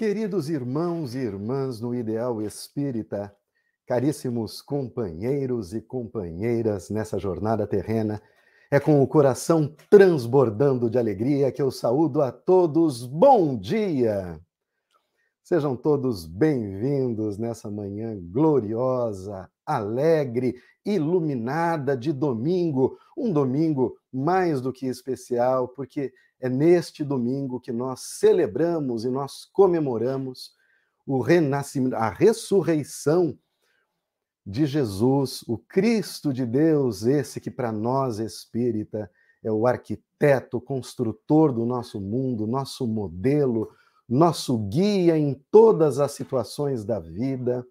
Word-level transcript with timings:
Queridos 0.00 0.48
irmãos 0.48 1.14
e 1.14 1.18
irmãs 1.18 1.78
no 1.78 1.94
ideal 1.94 2.40
espírita, 2.40 3.36
caríssimos 3.86 4.62
companheiros 4.62 5.74
e 5.74 5.82
companheiras 5.82 6.88
nessa 6.88 7.18
jornada 7.18 7.66
terrena, 7.66 8.18
é 8.70 8.80
com 8.80 9.02
o 9.02 9.06
coração 9.06 9.76
transbordando 9.90 10.88
de 10.88 10.98
alegria 10.98 11.52
que 11.52 11.60
eu 11.60 11.70
saúdo 11.70 12.22
a 12.22 12.32
todos. 12.32 13.04
Bom 13.04 13.54
dia! 13.58 14.40
Sejam 15.42 15.76
todos 15.76 16.24
bem-vindos 16.24 17.36
nessa 17.36 17.70
manhã 17.70 18.18
gloriosa, 18.18 19.50
alegre, 19.66 20.54
iluminada 20.82 21.94
de 21.94 22.10
domingo, 22.10 22.96
um 23.14 23.30
domingo 23.30 23.98
mais 24.10 24.62
do 24.62 24.72
que 24.72 24.86
especial, 24.86 25.68
porque 25.68 26.10
é 26.40 26.48
neste 26.48 27.04
domingo 27.04 27.60
que 27.60 27.72
nós 27.72 28.00
celebramos 28.00 29.04
e 29.04 29.10
nós 29.10 29.44
comemoramos 29.52 30.52
o 31.06 31.20
renascimento, 31.20 31.96
a 31.96 32.08
ressurreição 32.08 33.38
de 34.46 34.66
Jesus, 34.66 35.42
o 35.46 35.58
Cristo 35.58 36.32
de 36.32 36.46
Deus, 36.46 37.04
esse 37.04 37.40
que 37.40 37.50
para 37.50 37.70
nós 37.70 38.18
espírita 38.18 39.10
é 39.42 39.50
o 39.50 39.66
arquiteto, 39.66 40.60
construtor 40.60 41.52
do 41.52 41.64
nosso 41.64 42.00
mundo, 42.00 42.46
nosso 42.46 42.86
modelo, 42.86 43.70
nosso 44.08 44.58
guia 44.58 45.16
em 45.16 45.34
todas 45.50 45.98
as 45.98 46.12
situações 46.12 46.84
da 46.84 46.98
vida. 46.98 47.66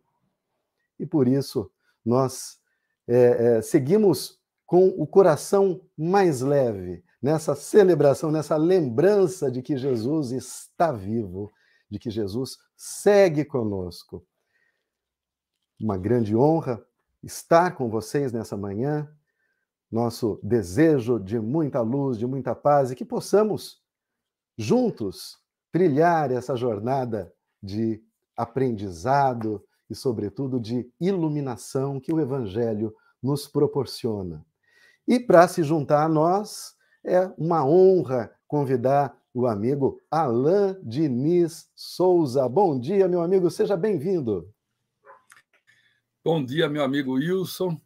E 1.00 1.06
por 1.06 1.28
isso 1.28 1.72
nós 2.04 2.60
é, 3.08 3.58
é, 3.58 3.62
seguimos 3.62 4.40
com 4.66 4.88
o 4.88 5.06
coração 5.06 5.82
mais 5.98 6.42
leve, 6.42 7.04
nessa 7.22 7.56
celebração, 7.56 8.32
nessa 8.32 8.56
lembrança 8.56 9.52
de 9.52 9.62
que 9.62 9.78
Jesus 9.78 10.32
está 10.32 10.92
vivo, 10.92 11.52
de 11.90 12.00
que 12.00 12.10
Jesus 12.10 12.58
segue 12.76 13.44
conosco. 13.44 14.26
Uma 15.80 15.98
grande 15.98 16.36
honra 16.36 16.84
estar 17.24 17.76
com 17.76 17.90
vocês 17.90 18.32
nessa 18.32 18.56
manhã. 18.56 19.10
Nosso 19.92 20.40
desejo 20.44 21.20
de 21.20 21.40
muita 21.40 21.82
luz, 21.82 22.18
de 22.18 22.28
muita 22.28 22.54
paz 22.54 22.92
e 22.92 22.96
que 22.96 23.04
possamos 23.04 23.82
juntos 24.58 25.38
trilhar 25.72 26.32
essa 26.32 26.56
jornada 26.56 27.34
de 27.62 28.02
aprendizado 28.36 29.64
e, 29.90 29.96
sobretudo, 29.96 30.60
de 30.60 30.90
iluminação 31.00 32.00
que 32.00 32.14
o 32.14 32.20
Evangelho 32.20 32.94
nos 33.22 33.48
proporciona. 33.48 34.46
E 35.08 35.20
para 35.20 35.48
se 35.48 35.64
juntar 35.64 36.04
a 36.06 36.10
nós, 36.10 36.76
é 37.04 37.32
uma 37.38 37.66
honra 37.66 38.32
convidar 38.48 39.18
o 39.34 39.48
amigo 39.48 40.02
Alain 40.10 40.76
Diniz 40.84 41.70
Souza. 41.76 42.48
Bom 42.50 42.80
dia, 42.80 43.08
meu 43.08 43.22
amigo, 43.22 43.50
seja 43.50 43.78
bem-vindo. 43.78 44.52
Bom 46.24 46.44
dia, 46.44 46.68
meu 46.68 46.84
amigo 46.84 47.14
Wilson. 47.14 47.80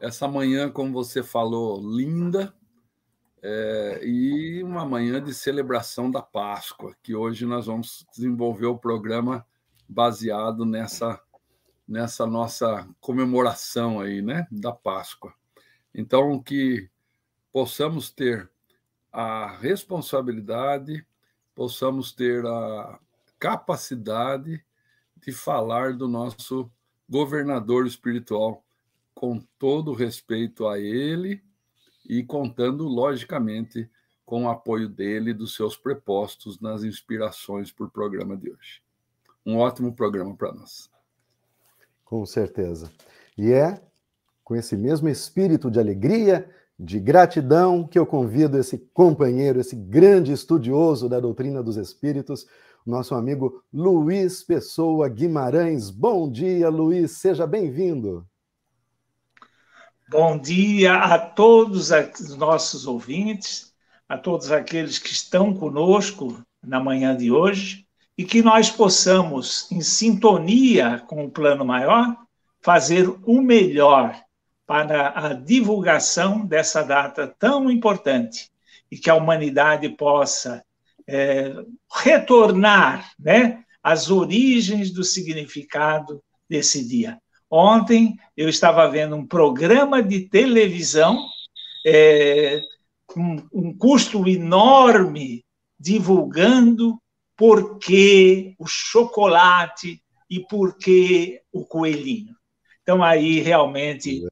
Essa 0.00 0.26
manhã, 0.26 0.70
como 0.70 0.92
você 0.92 1.22
falou, 1.22 1.80
linda, 1.80 2.54
é, 3.42 4.00
e 4.02 4.62
uma 4.62 4.84
manhã 4.84 5.22
de 5.22 5.32
celebração 5.32 6.10
da 6.10 6.22
Páscoa, 6.22 6.94
que 7.02 7.14
hoje 7.14 7.46
nós 7.46 7.66
vamos 7.66 8.06
desenvolver 8.12 8.66
o 8.66 8.78
programa 8.78 9.46
baseado 9.88 10.64
nessa, 10.64 11.20
nessa 11.86 12.26
nossa 12.26 12.88
comemoração 13.00 14.00
aí, 14.00 14.20
né, 14.20 14.46
da 14.50 14.72
Páscoa. 14.72 15.32
Então, 15.94 16.42
que 16.42 16.88
possamos 17.58 18.08
ter 18.08 18.48
a 19.12 19.48
responsabilidade, 19.56 21.04
possamos 21.56 22.12
ter 22.12 22.46
a 22.46 23.00
capacidade 23.36 24.64
de 25.16 25.32
falar 25.32 25.92
do 25.92 26.06
nosso 26.06 26.70
governador 27.08 27.84
espiritual 27.84 28.64
com 29.12 29.40
todo 29.58 29.92
respeito 29.92 30.68
a 30.68 30.78
ele 30.78 31.42
e 32.08 32.22
contando, 32.22 32.86
logicamente, 32.86 33.90
com 34.24 34.44
o 34.44 34.48
apoio 34.48 34.88
dele 34.88 35.30
e 35.30 35.34
dos 35.34 35.56
seus 35.56 35.76
prepostos 35.76 36.60
nas 36.60 36.84
inspirações 36.84 37.72
para 37.72 37.86
o 37.86 37.90
programa 37.90 38.36
de 38.36 38.52
hoje. 38.52 38.84
Um 39.44 39.56
ótimo 39.56 39.92
programa 39.92 40.36
para 40.36 40.52
nós. 40.52 40.88
Com 42.04 42.24
certeza. 42.24 42.88
E 43.36 43.50
é 43.50 43.82
com 44.44 44.54
esse 44.54 44.76
mesmo 44.76 45.08
espírito 45.08 45.68
de 45.68 45.80
alegria 45.80 46.48
de 46.78 47.00
gratidão 47.00 47.84
que 47.84 47.98
eu 47.98 48.06
convido 48.06 48.56
esse 48.56 48.78
companheiro, 48.94 49.60
esse 49.60 49.74
grande 49.74 50.32
estudioso 50.32 51.08
da 51.08 51.18
doutrina 51.18 51.62
dos 51.62 51.76
espíritos, 51.76 52.46
nosso 52.86 53.14
amigo 53.14 53.62
Luiz 53.72 54.44
Pessoa 54.44 55.08
Guimarães. 55.08 55.90
Bom 55.90 56.30
dia, 56.30 56.68
Luiz, 56.68 57.18
seja 57.18 57.46
bem-vindo. 57.46 58.24
Bom 60.08 60.38
dia 60.38 60.94
a 60.94 61.18
todos 61.18 61.90
os 61.90 62.36
nossos 62.36 62.86
ouvintes, 62.86 63.74
a 64.08 64.16
todos 64.16 64.52
aqueles 64.52 64.98
que 64.98 65.10
estão 65.10 65.52
conosco 65.52 66.40
na 66.62 66.80
manhã 66.80 67.14
de 67.14 67.30
hoje 67.30 67.86
e 68.16 68.24
que 68.24 68.40
nós 68.40 68.70
possamos, 68.70 69.70
em 69.70 69.80
sintonia 69.80 71.04
com 71.08 71.24
o 71.24 71.30
plano 71.30 71.64
maior, 71.64 72.16
fazer 72.60 73.08
o 73.26 73.42
melhor 73.42 74.18
para 74.68 75.14
a 75.18 75.32
divulgação 75.32 76.44
dessa 76.44 76.82
data 76.82 77.34
tão 77.38 77.70
importante 77.70 78.50
e 78.92 78.98
que 78.98 79.08
a 79.08 79.14
humanidade 79.14 79.88
possa 79.88 80.62
é, 81.06 81.54
retornar 81.90 83.10
né, 83.18 83.64
às 83.82 84.10
origens 84.10 84.92
do 84.92 85.02
significado 85.02 86.22
desse 86.46 86.86
dia. 86.86 87.18
Ontem 87.50 88.14
eu 88.36 88.46
estava 88.46 88.86
vendo 88.90 89.16
um 89.16 89.26
programa 89.26 90.02
de 90.02 90.28
televisão, 90.28 91.18
é, 91.86 92.60
um, 93.16 93.36
um 93.50 93.74
custo 93.74 94.28
enorme, 94.28 95.46
divulgando 95.80 97.00
por 97.34 97.78
que 97.78 98.54
o 98.58 98.66
chocolate 98.66 100.02
e 100.28 100.40
por 100.40 100.76
que 100.76 101.40
o 101.50 101.64
coelhinho. 101.64 102.36
Então, 102.82 103.02
aí 103.02 103.40
realmente 103.40 104.26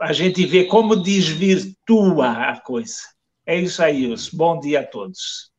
a 0.00 0.12
gente 0.12 0.46
vê 0.46 0.64
como 0.64 0.96
desvirtua 0.96 2.30
a 2.30 2.60
coisa. 2.60 2.98
É 3.44 3.56
isso 3.56 3.82
aí, 3.82 4.06
Wilson. 4.06 4.36
Bom 4.36 4.60
dia 4.60 4.80
a 4.80 4.86
todos. 4.86 5.50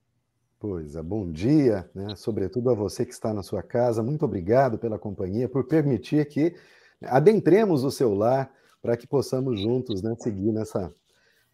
Pois 0.59 0.95
é, 0.95 1.01
bom 1.01 1.29
dia, 1.31 1.89
né? 1.93 2.15
sobretudo 2.15 2.69
a 2.69 2.75
você 2.75 3.03
que 3.03 3.11
está 3.11 3.33
na 3.33 3.41
sua 3.41 3.63
casa. 3.63 4.03
Muito 4.03 4.23
obrigado 4.23 4.77
pela 4.77 4.99
companhia, 4.99 5.49
por 5.49 5.65
permitir 5.65 6.25
que 6.27 6.55
adentremos 7.01 7.83
o 7.83 7.91
seu 7.91 8.13
lar 8.13 8.51
para 8.81 8.95
que 8.95 9.07
possamos 9.07 9.59
juntos 9.59 10.01
né, 10.03 10.15
seguir 10.19 10.51
nessa, 10.51 10.93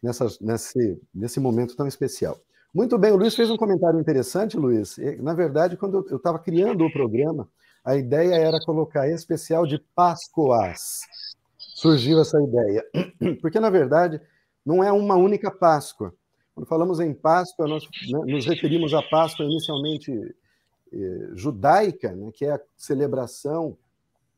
nessa, 0.03 0.27
nesse, 0.41 1.01
nesse 1.15 1.39
momento 1.39 1.75
tão 1.75 1.87
especial. 1.87 2.37
Muito 2.73 2.97
bem, 2.97 3.11
o 3.11 3.15
Luiz 3.15 3.33
fez 3.33 3.49
um 3.49 3.57
comentário 3.57 3.99
interessante, 3.99 4.57
Luiz. 4.57 4.97
Na 5.19 5.33
verdade, 5.33 5.77
quando 5.77 6.05
eu 6.09 6.17
estava 6.17 6.37
criando 6.37 6.85
o 6.85 6.91
programa, 6.91 7.49
a 7.83 7.95
ideia 7.95 8.35
era 8.35 8.59
colocar 8.59 9.09
especial 9.09 9.65
de 9.65 9.79
Páscoas 9.95 10.99
surgiu 11.77 12.19
essa 12.19 12.41
ideia? 12.41 12.83
Porque, 13.39 13.59
na 13.59 13.69
verdade, 13.69 14.19
não 14.65 14.83
é 14.83 14.91
uma 14.91 15.15
única 15.15 15.51
Páscoa. 15.51 16.11
Quando 16.55 16.65
falamos 16.65 16.99
em 16.99 17.13
Páscoa, 17.13 17.67
nós 17.67 17.83
né, 17.83 18.19
nos 18.25 18.47
referimos 18.47 18.95
à 18.95 19.03
Páscoa 19.03 19.45
inicialmente 19.45 20.11
eh, 20.91 21.29
judaica, 21.35 22.13
né, 22.13 22.31
que 22.33 22.45
é 22.45 22.53
a 22.53 22.61
celebração 22.75 23.77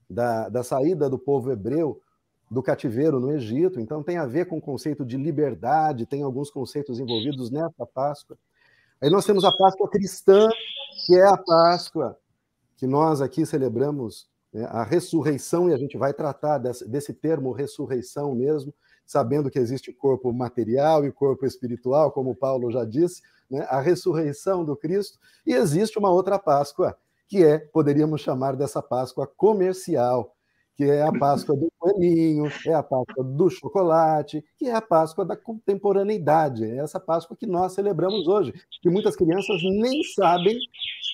da, 0.10 0.50
da 0.50 0.64
saída 0.64 1.10
do 1.10 1.18
povo 1.18 1.50
hebreu 1.50 2.02
do 2.52 2.62
cativeiro 2.62 3.22
no 3.22 3.32
Egito. 3.32 3.80
Então, 3.80 4.04
tem 4.04 4.18
a 4.18 4.26
ver 4.26 4.48
com 4.48 4.58
o 4.58 4.62
conceito 4.62 5.06
de 5.06 5.16
liberdade, 5.16 6.06
tem 6.06 6.24
alguns 6.24 6.52
conceitos 6.52 7.00
envolvidos 7.00 7.50
nessa 7.50 7.86
Páscoa. 7.86 8.38
Aí 9.00 9.10
nós 9.10 9.26
temos 9.26 9.46
a 9.46 9.52
Páscoa 9.56 9.90
cristã, 9.90 10.50
que 11.06 11.16
é 11.16 11.26
a 11.26 11.38
Páscoa 11.38 12.18
que 12.76 12.85
nós 12.85 13.22
aqui 13.22 13.46
celebramos 13.46 14.28
a 14.69 14.84
ressurreição, 14.84 15.69
e 15.69 15.73
a 15.73 15.78
gente 15.78 15.97
vai 15.97 16.13
tratar 16.13 16.57
desse, 16.57 17.13
termo 17.13 17.51
ressurreição 17.51 18.34
mesmo, 18.34 18.73
sabendo 19.05 19.49
que 19.49 19.59
existe 19.59 19.93
corpo 19.93 20.31
material 20.34 21.05
e 21.05 21.11
corpo 21.11 21.46
espiritual, 21.46 22.11
como 22.11 22.35
Paulo 22.35 22.72
já 22.72 22.85
disse, 22.85 23.22
né, 23.49 23.66
a 23.69 23.79
ressurreição 23.79 24.63
do 24.63 24.75
Cristo, 24.75 25.17
e 25.46 25.53
existe 25.53 25.97
uma 25.97 26.11
outra 26.11 26.37
Páscoa, 26.37 26.97
que 27.28 27.43
é, 27.43 27.59
poderíamos 27.59 28.22
chamar 28.22 28.55
dessa 28.55 28.81
Páscoa 28.81 29.28
comercial, 29.28 30.35
que 30.75 30.85
é 30.85 31.01
a 31.01 31.11
Páscoa 31.11 31.57
do 31.57 31.69
coelhinho, 31.78 32.49
é 32.66 32.73
a 32.73 32.81
Páscoa 32.81 33.22
do 33.22 33.49
chocolate, 33.49 34.43
que 34.57 34.67
é 34.67 34.73
a 34.73 34.81
Páscoa 34.81 35.25
da 35.25 35.35
contemporaneidade, 35.35 36.63
é 36.63 36.78
essa 36.78 36.99
Páscoa 36.99 37.35
que 37.35 37.46
nós 37.46 37.73
celebramos 37.73 38.28
hoje, 38.28 38.53
que 38.81 38.90
muitas 38.90 39.16
crianças 39.16 39.61
nem 39.61 40.01
sabem 40.16 40.57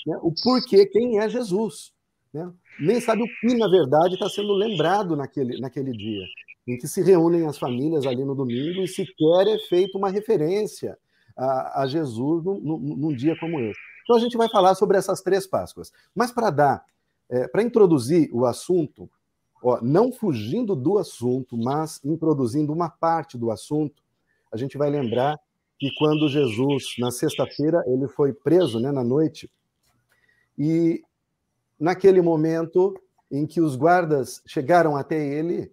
né, 0.05 0.19
o 0.21 0.31
porquê, 0.43 0.85
quem 0.85 1.19
é 1.19 1.27
Jesus. 1.27 1.94
Né? 2.35 2.51
Nem 2.81 2.99
sabe 2.99 3.23
o 3.23 3.27
que, 3.39 3.55
na 3.55 3.69
verdade, 3.69 4.15
está 4.15 4.27
sendo 4.27 4.51
lembrado 4.51 5.15
naquele, 5.15 5.57
naquele 5.57 5.93
dia, 5.93 6.25
em 6.67 6.77
que 6.77 6.85
se 6.85 7.01
reúnem 7.01 7.47
as 7.47 7.57
famílias 7.57 8.05
ali 8.05 8.25
no 8.25 8.35
domingo 8.35 8.81
e 8.81 8.87
sequer 8.89 9.47
é 9.47 9.57
feita 9.69 9.97
uma 9.97 10.09
referência 10.09 10.97
a, 11.37 11.83
a 11.83 11.87
Jesus 11.87 12.43
num, 12.43 12.59
num, 12.59 13.15
dia 13.15 13.39
como 13.39 13.61
esse. 13.61 13.79
Então 14.03 14.17
a 14.17 14.19
gente 14.19 14.35
vai 14.35 14.49
falar 14.49 14.75
sobre 14.75 14.97
essas 14.97 15.21
três 15.21 15.47
Páscoas. 15.47 15.93
Mas 16.13 16.29
para 16.29 16.49
dar, 16.49 16.85
é, 17.29 17.47
para 17.47 17.63
introduzir 17.63 18.29
o 18.33 18.45
assunto, 18.45 19.09
ó, 19.63 19.79
não 19.81 20.11
fugindo 20.11 20.75
do 20.75 20.97
assunto, 20.97 21.57
mas 21.57 22.03
introduzindo 22.03 22.73
uma 22.73 22.89
parte 22.89 23.37
do 23.37 23.49
assunto, 23.49 24.03
a 24.51 24.57
gente 24.57 24.77
vai 24.77 24.89
lembrar 24.89 25.39
que 25.79 25.89
quando 25.97 26.27
Jesus, 26.27 26.95
na 26.99 27.11
sexta-feira, 27.11 27.81
ele 27.87 28.09
foi 28.09 28.33
preso 28.33 28.77
né, 28.77 28.91
na 28.91 29.05
noite, 29.05 29.49
e 30.57 31.01
naquele 31.80 32.22
momento 32.22 32.94
em 33.31 33.45
que 33.45 33.60
os 33.60 33.75
guardas 33.75 34.42
chegaram 34.45 34.95
até 34.95 35.24
ele, 35.24 35.72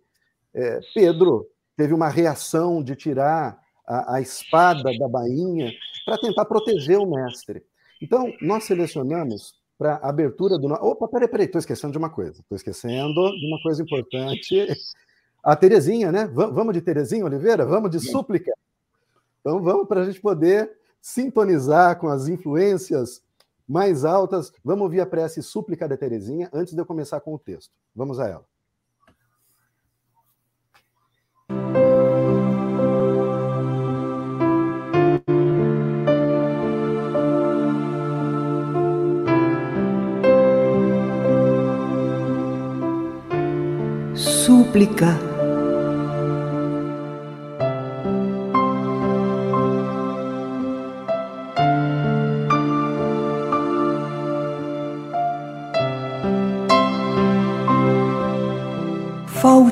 é, 0.54 0.81
Pedro 0.94 1.49
teve 1.76 1.94
uma 1.94 2.08
reação 2.08 2.82
de 2.82 2.94
tirar 2.94 3.58
a, 3.87 4.16
a 4.16 4.20
espada 4.20 4.96
da 4.99 5.08
bainha 5.08 5.72
para 6.04 6.19
tentar 6.19 6.44
proteger 6.44 6.99
o 6.99 7.06
mestre. 7.06 7.62
Então, 8.00 8.32
nós 8.40 8.64
selecionamos 8.64 9.54
para 9.78 9.94
a 9.94 10.08
abertura 10.08 10.58
do. 10.58 10.66
Opa, 10.72 11.08
peraí, 11.08 11.28
peraí, 11.28 11.46
estou 11.46 11.58
esquecendo 11.58 11.93
de 11.93 11.99
uma 11.99 12.10
coisa. 12.10 12.40
Estou 12.40 12.56
esquecendo 12.56 13.31
de 13.32 13.46
uma 13.46 13.62
coisa 13.62 13.82
importante. 13.82 14.66
A 15.43 15.56
Terezinha, 15.56 16.12
né? 16.12 16.26
Vamos 16.32 16.72
de 16.72 16.81
Terezinha 16.81 17.25
Oliveira? 17.25 17.66
Vamos 17.66 17.90
de 17.90 17.98
súplica? 17.98 18.52
Então, 19.40 19.60
vamos 19.60 19.88
para 19.88 20.02
a 20.02 20.05
gente 20.05 20.20
poder 20.20 20.70
sintonizar 21.00 21.98
com 21.98 22.06
as 22.06 22.28
influências 22.28 23.20
mais 23.68 24.04
altas. 24.04 24.52
Vamos 24.64 24.84
ouvir 24.84 25.00
a 25.00 25.06
prece 25.06 25.42
súplica 25.42 25.88
da 25.88 25.96
Terezinha 25.96 26.48
antes 26.52 26.74
de 26.74 26.80
eu 26.80 26.86
começar 26.86 27.20
com 27.20 27.34
o 27.34 27.38
texto. 27.38 27.72
Vamos 27.94 28.18
a 28.18 28.28
ela. 28.28 28.44
Súplica. 44.14 45.31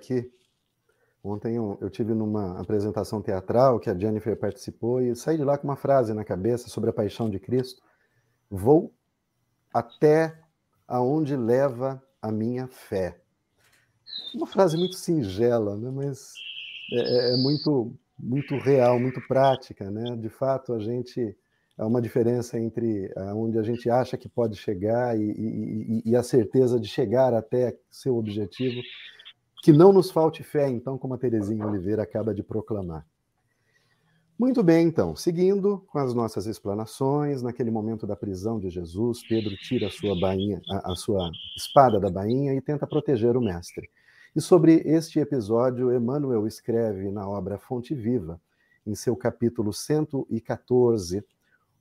Aqui. 0.00 0.32
Ontem 1.22 1.56
eu, 1.56 1.76
eu 1.82 1.90
tive 1.90 2.14
numa 2.14 2.58
apresentação 2.58 3.20
teatral 3.20 3.78
que 3.78 3.90
a 3.90 3.98
Jennifer 3.98 4.34
participou 4.38 5.02
e 5.02 5.14
saí 5.14 5.36
de 5.36 5.44
lá 5.44 5.58
com 5.58 5.68
uma 5.68 5.76
frase 5.76 6.14
na 6.14 6.24
cabeça 6.24 6.68
sobre 6.70 6.88
a 6.88 6.94
paixão 6.94 7.28
de 7.28 7.38
Cristo. 7.38 7.82
Vou 8.50 8.92
até 9.72 10.40
aonde 10.88 11.36
leva 11.36 12.02
a 12.22 12.32
minha 12.32 12.66
fé. 12.66 13.20
Uma 14.34 14.46
frase 14.46 14.76
muito 14.76 14.96
singela, 14.96 15.76
né? 15.76 15.90
mas 15.90 16.32
é, 16.92 17.00
é, 17.00 17.34
é 17.34 17.36
muito 17.36 17.94
muito 18.22 18.58
real, 18.58 19.00
muito 19.00 19.18
prática, 19.26 19.90
né? 19.90 20.14
De 20.14 20.28
fato, 20.28 20.74
a 20.74 20.78
gente 20.78 21.34
há 21.78 21.86
uma 21.86 22.02
diferença 22.02 22.58
entre 22.58 23.10
onde 23.34 23.58
a 23.58 23.62
gente 23.62 23.88
acha 23.88 24.18
que 24.18 24.28
pode 24.28 24.56
chegar 24.56 25.18
e, 25.18 25.22
e, 25.22 26.02
e, 26.04 26.14
a 26.14 26.22
certeza 26.22 26.78
de 26.78 26.86
chegar 26.86 27.32
até 27.32 27.74
seu 27.90 28.18
objetivo 28.18 28.78
que 29.62 29.72
não 29.72 29.92
nos 29.92 30.10
falte 30.10 30.42
fé, 30.42 30.68
então, 30.68 30.96
como 30.96 31.14
a 31.14 31.18
Terezinha 31.18 31.66
Oliveira 31.66 32.02
acaba 32.02 32.34
de 32.34 32.42
proclamar. 32.42 33.06
Muito 34.38 34.62
bem, 34.62 34.86
então, 34.86 35.14
seguindo 35.14 35.84
com 35.88 35.98
as 35.98 36.14
nossas 36.14 36.46
explanações, 36.46 37.42
naquele 37.42 37.70
momento 37.70 38.06
da 38.06 38.16
prisão 38.16 38.58
de 38.58 38.70
Jesus, 38.70 39.22
Pedro 39.28 39.54
tira 39.56 39.88
a 39.88 39.90
sua 39.90 40.18
bainha, 40.18 40.62
a, 40.70 40.92
a 40.92 40.96
sua 40.96 41.30
espada 41.54 42.00
da 42.00 42.08
bainha 42.08 42.54
e 42.54 42.60
tenta 42.62 42.86
proteger 42.86 43.36
o 43.36 43.40
mestre. 43.42 43.90
E 44.34 44.40
sobre 44.40 44.80
este 44.86 45.18
episódio, 45.18 45.94
Emmanuel 45.94 46.46
escreve 46.46 47.10
na 47.10 47.28
obra 47.28 47.58
Fonte 47.58 47.94
Viva, 47.94 48.40
em 48.86 48.94
seu 48.94 49.14
capítulo 49.14 49.74
114, 49.74 51.22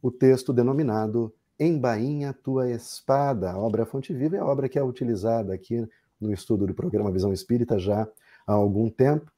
o 0.01 0.12
texto 0.12 0.51
denominado 0.51 1.33
Embainha 1.57 2.33
tua 2.33 2.69
espada. 2.69 3.51
A 3.51 3.57
obra 3.57 3.86
Fonte 3.86 4.13
Viva 4.13 4.36
é 4.36 4.39
a 4.39 4.45
obra 4.45 4.67
que 4.67 4.77
é 4.77 4.83
utilizada 4.83 5.53
aqui 5.53 5.88
no 6.19 6.33
estudo 6.33 6.67
do 6.67 6.73
programa 6.73 7.11
Visão 7.11 7.31
Espírita 7.31 7.79
já 7.79 8.07
há 8.45 8.53
algum 8.53 8.89
tempo. 8.89 9.31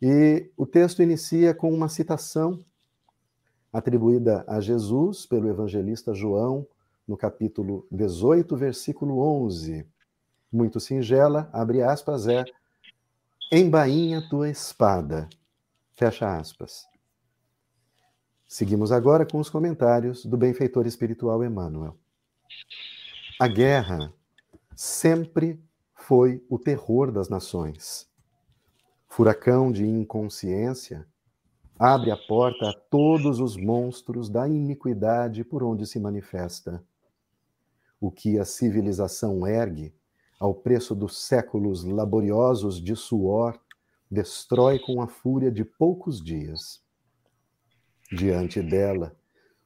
E 0.00 0.50
o 0.56 0.66
texto 0.66 1.02
inicia 1.02 1.54
com 1.54 1.72
uma 1.72 1.88
citação 1.88 2.64
atribuída 3.72 4.44
a 4.46 4.60
Jesus 4.60 5.26
pelo 5.26 5.48
evangelista 5.48 6.14
João, 6.14 6.66
no 7.06 7.16
capítulo 7.16 7.86
18, 7.90 8.56
versículo 8.56 9.18
11. 9.18 9.86
Muito 10.52 10.78
singela, 10.78 11.48
abre 11.52 11.82
aspas, 11.82 12.26
é: 12.26 12.44
Embainha 13.50 14.26
tua 14.28 14.48
espada. 14.48 15.28
Fecha 15.92 16.36
aspas. 16.38 16.86
Seguimos 18.46 18.92
agora 18.92 19.26
com 19.26 19.38
os 19.38 19.50
comentários 19.50 20.24
do 20.24 20.36
benfeitor 20.36 20.86
espiritual 20.86 21.42
Emmanuel. 21.42 21.96
A 23.40 23.48
guerra 23.48 24.12
sempre 24.76 25.60
foi 26.06 26.44
o 26.50 26.58
terror 26.58 27.10
das 27.10 27.30
nações. 27.30 28.06
Furacão 29.08 29.72
de 29.72 29.86
inconsciência 29.86 31.06
abre 31.78 32.10
a 32.10 32.16
porta 32.16 32.68
a 32.68 32.72
todos 32.74 33.40
os 33.40 33.56
monstros 33.56 34.28
da 34.28 34.46
iniquidade 34.46 35.42
por 35.44 35.62
onde 35.62 35.86
se 35.86 35.98
manifesta. 35.98 36.84
O 37.98 38.10
que 38.10 38.38
a 38.38 38.44
civilização 38.44 39.46
ergue, 39.46 39.94
ao 40.38 40.54
preço 40.54 40.94
dos 40.94 41.16
séculos 41.16 41.84
laboriosos 41.84 42.82
de 42.82 42.94
suor, 42.94 43.58
destrói 44.10 44.78
com 44.78 45.00
a 45.00 45.06
fúria 45.06 45.50
de 45.50 45.64
poucos 45.64 46.22
dias. 46.22 46.82
Diante 48.12 48.60
dela, 48.60 49.16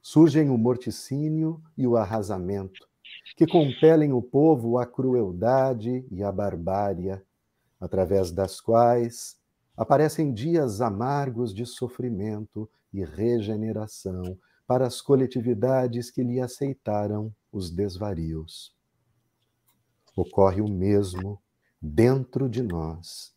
surgem 0.01 0.49
o 0.49 0.57
morticínio 0.57 1.61
e 1.77 1.85
o 1.85 1.97
arrasamento, 1.97 2.88
que 3.35 3.47
compelem 3.47 4.11
o 4.13 4.21
povo 4.21 4.77
à 4.77 4.85
crueldade 4.85 6.05
e 6.11 6.23
à 6.23 6.31
barbárie, 6.31 7.19
através 7.79 8.31
das 8.31 8.59
quais 8.59 9.37
aparecem 9.77 10.33
dias 10.33 10.81
amargos 10.81 11.53
de 11.53 11.65
sofrimento 11.65 12.69
e 12.93 13.03
regeneração 13.05 14.37
para 14.67 14.85
as 14.85 15.01
coletividades 15.01 16.11
que 16.11 16.21
lhe 16.21 16.39
aceitaram 16.39 17.33
os 17.51 17.71
desvarios. 17.71 18.75
Ocorre 20.15 20.61
o 20.61 20.67
mesmo 20.67 21.41
dentro 21.81 22.49
de 22.49 22.61
nós, 22.61 23.33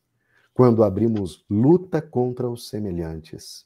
quando 0.53 0.83
abrimos 0.83 1.45
luta 1.49 2.03
contra 2.03 2.51
os 2.51 2.69
semelhantes. 2.69 3.65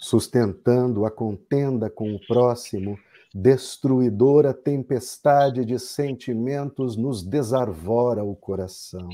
Sustentando 0.00 1.04
a 1.04 1.10
contenda 1.10 1.90
com 1.90 2.14
o 2.14 2.26
próximo, 2.26 2.98
destruidora 3.40 4.52
tempestade 4.52 5.64
de 5.64 5.78
sentimentos 5.78 6.96
nos 6.96 7.22
desarvora 7.22 8.24
o 8.24 8.34
coração. 8.34 9.08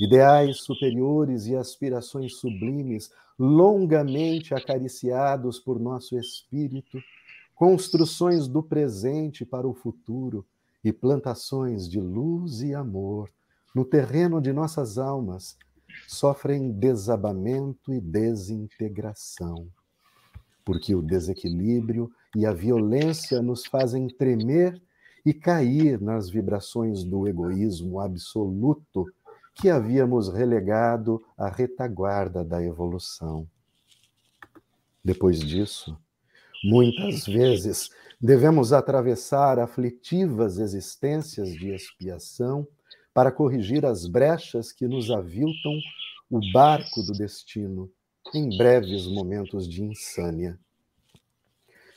Ideais 0.00 0.58
superiores 0.62 1.46
e 1.46 1.54
aspirações 1.54 2.36
sublimes, 2.38 3.12
longamente 3.38 4.52
acariciados 4.52 5.60
por 5.60 5.78
nosso 5.78 6.18
espírito, 6.18 6.98
construções 7.54 8.48
do 8.48 8.60
presente 8.60 9.44
para 9.44 9.68
o 9.68 9.74
futuro 9.74 10.44
e 10.82 10.92
plantações 10.92 11.88
de 11.88 12.00
luz 12.00 12.62
e 12.62 12.74
amor 12.74 13.30
no 13.72 13.84
terreno 13.84 14.40
de 14.40 14.52
nossas 14.52 14.98
almas, 14.98 15.56
sofrem 16.08 16.72
desabamento 16.72 17.94
e 17.94 18.00
desintegração, 18.00 19.68
porque 20.64 20.94
o 20.94 21.02
desequilíbrio 21.02 22.10
e 22.34 22.46
a 22.46 22.52
violência 22.52 23.42
nos 23.42 23.66
fazem 23.66 24.08
tremer 24.08 24.80
e 25.24 25.32
cair 25.32 26.00
nas 26.00 26.28
vibrações 26.28 27.04
do 27.04 27.28
egoísmo 27.28 28.00
absoluto 28.00 29.06
que 29.54 29.70
havíamos 29.70 30.28
relegado 30.28 31.22
à 31.38 31.48
retaguarda 31.48 32.44
da 32.44 32.62
evolução. 32.62 33.46
Depois 35.04 35.38
disso, 35.38 35.96
muitas 36.64 37.26
vezes 37.26 37.90
devemos 38.20 38.72
atravessar 38.72 39.58
aflitivas 39.58 40.58
existências 40.58 41.52
de 41.52 41.70
expiação 41.70 42.66
para 43.12 43.30
corrigir 43.30 43.86
as 43.86 44.06
brechas 44.06 44.72
que 44.72 44.88
nos 44.88 45.10
aviltam 45.10 45.78
o 46.30 46.40
barco 46.52 47.02
do 47.02 47.12
destino 47.12 47.90
em 48.32 48.56
breves 48.56 49.06
momentos 49.06 49.68
de 49.68 49.82
insânia. 49.82 50.58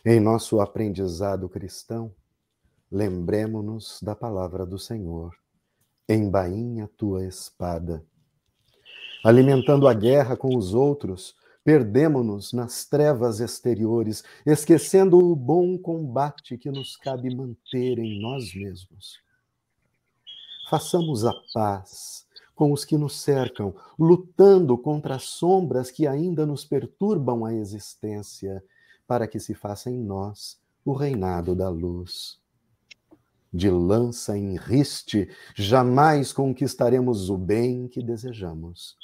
Em 0.05 0.19
nosso 0.19 0.59
aprendizado 0.59 1.47
cristão, 1.49 2.13
lembremos-nos 2.91 3.99
da 4.01 4.15
palavra 4.15 4.65
do 4.65 4.77
Senhor. 4.77 5.35
Embainha 6.07 6.89
tua 6.97 7.25
espada. 7.25 8.05
Alimentando 9.23 9.87
a 9.87 9.93
guerra 9.93 10.37
com 10.37 10.55
os 10.55 10.73
outros, 10.73 11.35
perdemo-nos 11.63 12.53
nas 12.53 12.85
trevas 12.85 13.39
exteriores, 13.39 14.23
esquecendo 14.45 15.17
o 15.17 15.35
bom 15.35 15.77
combate 15.77 16.57
que 16.57 16.71
nos 16.71 16.95
cabe 16.95 17.35
manter 17.35 17.99
em 17.99 18.21
nós 18.21 18.53
mesmos. 18.53 19.19
Façamos 20.69 21.25
a 21.25 21.33
paz 21.53 22.26
com 22.57 22.73
os 22.73 22.83
que 22.83 22.97
nos 22.97 23.21
cercam, 23.21 23.73
lutando 23.99 24.75
contra 24.79 25.15
as 25.15 25.23
sombras 25.25 25.91
que 25.91 26.07
ainda 26.07 26.43
nos 26.43 26.65
perturbam 26.65 27.45
a 27.45 27.53
existência 27.53 28.63
para 29.05 29.27
que 29.27 29.39
se 29.39 29.53
faça 29.53 29.91
em 29.91 30.03
nós 30.03 30.59
o 30.83 30.91
reinado 30.91 31.55
da 31.55 31.69
luz. 31.69 32.39
De 33.53 33.69
lança 33.69 34.35
em 34.35 34.57
riste, 34.57 35.29
jamais 35.55 36.33
conquistaremos 36.33 37.29
o 37.29 37.37
bem 37.37 37.87
que 37.87 38.01
desejamos. 38.01 38.97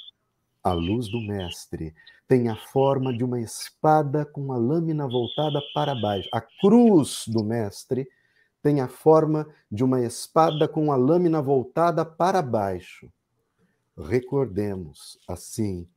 A 0.60 0.72
luz 0.72 1.08
do 1.08 1.20
Mestre 1.20 1.94
tem 2.26 2.48
a 2.48 2.56
forma 2.56 3.16
de 3.16 3.22
uma 3.22 3.40
espada 3.40 4.24
com 4.24 4.52
a 4.52 4.56
lâmina 4.56 5.06
voltada 5.06 5.60
para 5.72 5.94
baixo. 5.94 6.28
A 6.32 6.40
cruz 6.40 7.24
do 7.28 7.44
Mestre 7.44 8.08
tem 8.60 8.80
a 8.80 8.88
forma 8.88 9.46
de 9.70 9.84
uma 9.84 10.00
espada 10.00 10.66
com 10.66 10.90
a 10.90 10.96
lâmina 10.96 11.40
voltada 11.40 12.04
para 12.04 12.42
baixo. 12.42 13.08
Recordemos, 13.96 15.18
assim, 15.28 15.88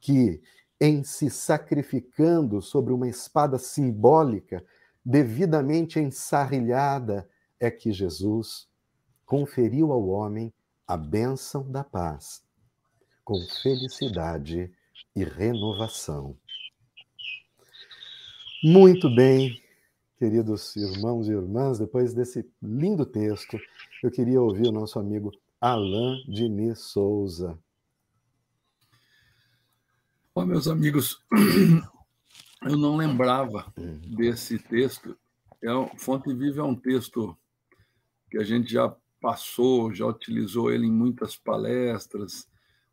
que 0.00 0.40
em 0.80 1.04
se 1.04 1.28
sacrificando 1.28 2.62
sobre 2.62 2.92
uma 2.92 3.08
espada 3.08 3.58
simbólica, 3.58 4.64
devidamente 5.04 5.98
ensarrilhada, 5.98 7.28
é 7.58 7.70
que 7.70 7.92
Jesus 7.92 8.68
conferiu 9.26 9.92
ao 9.92 10.08
homem 10.08 10.52
a 10.86 10.96
bênção 10.96 11.70
da 11.70 11.84
paz, 11.84 12.42
com 13.22 13.38
felicidade 13.62 14.72
e 15.14 15.22
renovação. 15.22 16.36
Muito 18.62 19.14
bem, 19.14 19.62
queridos 20.18 20.74
irmãos 20.76 21.28
e 21.28 21.32
irmãs, 21.32 21.78
depois 21.78 22.12
desse 22.14 22.48
lindo 22.62 23.04
texto, 23.04 23.58
eu 24.02 24.10
queria 24.10 24.40
ouvir 24.40 24.68
o 24.68 24.72
nosso 24.72 24.98
amigo 24.98 25.30
Alain 25.60 26.24
Diniz 26.26 26.80
Souza. 26.80 27.58
Bom, 30.34 30.46
meus 30.46 30.66
amigos, 30.66 31.22
eu 32.64 32.78
não 32.78 32.96
lembrava 32.96 33.70
desse 34.16 34.58
texto. 34.58 35.14
É, 35.62 35.68
Fonte 35.98 36.32
Viva 36.32 36.60
é 36.60 36.64
um 36.64 36.74
texto 36.74 37.36
que 38.30 38.38
a 38.38 38.42
gente 38.42 38.72
já 38.72 38.94
passou, 39.20 39.92
já 39.92 40.06
utilizou 40.06 40.72
ele 40.72 40.86
em 40.86 40.92
muitas 40.92 41.36
palestras, 41.36 42.48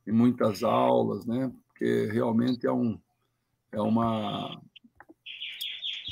em 0.06 0.12
muitas 0.12 0.62
aulas, 0.62 1.26
né? 1.26 1.50
Porque 1.68 2.08
realmente 2.08 2.68
é 2.68 2.72
um 2.72 3.00
é 3.72 3.80
uma 3.80 4.62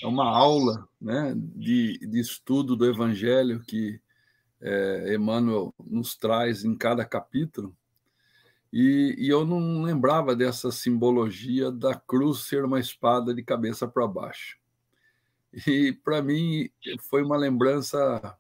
é 0.02 0.08
uma 0.08 0.30
aula, 0.30 0.88
né, 1.02 1.34
de, 1.36 1.98
de 1.98 2.20
estudo 2.20 2.76
do 2.76 2.86
Evangelho 2.86 3.62
que 3.62 4.00
é, 4.66 5.14
Emmanuel 5.14 5.74
nos 5.80 6.16
traz 6.18 6.66
em 6.66 6.76
cada 6.76 7.06
capítulo 7.06 7.76
e, 8.74 9.16
e, 9.20 9.30
eu 9.30 9.46
não 9.46 9.84
lembrava 9.84 10.36
dessa 10.36 10.72
simbologia 10.72 11.72
da 11.72 11.94
cruz 11.96 12.40
ser 12.40 12.66
uma 12.66 12.80
espada 12.80 13.34
de 13.34 13.44
cabeça 13.44 13.88
para 13.88 14.08
baixo. 14.08 14.58
E 15.68 15.94
para 15.94 16.22
mim 16.22 16.70
foi 17.10 17.24
uma 17.24 17.38
lembrança 17.38 18.38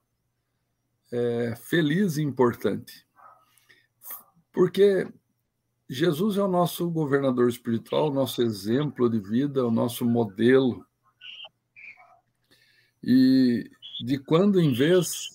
é, 1.09 1.55
feliz 1.55 2.17
e 2.17 2.23
importante, 2.23 3.07
porque 4.51 5.07
Jesus 5.87 6.35
é 6.35 6.41
o 6.41 6.47
nosso 6.49 6.89
governador 6.89 7.47
espiritual, 7.47 8.09
o 8.09 8.13
nosso 8.13 8.41
exemplo 8.41 9.09
de 9.09 9.19
vida, 9.19 9.65
o 9.65 9.71
nosso 9.71 10.03
modelo. 10.03 10.85
E 13.01 13.69
de 14.03 14.17
quando 14.17 14.59
em 14.59 14.73
vez, 14.73 15.34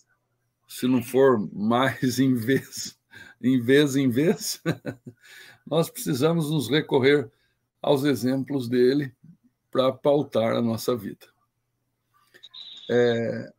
se 0.71 0.87
não 0.87 1.03
for 1.03 1.37
mais 1.53 2.21
em 2.21 2.33
vez, 2.33 2.97
em 3.43 3.61
vez 3.61 3.97
em 3.97 4.09
vez, 4.09 4.63
nós 5.67 5.91
precisamos 5.91 6.49
nos 6.49 6.71
recorrer 6.71 7.29
aos 7.83 8.05
exemplos 8.05 8.69
dele 8.69 9.13
para 9.69 9.93
pautar 9.93 10.55
a 10.55 10.63
nossa 10.63 10.97
vida. 10.97 11.27
É, 12.89 13.53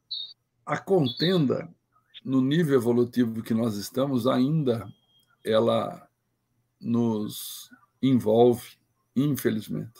a 0.65 0.77
contenda 0.77 1.70
no 2.24 2.41
nível 2.41 2.75
evolutivo 2.75 3.44
que 3.44 3.53
nós 3.53 3.75
estamos 3.75 4.25
ainda 4.25 4.88
ela 5.44 6.08
nos 6.80 7.70
envolve, 8.01 8.77
infelizmente. 9.15 10.00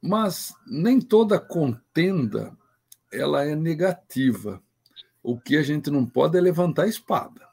Mas 0.00 0.54
nem 0.66 1.00
toda 1.00 1.40
contenda 1.40 2.56
ela 3.10 3.44
é 3.44 3.56
negativa 3.56 4.62
o 5.22 5.38
que 5.38 5.56
a 5.56 5.62
gente 5.62 5.90
não 5.90 6.06
pode 6.06 6.36
é 6.36 6.40
levantar 6.40 6.84
a 6.84 6.88
espada. 6.88 7.46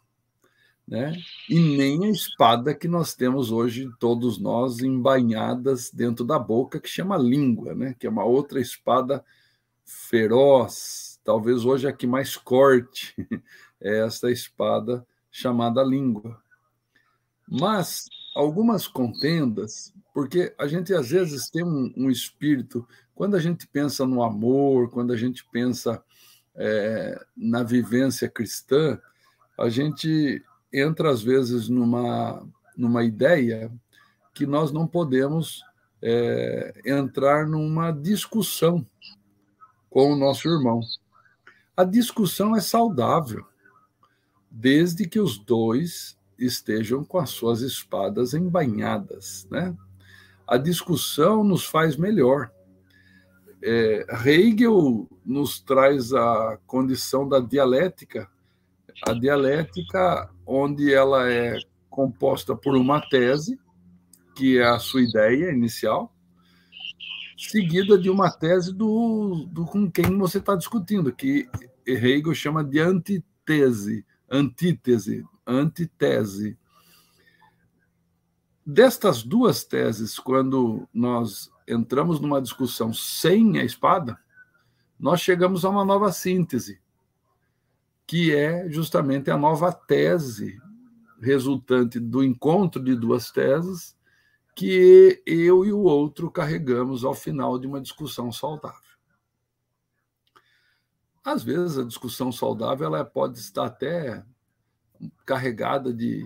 Né? 0.88 1.15
E 1.50 1.60
nem 1.60 2.05
a 2.05 2.10
espada 2.12 2.75
que 2.75 2.88
nós 2.88 3.15
temos 3.15 3.51
hoje, 3.51 3.89
todos 4.00 4.38
nós, 4.38 4.79
embainhadas 4.79 5.89
dentro 5.91 6.24
da 6.24 6.38
boca, 6.38 6.79
que 6.79 6.88
chama 6.88 7.17
língua, 7.17 7.74
né? 7.74 7.95
que 7.98 8.05
é 8.05 8.10
uma 8.10 8.24
outra 8.24 8.62
espada 8.62 9.25
feroz, 9.84 11.19
talvez 11.24 11.65
hoje 11.65 11.88
a 11.88 11.93
que 11.93 12.05
mais 12.05 12.38
corte, 12.38 13.15
é 13.81 14.05
essa 14.05 14.31
espada 14.31 15.05
chamada 15.31 15.84
língua. 15.84 16.39
Mas 17.48 18.05
algumas 18.36 18.88
contendas, 18.88 19.93
porque 20.13 20.53
a 20.57 20.67
gente 20.67 20.93
às 20.93 21.10
vezes 21.10 21.50
tem 21.50 21.63
um, 21.63 21.91
um 21.98 22.10
espírito, 22.10 22.88
quando 23.13 23.36
a 23.36 23.39
gente 23.39 23.67
pensa 23.67 24.05
no 24.05 24.22
amor, 24.24 24.89
quando 24.89 25.13
a 25.13 25.17
gente 25.17 25.45
pensa 25.51 26.03
é, 26.56 27.20
na 27.36 27.64
vivência 27.64 28.30
cristã, 28.30 29.00
a 29.58 29.70
gente 29.70 30.44
entra 30.72 31.10
às 31.10 31.22
vezes 31.22 31.70
numa, 31.70 32.46
numa 32.76 33.04
ideia 33.04 33.72
que 34.34 34.46
nós 34.46 34.72
não 34.72 34.86
podemos 34.86 35.64
é, 36.02 36.82
entrar 36.86 37.48
numa 37.48 37.92
discussão 37.92 38.86
com 39.90 40.12
o 40.12 40.16
nosso 40.16 40.48
irmão. 40.48 40.82
A 41.76 41.84
discussão 41.84 42.56
é 42.56 42.62
saudável, 42.62 43.46
desde 44.52 45.08
que 45.08 45.20
os 45.20 45.38
dois 45.38 46.18
estejam 46.38 47.04
com 47.04 47.18
as 47.18 47.30
suas 47.30 47.62
espadas 47.62 48.34
embainhadas, 48.34 49.48
né? 49.50 49.76
a 50.48 50.58
discussão 50.58 51.44
nos 51.44 51.66
faz 51.66 51.96
melhor. 51.96 52.52
É, 53.67 54.05
Hegel 54.24 55.10
nos 55.25 55.60
traz 55.60 56.13
a 56.13 56.60
condição 56.67 57.27
da 57.27 57.39
dialética, 57.39 58.29
a 59.01 59.12
dialética 59.12 60.29
onde 60.45 60.93
ela 60.93 61.27
é 61.27 61.57
composta 61.89 62.55
por 62.55 62.75
uma 62.75 63.01
tese, 63.10 63.60
que 64.36 64.60
é 64.60 64.65
a 64.67 64.77
sua 64.77 65.01
ideia 65.01 65.50
inicial, 65.50 66.13
seguida 67.36 67.98
de 67.98 68.07
uma 68.07 68.29
tese 68.29 68.72
do, 68.72 69.48
do 69.50 69.65
com 69.65 69.89
quem 69.89 70.15
você 70.15 70.38
está 70.38 70.55
discutindo, 70.55 71.12
que 71.12 71.50
Hegel 71.88 72.36
chama 72.36 72.63
de 72.63 72.79
antitese, 72.79 74.05
antítese, 74.29 75.25
antitese. 75.43 76.55
Destas 78.63 79.24
duas 79.24 79.63
teses, 79.63 80.19
quando 80.19 80.88
nós 80.93 81.50
entramos 81.67 82.19
numa 82.19 82.41
discussão 82.41 82.93
sem 82.93 83.57
a 83.60 83.63
espada, 83.63 84.19
nós 85.00 85.22
chegamos 85.22 85.65
a 85.65 85.69
uma 85.69 85.84
nova 85.84 86.12
síntese, 86.12 86.81
que 88.07 88.34
é 88.34 88.69
justamente 88.69 89.31
a 89.31 89.38
nova 89.38 89.72
tese 89.72 90.60
resultante 91.19 92.00
do 92.00 92.24
encontro 92.24 92.84
de 92.84 92.95
duas 92.95 93.31
teses 93.31 93.95
que 94.55 95.22
eu 95.25 95.65
e 95.65 95.74
o 95.74 95.79
outro 95.79 96.31
carregamos 96.31 97.03
ao 97.03 97.13
final 97.13 97.60
de 97.60 97.67
uma 97.67 97.81
discussão 97.81 98.31
saudável. 98.31 98.79
Às 101.24 101.43
vezes 101.43 101.77
a 101.77 101.84
discussão 101.84 102.31
saudável 102.31 102.86
ela 102.88 103.03
pode 103.03 103.39
estar 103.39 103.65
até 103.65 104.24
carregada 105.25 105.93
de 105.93 106.25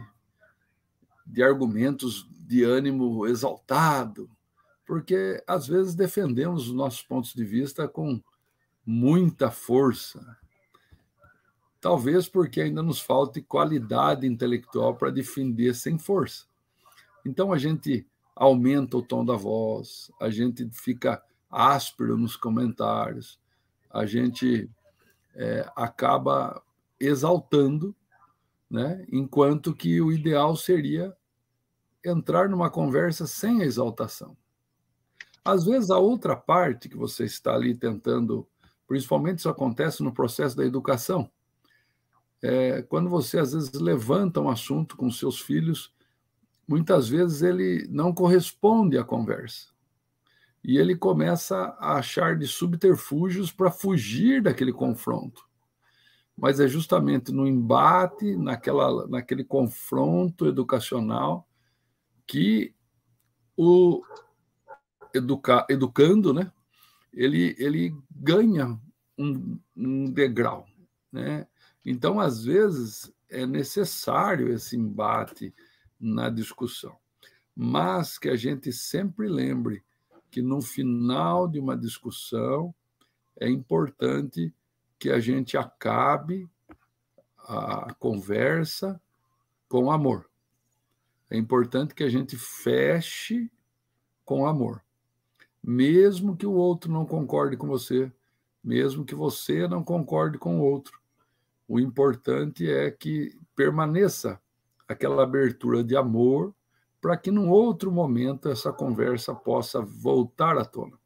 de 1.29 1.43
argumentos 1.43 2.27
de 2.31 2.63
ânimo 2.63 3.27
exaltado, 3.27 4.29
porque 4.89 5.39
às 5.45 5.67
vezes 5.67 5.93
defendemos 5.93 6.67
os 6.67 6.73
nossos 6.73 7.03
pontos 7.03 7.35
de 7.35 7.45
vista 7.45 7.87
com 7.87 8.19
muita 8.83 9.51
força. 9.51 10.35
Talvez 11.79 12.27
porque 12.27 12.59
ainda 12.59 12.81
nos 12.81 12.99
falte 12.99 13.39
qualidade 13.39 14.25
intelectual 14.25 14.95
para 14.95 15.11
defender 15.11 15.75
sem 15.75 15.99
força. 15.99 16.47
Então 17.23 17.53
a 17.53 17.57
gente 17.59 18.03
aumenta 18.35 18.97
o 18.97 19.03
tom 19.03 19.23
da 19.23 19.35
voz, 19.35 20.11
a 20.19 20.31
gente 20.31 20.67
fica 20.71 21.23
áspero 21.51 22.17
nos 22.17 22.35
comentários, 22.35 23.39
a 23.91 24.07
gente 24.07 24.67
é, 25.35 25.71
acaba 25.75 26.63
exaltando, 26.99 27.95
né? 28.67 29.05
enquanto 29.11 29.75
que 29.75 30.01
o 30.01 30.11
ideal 30.11 30.55
seria 30.55 31.15
entrar 32.03 32.49
numa 32.49 32.71
conversa 32.71 33.27
sem 33.27 33.61
exaltação. 33.61 34.35
Às 35.43 35.65
vezes, 35.65 35.89
a 35.89 35.97
outra 35.97 36.35
parte 36.35 36.89
que 36.89 36.97
você 36.97 37.25
está 37.25 37.53
ali 37.53 37.75
tentando, 37.75 38.47
principalmente 38.87 39.39
isso 39.39 39.49
acontece 39.49 40.03
no 40.03 40.13
processo 40.13 40.55
da 40.55 40.65
educação, 40.65 41.29
é, 42.41 42.81
quando 42.83 43.09
você 43.09 43.39
às 43.39 43.53
vezes 43.53 43.73
levanta 43.73 44.39
um 44.39 44.49
assunto 44.49 44.95
com 44.95 45.11
seus 45.11 45.39
filhos, 45.41 45.93
muitas 46.67 47.09
vezes 47.09 47.41
ele 47.41 47.87
não 47.89 48.13
corresponde 48.13 48.97
à 48.97 49.03
conversa. 49.03 49.67
E 50.63 50.77
ele 50.77 50.95
começa 50.95 51.57
a 51.79 51.95
achar 51.97 52.37
de 52.37 52.47
subterfúgios 52.47 53.51
para 53.51 53.71
fugir 53.71 54.41
daquele 54.41 54.73
confronto. 54.73 55.47
Mas 56.35 56.59
é 56.59 56.67
justamente 56.67 57.31
no 57.31 57.47
embate, 57.47 58.35
naquela, 58.37 59.07
naquele 59.07 59.43
confronto 59.43 60.45
educacional, 60.45 61.47
que 62.25 62.73
o 63.57 64.01
educa, 65.13 65.65
educando, 65.69 66.33
né, 66.33 66.51
ele, 67.13 67.55
ele 67.57 67.95
ganha 68.11 68.79
um, 69.17 69.59
um 69.75 70.11
degrau. 70.11 70.67
Né? 71.11 71.47
Então, 71.85 72.19
às 72.19 72.43
vezes, 72.43 73.11
é 73.29 73.45
necessário 73.45 74.51
esse 74.51 74.75
embate 74.75 75.53
na 75.99 76.29
discussão, 76.29 76.97
mas 77.55 78.17
que 78.17 78.29
a 78.29 78.35
gente 78.35 78.71
sempre 78.71 79.27
lembre 79.27 79.83
que 80.31 80.41
no 80.41 80.61
final 80.61 81.47
de 81.47 81.59
uma 81.59 81.75
discussão 81.75 82.73
é 83.39 83.49
importante 83.49 84.53
que 84.97 85.09
a 85.09 85.19
gente 85.19 85.57
acabe 85.57 86.49
a 87.37 87.93
conversa 87.95 89.01
com 89.67 89.91
amor. 89.91 90.29
É 91.29 91.37
importante 91.37 91.93
que 91.93 92.03
a 92.03 92.09
gente 92.09 92.37
feche 92.37 93.51
com 94.25 94.45
amor. 94.45 94.83
Mesmo 95.63 96.35
que 96.35 96.45
o 96.45 96.53
outro 96.53 96.91
não 96.91 97.05
concorde 97.05 97.57
com 97.57 97.67
você, 97.67 98.11
mesmo 98.63 99.05
que 99.05 99.15
você 99.15 99.67
não 99.67 99.83
concorde 99.83 100.37
com 100.37 100.59
o 100.59 100.63
outro. 100.63 100.99
O 101.67 101.79
importante 101.79 102.69
é 102.69 102.89
que 102.89 103.37
permaneça 103.55 104.41
aquela 104.87 105.23
abertura 105.23 105.83
de 105.83 105.95
amor 105.95 106.53
para 107.01 107.15
que 107.15 107.31
num 107.31 107.49
outro 107.49 107.91
momento 107.91 108.49
essa 108.49 108.73
conversa 108.73 109.33
possa 109.33 109.81
voltar 109.81 110.57
à 110.57 110.65
tona. 110.65 110.97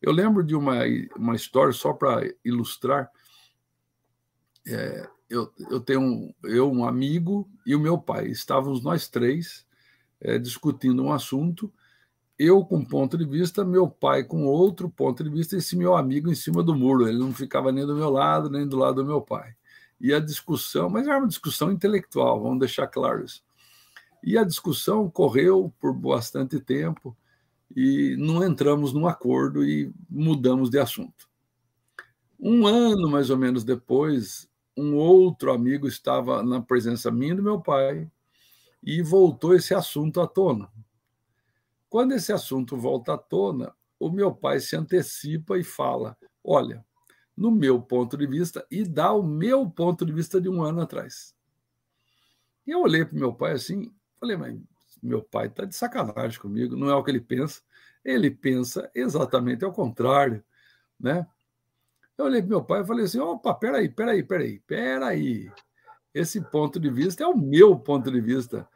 Eu 0.00 0.12
lembro 0.12 0.42
de 0.42 0.54
uma, 0.54 0.78
uma 1.16 1.36
história, 1.36 1.72
só 1.72 1.92
para 1.92 2.22
ilustrar. 2.44 3.10
É, 4.66 5.08
eu, 5.28 5.52
eu 5.70 5.80
tenho 5.80 6.00
um, 6.00 6.34
eu, 6.44 6.70
um 6.70 6.84
amigo 6.84 7.48
e 7.66 7.74
o 7.74 7.80
meu 7.80 7.98
pai. 7.98 8.28
Estávamos 8.28 8.82
nós 8.82 9.08
três 9.08 9.66
é, 10.20 10.38
discutindo 10.38 11.02
um 11.02 11.12
assunto, 11.12 11.72
eu 12.42 12.64
com 12.64 12.78
um 12.78 12.84
ponto 12.84 13.18
de 13.18 13.24
vista, 13.26 13.62
meu 13.62 13.86
pai 13.86 14.24
com 14.24 14.46
outro 14.46 14.88
ponto 14.88 15.22
de 15.22 15.28
vista, 15.28 15.58
esse 15.58 15.76
meu 15.76 15.94
amigo 15.94 16.30
em 16.30 16.34
cima 16.34 16.62
do 16.62 16.74
muro. 16.74 17.06
Ele 17.06 17.18
não 17.18 17.34
ficava 17.34 17.70
nem 17.70 17.84
do 17.84 17.94
meu 17.94 18.08
lado, 18.08 18.48
nem 18.48 18.66
do 18.66 18.78
lado 18.78 18.94
do 18.94 19.04
meu 19.04 19.20
pai. 19.20 19.54
E 20.00 20.14
a 20.14 20.18
discussão, 20.18 20.88
mas 20.88 21.06
era 21.06 21.18
uma 21.18 21.28
discussão 21.28 21.70
intelectual, 21.70 22.40
vamos 22.42 22.60
deixar 22.60 22.86
claro 22.86 23.22
isso. 23.22 23.42
E 24.24 24.38
a 24.38 24.44
discussão 24.44 25.10
correu 25.10 25.70
por 25.78 25.92
bastante 25.92 26.58
tempo 26.58 27.14
e 27.76 28.16
não 28.18 28.42
entramos 28.42 28.94
num 28.94 29.06
acordo 29.06 29.62
e 29.62 29.92
mudamos 30.08 30.70
de 30.70 30.78
assunto. 30.78 31.28
Um 32.40 32.66
ano 32.66 33.06
mais 33.10 33.28
ou 33.28 33.36
menos 33.36 33.64
depois, 33.64 34.48
um 34.74 34.96
outro 34.96 35.52
amigo 35.52 35.86
estava 35.86 36.42
na 36.42 36.62
presença 36.62 37.10
minha 37.10 37.34
e 37.34 37.36
do 37.36 37.42
meu 37.42 37.60
pai 37.60 38.10
e 38.82 39.02
voltou 39.02 39.54
esse 39.54 39.74
assunto 39.74 40.22
à 40.22 40.26
tona. 40.26 40.70
Quando 41.90 42.12
esse 42.12 42.32
assunto 42.32 42.76
volta 42.76 43.14
à 43.14 43.18
tona, 43.18 43.74
o 43.98 44.08
meu 44.08 44.32
pai 44.32 44.60
se 44.60 44.76
antecipa 44.76 45.58
e 45.58 45.64
fala: 45.64 46.16
Olha, 46.42 46.86
no 47.36 47.50
meu 47.50 47.82
ponto 47.82 48.16
de 48.16 48.28
vista, 48.28 48.64
e 48.70 48.84
dá 48.84 49.12
o 49.12 49.24
meu 49.24 49.68
ponto 49.68 50.06
de 50.06 50.12
vista 50.12 50.40
de 50.40 50.48
um 50.48 50.62
ano 50.62 50.82
atrás. 50.82 51.34
E 52.64 52.70
eu 52.70 52.80
olhei 52.80 53.04
para 53.04 53.18
meu 53.18 53.34
pai 53.34 53.52
assim, 53.52 53.92
falei, 54.20 54.36
mas 54.36 54.56
meu 55.02 55.20
pai 55.20 55.48
está 55.48 55.64
de 55.64 55.74
sacanagem 55.74 56.38
comigo, 56.38 56.76
não 56.76 56.88
é 56.88 56.94
o 56.94 57.02
que 57.02 57.10
ele 57.10 57.20
pensa. 57.20 57.60
Ele 58.04 58.30
pensa 58.30 58.88
exatamente 58.94 59.64
ao 59.64 59.72
contrário, 59.72 60.44
né? 60.98 61.26
Eu 62.16 62.26
olhei 62.26 62.40
para 62.40 62.50
meu 62.50 62.62
pai 62.62 62.82
e 62.82 62.86
falei 62.86 63.04
assim: 63.04 63.18
opa, 63.18 63.52
peraí, 63.52 63.88
peraí, 63.88 64.22
peraí, 64.22 64.60
peraí. 64.60 65.50
Esse 66.14 66.40
ponto 66.40 66.78
de 66.78 66.88
vista 66.88 67.24
é 67.24 67.26
o 67.26 67.36
meu 67.36 67.76
ponto 67.76 68.12
de 68.12 68.20
vista. 68.20 68.68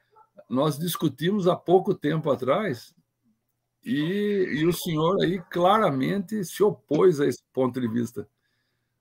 Nós 0.49 0.79
discutimos 0.79 1.47
há 1.47 1.55
pouco 1.55 1.95
tempo 1.95 2.31
atrás 2.31 2.93
e, 3.85 4.61
e 4.61 4.67
o 4.67 4.73
senhor 4.73 5.23
aí 5.23 5.41
claramente 5.51 6.43
se 6.45 6.63
opôs 6.63 7.21
a 7.21 7.27
esse 7.27 7.43
ponto 7.53 7.81
de 7.81 7.87
vista. 7.87 8.27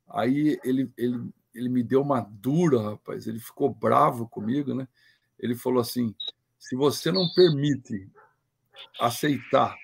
Aí 0.10 0.60
ele, 0.64 0.92
ele, 0.98 1.30
ele 1.56 1.70
me 1.70 1.82
deu 1.82 2.02
uma 2.02 2.20
dura, 2.20 2.92
rapaz, 2.92 3.26
ele 3.26 3.40
ficou 3.40 3.74
bravo 3.74 4.28
comigo, 4.28 4.74
né? 4.74 4.88
Ele 5.40 5.56
falou 5.56 5.80
assim: 5.80 6.14
se 6.60 6.76
você 6.76 7.12
não 7.12 7.28
permite 7.34 8.10
aceitar 9.00 9.76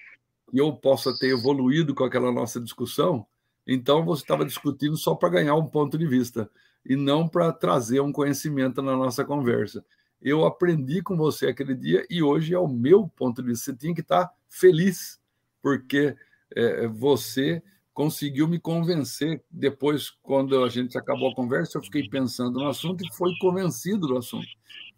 que 0.49 0.59
eu 0.59 0.73
possa 0.73 1.17
ter 1.17 1.29
evoluído 1.29 1.95
com 1.95 2.03
aquela 2.03 2.31
nossa 2.31 2.59
discussão, 2.59 3.25
então 3.65 4.03
você 4.03 4.23
estava 4.23 4.45
discutindo 4.45 4.97
só 4.97 5.15
para 5.15 5.29
ganhar 5.29 5.55
um 5.55 5.67
ponto 5.67 5.97
de 5.97 6.07
vista 6.07 6.49
e 6.85 6.95
não 6.95 7.27
para 7.27 7.53
trazer 7.53 7.99
um 8.01 8.11
conhecimento 8.11 8.81
na 8.81 8.95
nossa 8.95 9.23
conversa. 9.23 9.85
Eu 10.21 10.45
aprendi 10.45 11.01
com 11.01 11.15
você 11.15 11.47
aquele 11.47 11.75
dia 11.75 12.05
e 12.09 12.21
hoje 12.21 12.53
é 12.53 12.59
o 12.59 12.67
meu 12.67 13.07
ponto 13.07 13.41
de 13.41 13.49
vista. 13.49 13.71
Você 13.71 13.77
tinha 13.77 13.93
que 13.93 14.01
estar 14.01 14.29
feliz, 14.49 15.19
porque 15.61 16.15
é, 16.55 16.87
você 16.87 17.61
conseguiu 17.93 18.47
me 18.47 18.59
convencer. 18.59 19.43
Depois, 19.49 20.09
quando 20.21 20.63
a 20.63 20.69
gente 20.69 20.97
acabou 20.97 21.31
a 21.31 21.35
conversa, 21.35 21.77
eu 21.77 21.83
fiquei 21.83 22.07
pensando 22.09 22.59
no 22.59 22.67
assunto 22.67 23.03
e 23.05 23.15
foi 23.15 23.31
convencido 23.39 24.07
do 24.07 24.17
assunto. 24.17 24.47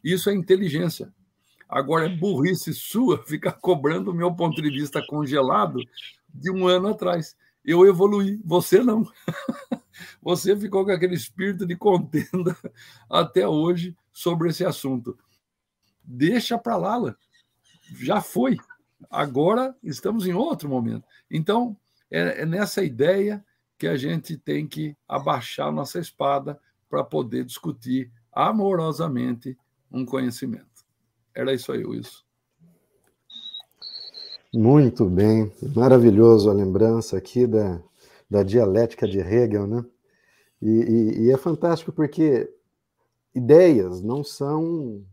Isso 0.04 0.30
é 0.30 0.34
inteligência. 0.34 1.14
Agora, 1.68 2.06
é 2.06 2.10
burrice 2.10 2.74
sua 2.74 3.24
ficar 3.26 3.54
cobrando 3.54 4.12
o 4.12 4.16
meu 4.16 4.34
ponto 4.34 4.62
de 4.62 4.70
vista 4.70 5.06
congelado 5.06 5.80
de 6.34 6.52
um 6.52 6.68
ano 6.68 6.90
atrás 6.90 7.36
eu 7.64 7.86
evoluí, 7.86 8.40
você 8.44 8.84
não. 8.84 9.06
Você 10.22 10.58
ficou 10.58 10.84
com 10.84 10.92
aquele 10.92 11.14
espírito 11.14 11.66
de 11.66 11.76
contenda 11.76 12.58
até 13.10 13.48
hoje 13.48 13.96
sobre 14.12 14.50
esse 14.50 14.66
assunto. 14.66 15.18
Deixa 16.04 16.58
para 16.58 16.76
lá, 16.76 17.16
já 18.00 18.20
foi, 18.20 18.58
Agora 19.10 19.76
estamos 19.84 20.26
em 20.28 20.34
outro 20.34 20.70
momento. 20.70 21.08
Então, 21.30 21.76
é, 22.10 22.42
é 22.42 22.46
nessa 22.46 22.84
ideia 22.84 23.44
que 23.78 23.88
a 23.88 23.98
gente 23.98 24.38
tem 24.38 24.68
que 24.68 24.96
abaixar 25.08 25.72
nossa 25.72 26.00
espada 26.00 26.60
para 26.90 27.04
poder 27.04 27.46
discutir 27.46 28.12
amorosamente 28.32 29.58
um 29.92 30.06
conhecimento. 30.06 30.86
Era 31.34 31.54
isso 31.54 31.72
aí, 31.72 31.84
Wilson. 31.84 32.22
Muito 34.54 35.06
bem, 35.06 35.52
maravilhoso 35.74 36.50
a 36.50 36.54
lembrança 36.54 37.18
aqui 37.18 37.48
da, 37.48 37.82
da 38.30 38.44
dialética 38.44 39.08
de 39.08 39.18
Hegel, 39.18 39.66
né? 39.66 39.86
E, 40.62 40.70
e, 40.70 41.22
e, 41.24 41.32
é 41.32 41.38
fantástico 41.38 41.92
porque 41.92 42.54
ideias 43.34 44.02
não 44.02 44.24
são, 44.24 45.04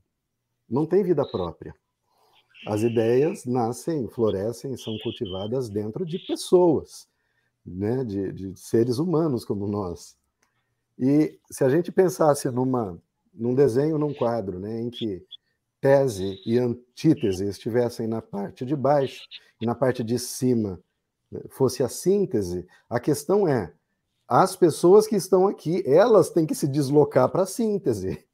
não 0.69 0.85
têm 0.85 1.05
vida 1.05 1.25
própria. 1.25 1.75
As 2.67 2.83
ideias 2.83 3.45
nascem, 3.45 4.09
florescem, 4.09 4.77
são 4.77 4.97
cultivadas 4.99 5.69
dentro 5.69 6.05
de 6.05 6.19
pessoas, 6.19 7.09
né? 7.65 8.05
de, 8.05 8.33
de 8.33 8.61
seres 8.61 8.99
humanos 8.99 9.45
como 9.45 9.67
nós. 9.67 10.17
E 10.99 11.39
se 11.51 11.63
a 11.63 11.69
gente 11.69 11.93
pensasse 11.93 12.51
numa, 12.51 13.01
num 13.33 13.55
desenho, 13.55 13.99
num 13.99 14.13
quadro, 14.13 14.59
né, 14.59 14.81
em 14.81 14.91
que 14.91 15.25
tese 15.81 16.41
e 16.45 16.59
antítese 16.59 17.47
estivessem 17.47 18.09
na 18.09 18.21
parte 18.21 18.67
de 18.67 18.75
baixo 18.75 19.23
e 19.61 19.67
na 19.67 19.77
parte 19.77 20.03
de 20.03 20.19
cima 20.19 20.81
né, 21.31 21.41
fosse 21.51 21.85
a 21.85 21.89
síntese, 21.89 22.67
a 22.91 22.99
questão 22.99 23.47
é: 23.47 23.73
as 24.27 24.57
pessoas 24.57 25.07
que 25.07 25.15
estão 25.15 25.47
aqui, 25.47 25.85
elas 25.87 26.31
têm 26.31 26.47
que 26.47 26.55
se 26.55 26.67
deslocar 26.67 27.29
para 27.31 27.43
a 27.43 27.47
síntese. 27.47 28.25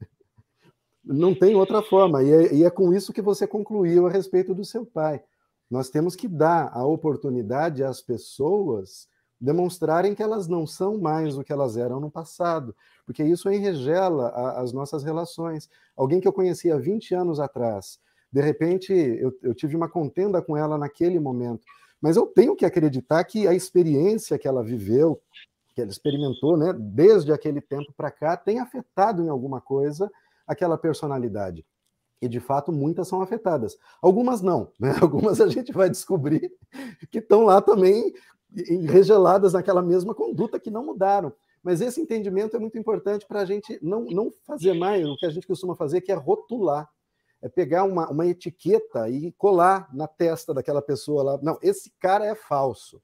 Não 1.05 1.35
tem 1.35 1.55
outra 1.55 1.81
forma. 1.81 2.23
E 2.23 2.31
é, 2.31 2.53
e 2.55 2.63
é 2.63 2.69
com 2.69 2.93
isso 2.93 3.13
que 3.13 3.21
você 3.21 3.45
concluiu 3.45 4.07
a 4.07 4.09
respeito 4.09 4.55
do 4.55 4.65
seu 4.65 4.85
pai. 4.85 5.21
Nós 5.69 5.89
temos 5.89 6.15
que 6.15 6.27
dar 6.27 6.71
a 6.73 6.85
oportunidade 6.85 7.83
às 7.83 8.01
pessoas 8.01 9.07
demonstrarem 9.39 10.15
que 10.15 10.23
elas 10.23 10.47
não 10.47 10.65
são 10.65 10.97
mais 10.97 11.37
o 11.37 11.43
que 11.43 11.51
elas 11.51 11.77
eram 11.77 11.99
no 11.99 12.09
passado, 12.09 12.75
porque 13.05 13.23
isso 13.23 13.49
enregela 13.49 14.29
a, 14.29 14.61
as 14.61 14.71
nossas 14.71 15.03
relações. 15.03 15.69
Alguém 15.95 16.19
que 16.19 16.27
eu 16.27 16.33
conhecia 16.33 16.79
20 16.79 17.13
anos 17.13 17.39
atrás, 17.39 17.99
de 18.31 18.41
repente 18.41 18.93
eu, 18.93 19.37
eu 19.43 19.53
tive 19.53 19.75
uma 19.75 19.89
contenda 19.89 20.41
com 20.41 20.55
ela 20.55 20.77
naquele 20.77 21.19
momento, 21.19 21.65
mas 22.01 22.15
eu 22.15 22.25
tenho 22.25 22.55
que 22.55 22.65
acreditar 22.65 23.23
que 23.23 23.47
a 23.47 23.53
experiência 23.53 24.37
que 24.37 24.47
ela 24.47 24.63
viveu, 24.63 25.21
que 25.73 25.81
ela 25.81 25.91
experimentou, 25.91 26.55
né, 26.55 26.73
desde 26.73 27.31
aquele 27.31 27.61
tempo 27.61 27.93
para 27.95 28.11
cá, 28.11 28.37
tem 28.37 28.59
afetado 28.59 29.21
em 29.23 29.29
alguma 29.29 29.59
coisa 29.59 30.09
aquela 30.47 30.77
personalidade. 30.77 31.65
E 32.21 32.27
de 32.27 32.39
fato 32.39 32.71
muitas 32.71 33.07
são 33.07 33.21
afetadas. 33.21 33.77
Algumas 34.01 34.41
não, 34.41 34.71
né? 34.79 34.95
Algumas 35.01 35.41
a 35.41 35.47
gente 35.47 35.71
vai 35.71 35.89
descobrir 35.89 36.51
que 37.11 37.19
estão 37.19 37.43
lá 37.43 37.61
também 37.61 38.13
regeladas 38.87 39.53
naquela 39.53 39.81
mesma 39.81 40.15
conduta 40.15 40.59
que 40.59 40.71
não 40.71 40.85
mudaram. 40.85 41.33
Mas 41.61 41.81
esse 41.81 41.99
entendimento 41.99 42.55
é 42.55 42.59
muito 42.59 42.77
importante 42.77 43.25
para 43.25 43.41
a 43.41 43.45
gente 43.45 43.79
não, 43.81 44.05
não 44.05 44.31
fazer 44.45 44.73
mais 44.73 45.05
o 45.07 45.17
que 45.17 45.25
a 45.25 45.29
gente 45.29 45.47
costuma 45.47 45.75
fazer, 45.75 46.01
que 46.01 46.11
é 46.11 46.15
rotular. 46.15 46.87
É 47.41 47.49
pegar 47.49 47.83
uma, 47.83 48.09
uma 48.09 48.25
etiqueta 48.25 49.09
e 49.09 49.31
colar 49.33 49.89
na 49.93 50.07
testa 50.07 50.53
daquela 50.53 50.81
pessoa 50.81 51.23
lá. 51.23 51.39
Não, 51.41 51.59
esse 51.61 51.91
cara 51.99 52.25
é 52.25 52.33
falso. 52.33 53.01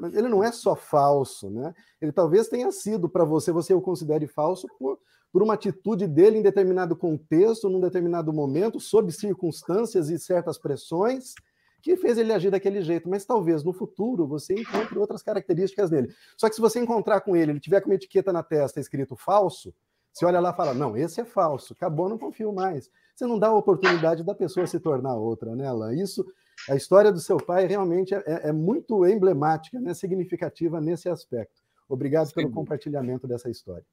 Mas 0.00 0.14
ele 0.14 0.28
não 0.28 0.42
é 0.42 0.50
só 0.50 0.74
falso, 0.74 1.50
né? 1.50 1.74
Ele 2.00 2.10
talvez 2.10 2.48
tenha 2.48 2.72
sido 2.72 3.08
para 3.08 3.24
você, 3.24 3.52
você 3.52 3.74
o 3.74 3.80
considere 3.80 4.26
falso 4.26 4.66
por, 4.78 4.98
por 5.32 5.42
uma 5.42 5.54
atitude 5.54 6.06
dele 6.06 6.38
em 6.38 6.42
determinado 6.42 6.96
contexto, 6.96 7.68
num 7.68 7.80
determinado 7.80 8.32
momento, 8.32 8.80
sob 8.80 9.12
circunstâncias 9.12 10.08
e 10.08 10.18
certas 10.18 10.58
pressões, 10.58 11.34
que 11.82 11.96
fez 11.96 12.18
ele 12.18 12.32
agir 12.32 12.50
daquele 12.50 12.82
jeito, 12.82 13.08
mas 13.08 13.24
talvez 13.24 13.62
no 13.62 13.72
futuro 13.72 14.26
você 14.26 14.54
encontre 14.54 14.98
outras 14.98 15.22
características 15.22 15.90
dele. 15.90 16.12
Só 16.36 16.48
que 16.48 16.54
se 16.54 16.60
você 16.60 16.80
encontrar 16.80 17.20
com 17.20 17.36
ele, 17.36 17.52
ele 17.52 17.60
tiver 17.60 17.80
com 17.80 17.88
uma 17.88 17.94
etiqueta 17.94 18.32
na 18.32 18.42
testa 18.42 18.80
escrito 18.80 19.16
falso, 19.16 19.74
você 20.12 20.24
olha 20.24 20.40
lá 20.40 20.50
e 20.50 20.56
fala: 20.56 20.74
não, 20.74 20.96
esse 20.96 21.20
é 21.20 21.24
falso, 21.24 21.72
acabou, 21.72 22.08
não 22.08 22.18
confio 22.18 22.52
mais. 22.52 22.90
Você 23.14 23.26
não 23.26 23.38
dá 23.38 23.48
a 23.48 23.54
oportunidade 23.54 24.24
da 24.24 24.34
pessoa 24.34 24.66
se 24.66 24.80
tornar 24.80 25.14
outra, 25.14 25.54
né, 25.54 25.66
Alain? 25.66 26.00
Isso, 26.00 26.24
a 26.68 26.76
história 26.76 27.10
do 27.10 27.20
seu 27.20 27.36
pai 27.38 27.66
realmente 27.66 28.14
é, 28.14 28.22
é, 28.26 28.48
é 28.48 28.52
muito 28.52 29.06
emblemática, 29.06 29.80
né, 29.80 29.94
significativa 29.94 30.80
nesse 30.80 31.08
aspecto. 31.08 31.60
Obrigado 31.88 32.28
Sim. 32.28 32.34
pelo 32.34 32.50
compartilhamento 32.50 33.26
dessa 33.26 33.50
história. 33.50 33.84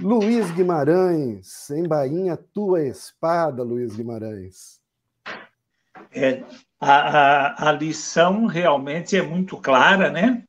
Luiz 0.00 0.50
Guimarães, 0.50 1.70
embainha 1.70 2.36
tua 2.36 2.82
espada, 2.82 3.62
Luiz 3.62 3.94
Guimarães. 3.94 4.80
É, 6.12 6.42
a, 6.80 6.94
a, 6.94 7.68
a 7.68 7.72
lição 7.72 8.46
realmente 8.46 9.16
é 9.16 9.22
muito 9.22 9.56
clara, 9.56 10.10
né? 10.10 10.44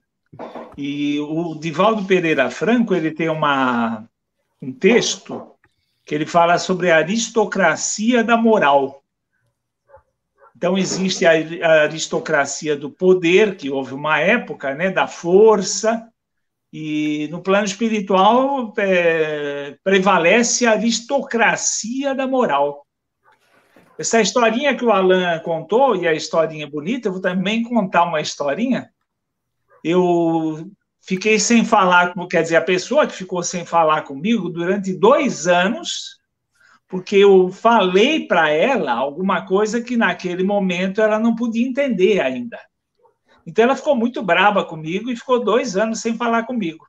E 0.78 1.20
o 1.20 1.56
Divaldo 1.56 2.06
Pereira 2.06 2.50
Franco 2.50 2.94
ele 2.94 3.12
tem 3.12 3.30
uma, 3.30 4.10
um 4.62 4.72
texto 4.72 5.52
que 6.06 6.14
ele 6.14 6.26
fala 6.26 6.58
sobre 6.58 6.92
a 6.92 6.98
aristocracia 6.98 8.24
da 8.24 8.38
moral. 8.38 9.04
Então 10.56 10.78
existe 10.78 11.26
a, 11.26 11.32
aristocracia 11.84 12.76
do 12.76 12.90
poder, 12.90 13.58
que 13.58 13.70
houve 13.70 13.94
uma 13.94 14.20
época, 14.20 14.74
né, 14.74 14.90
da 14.90 15.08
força, 15.08 16.08
e 16.72 17.28
no 17.30 17.42
plano 17.42 17.66
espiritual 17.66 18.74
é, 18.78 19.78
prevalece 19.84 20.66
a 20.66 20.72
aristocracia 20.72 22.16
da 22.16 22.28
moral. 22.28 22.86
Essa 23.98 24.20
historinha 24.20 24.76
que 24.76 24.84
o 24.84 24.92
Alan 24.92 25.40
contou, 25.40 25.96
e 25.96 26.08
a 26.08 26.14
historinha 26.14 26.70
bonita, 26.70 27.08
eu 27.08 27.14
vou 27.14 27.22
também 27.22 27.64
contar 27.64 28.04
uma 28.04 28.20
historinha. 28.20 28.90
Eu 29.84 30.70
fiquei 31.02 31.40
sem 31.40 31.64
falar, 31.64 32.14
quer 32.30 32.42
dizer, 32.42 32.58
a 32.58 32.62
pessoa 32.62 33.08
que 33.08 33.14
ficou 33.14 33.42
sem 33.44 33.66
falar 33.66 34.02
comigo 34.02 34.50
durante 34.50 34.94
dois 34.94 35.48
anos, 35.48 36.20
porque 36.96 37.18
eu 37.18 37.52
falei 37.52 38.26
para 38.26 38.50
ela 38.50 38.94
alguma 38.94 39.46
coisa 39.46 39.82
que 39.82 39.98
naquele 39.98 40.46
momento 40.46 41.02
ela 41.02 41.20
não 41.20 41.36
podia 41.36 41.68
entender 41.68 42.22
ainda. 42.22 42.58
Então 43.46 43.66
ela 43.66 43.76
ficou 43.76 43.98
muito 43.98 44.24
brava 44.24 44.64
comigo 44.64 45.12
e 45.12 45.16
ficou 45.18 45.44
dois 45.44 45.76
anos 45.76 46.00
sem 46.00 46.16
falar 46.16 46.44
comigo. 46.44 46.88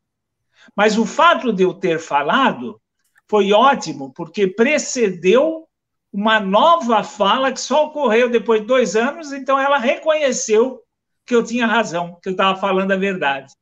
Mas 0.77 0.97
o 0.97 1.05
fato 1.05 1.53
de 1.53 1.65
eu 1.65 1.75
ter 1.75 1.99
falado 1.99 2.81
foi 3.29 3.53
ótimo, 3.53 4.13
porque 4.15 4.47
precedeu 4.47 5.67
uma 6.13 6.39
nova 6.39 7.03
fala 7.03 7.51
que 7.51 7.61
só 7.61 7.87
ocorreu 7.87 8.31
depois 8.31 8.61
de 8.61 8.69
dois 8.69 8.95
anos, 8.95 9.33
então 9.33 9.59
ela 9.59 9.77
reconheceu 9.77 10.85
que 11.27 11.35
eu 11.35 11.43
tinha 11.43 11.67
razão, 11.67 12.17
que 12.23 12.29
eu 12.29 12.33
estava 12.33 12.57
falando 12.61 12.93
a 12.93 12.97
verdade. 12.97 13.53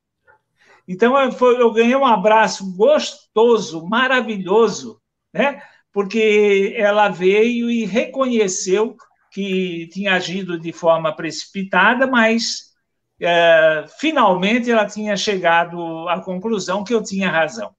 Então 0.86 1.18
eu, 1.18 1.32
foi, 1.32 1.58
eu, 1.58 1.72
ganhei 1.72 1.96
um 1.96 2.04
abraço 2.04 2.76
gostoso, 2.76 3.86
maravilhoso, 3.86 5.00
né? 5.32 5.62
Porque 5.94 6.74
ela 6.76 7.08
veio 7.08 7.70
e 7.70 7.86
reconheceu 7.86 8.96
que 9.30 9.88
tinha 9.92 10.14
agido 10.14 10.58
de 10.58 10.72
forma 10.72 11.14
precipitada, 11.14 12.06
mas 12.06 12.74
é, 13.20 13.84
finalmente 13.98 14.70
ela 14.70 14.86
tinha 14.86 15.16
chegado 15.16 16.08
à 16.08 16.20
conclusão 16.20 16.84
que 16.84 16.92
eu 16.92 17.02
tinha 17.02 17.30
razão. 17.30 17.74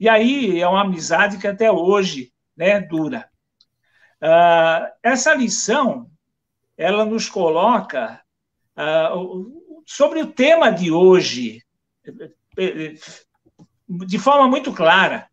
E 0.00 0.08
aí 0.08 0.60
é 0.60 0.66
uma 0.66 0.80
amizade 0.80 1.38
que 1.38 1.46
até 1.46 1.70
hoje 1.70 2.32
né, 2.56 2.80
dura. 2.80 3.28
Uh, 4.20 4.90
essa 5.02 5.34
lição 5.34 6.10
ela 6.76 7.04
nos 7.04 7.28
coloca 7.28 8.20
uh, 8.76 9.82
sobre 9.86 10.20
o 10.22 10.26
tema 10.26 10.70
de 10.70 10.90
hoje 10.90 11.62
de 13.88 14.18
forma 14.18 14.48
muito 14.48 14.72
clara. 14.72 15.27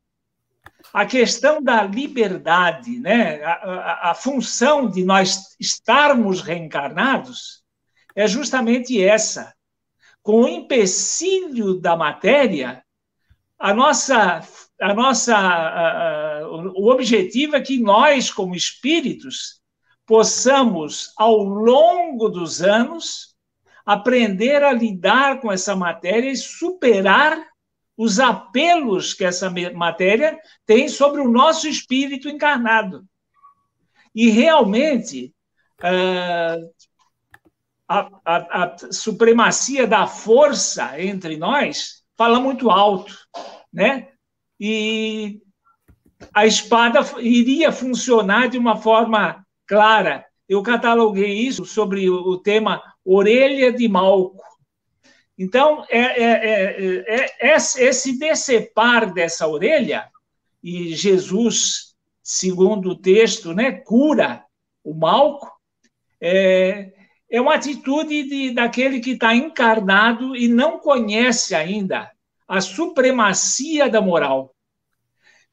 A 0.95 1.05
questão 1.05 1.61
da 1.61 1.83
liberdade, 1.83 3.01
né? 3.01 3.43
a, 3.43 3.51
a, 3.51 4.11
a 4.11 4.15
função 4.15 4.89
de 4.89 5.03
nós 5.03 5.53
estarmos 5.59 6.39
reencarnados 6.39 7.61
é 8.15 8.25
justamente 8.29 9.03
essa. 9.03 9.53
Com 10.23 10.43
o 10.43 10.47
empecilho 10.47 11.81
da 11.81 11.97
matéria, 11.97 12.81
a 13.59 13.73
nossa 13.73 14.41
a 14.79 14.93
nossa, 14.93 15.35
a, 15.35 16.39
a, 16.39 16.47
o 16.47 16.89
objetivo 16.89 17.57
é 17.57 17.61
que 17.61 17.77
nós, 17.77 18.31
como 18.31 18.55
espíritos, 18.55 19.59
possamos, 20.05 21.11
ao 21.17 21.43
longo 21.43 22.29
dos 22.29 22.61
anos, 22.61 23.35
aprender 23.85 24.63
a 24.63 24.71
lidar 24.71 25.41
com 25.41 25.51
essa 25.51 25.75
matéria 25.75 26.31
e 26.31 26.37
superar 26.37 27.37
os 27.97 28.19
apelos 28.19 29.13
que 29.13 29.23
essa 29.23 29.49
matéria 29.73 30.37
tem 30.65 30.89
sobre 30.89 31.21
o 31.21 31.29
nosso 31.29 31.67
espírito 31.67 32.27
encarnado. 32.27 33.05
E 34.13 34.29
realmente, 34.29 35.33
a, 35.81 36.57
a, 37.87 38.63
a 38.63 38.75
supremacia 38.91 39.87
da 39.87 40.07
força 40.07 40.99
entre 41.01 41.37
nós 41.37 42.03
fala 42.17 42.39
muito 42.39 42.69
alto, 42.69 43.13
né? 43.71 44.09
e 44.59 45.41
a 46.33 46.45
espada 46.45 46.99
iria 47.19 47.71
funcionar 47.71 48.47
de 48.47 48.57
uma 48.57 48.77
forma 48.77 49.45
clara 49.67 50.25
eu 50.47 50.61
cataloguei 50.61 51.33
isso 51.33 51.65
sobre 51.65 52.09
o 52.09 52.37
tema 52.37 52.81
orelha 53.03 53.73
de 53.73 53.87
Malco. 53.87 54.39
Então, 55.37 55.85
é, 55.89 55.99
é, 55.99 57.05
é, 57.07 57.51
é, 57.51 57.55
esse 57.55 58.17
decepar 58.17 59.13
dessa 59.13 59.47
orelha, 59.47 60.09
e 60.63 60.95
Jesus, 60.95 61.93
segundo 62.23 62.91
o 62.91 62.95
texto, 62.95 63.53
né, 63.53 63.71
cura 63.71 64.43
o 64.83 64.93
Malco, 64.93 65.51
é, 66.21 66.93
é 67.29 67.41
uma 67.41 67.55
atitude 67.55 68.23
de, 68.23 68.51
daquele 68.51 69.01
que 69.01 69.11
está 69.11 69.35
encarnado 69.35 70.35
e 70.35 70.47
não 70.47 70.79
conhece 70.79 71.53
ainda 71.53 72.09
a 72.47 72.61
supremacia 72.61 73.89
da 73.89 74.01
moral. 74.01 74.55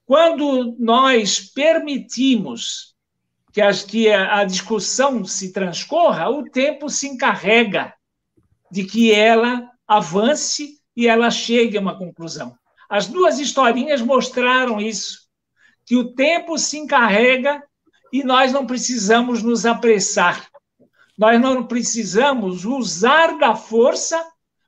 Quando 0.07 0.77
nós 0.79 1.41
permitimos 1.41 2.95
que, 3.53 3.61
as, 3.61 3.83
que 3.83 4.11
a 4.11 4.45
discussão 4.45 5.25
se 5.25 5.53
transcorra, 5.53 6.29
o 6.29 6.45
tempo 6.45 6.89
se 6.89 7.09
encarrega 7.09 7.95
de 8.71 8.85
que 8.85 9.13
ela 9.13 9.72
avance 9.97 10.79
e 10.97 11.09
ela 11.09 11.31
chegue 11.31 11.77
a 11.77 11.81
uma 11.81 11.97
conclusão. 11.97 12.57
As 12.89 13.07
duas 13.07 13.39
historinhas 13.39 14.03
mostraram 14.03 14.81
isso, 14.81 15.29
que 15.87 15.97
o 15.97 16.13
tempo 16.15 16.59
se 16.59 16.79
encarrega 16.79 17.63
e 18.13 18.23
nós 18.23 18.53
não 18.53 18.67
precisamos 18.67 19.43
nos 19.43 19.65
apressar. 19.65 20.49
Nós 21.17 21.41
não 21.41 21.67
precisamos 21.67 22.65
usar 22.65 23.39
da 23.39 23.55
força 23.55 24.23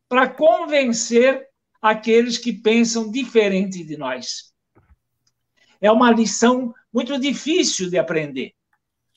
para 0.09 0.29
convencer 0.29 1.47
aqueles 1.81 2.39
que 2.39 2.53
pensam 2.53 3.11
diferente 3.11 3.85
de 3.85 3.97
nós. 3.97 4.53
É 5.81 5.91
uma 5.93 6.11
lição 6.11 6.73
muito 6.93 7.19
difícil 7.19 7.91
de 7.91 7.99
aprender, 7.99 8.53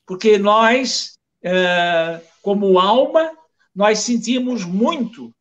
porque 0.06 0.36
nós, 0.36 1.18
eh, 1.42 2.20
como 2.42 2.78
alma, 2.78 3.30
nós 3.74 4.00
sentimos 4.00 4.64
muito 4.64 5.32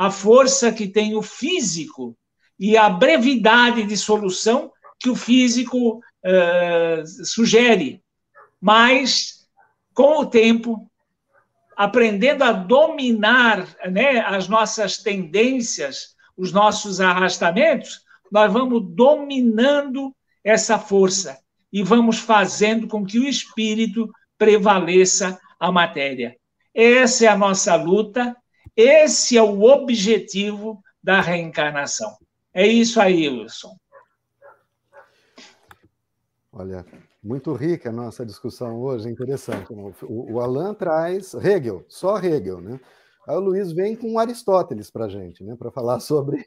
a 0.00 0.10
força 0.10 0.72
que 0.72 0.88
tem 0.88 1.14
o 1.14 1.20
físico 1.20 2.16
e 2.58 2.74
a 2.74 2.88
brevidade 2.88 3.82
de 3.82 3.98
solução 3.98 4.72
que 4.98 5.10
o 5.10 5.14
físico 5.14 5.98
uh, 5.98 7.06
sugere. 7.26 8.02
Mas, 8.58 9.46
com 9.92 10.20
o 10.20 10.24
tempo, 10.24 10.90
aprendendo 11.76 12.44
a 12.44 12.50
dominar 12.50 13.68
né, 13.90 14.20
as 14.20 14.48
nossas 14.48 14.96
tendências, 14.96 16.16
os 16.34 16.50
nossos 16.50 16.98
arrastamentos, 16.98 18.00
nós 18.32 18.50
vamos 18.50 18.82
dominando 18.94 20.16
essa 20.42 20.78
força 20.78 21.38
e 21.70 21.82
vamos 21.82 22.18
fazendo 22.18 22.88
com 22.88 23.04
que 23.04 23.18
o 23.18 23.28
espírito 23.28 24.10
prevaleça 24.38 25.38
a 25.58 25.70
matéria. 25.70 26.34
Essa 26.72 27.26
é 27.26 27.28
a 27.28 27.36
nossa 27.36 27.74
luta 27.74 28.34
esse 28.76 29.36
é 29.36 29.42
o 29.42 29.62
objetivo 29.62 30.82
da 31.02 31.20
reencarnação. 31.20 32.16
É 32.52 32.66
isso 32.66 33.00
aí, 33.00 33.28
Wilson. 33.28 33.76
Olha, 36.52 36.84
muito 37.22 37.52
rica 37.52 37.90
a 37.90 37.92
nossa 37.92 38.24
discussão 38.26 38.80
hoje, 38.80 39.08
interessante. 39.08 39.72
Né? 39.72 39.92
O, 40.02 40.34
o 40.34 40.40
Alan 40.40 40.74
traz 40.74 41.34
Hegel, 41.34 41.84
só 41.88 42.18
Hegel, 42.18 42.60
né? 42.60 42.80
Aí 43.28 43.36
o 43.36 43.40
Luiz 43.40 43.72
vem 43.72 43.94
com 43.94 44.18
Aristóteles 44.18 44.90
para 44.90 45.04
a 45.04 45.08
gente, 45.08 45.44
né? 45.44 45.54
Para 45.56 45.70
falar 45.70 46.00
sobre 46.00 46.44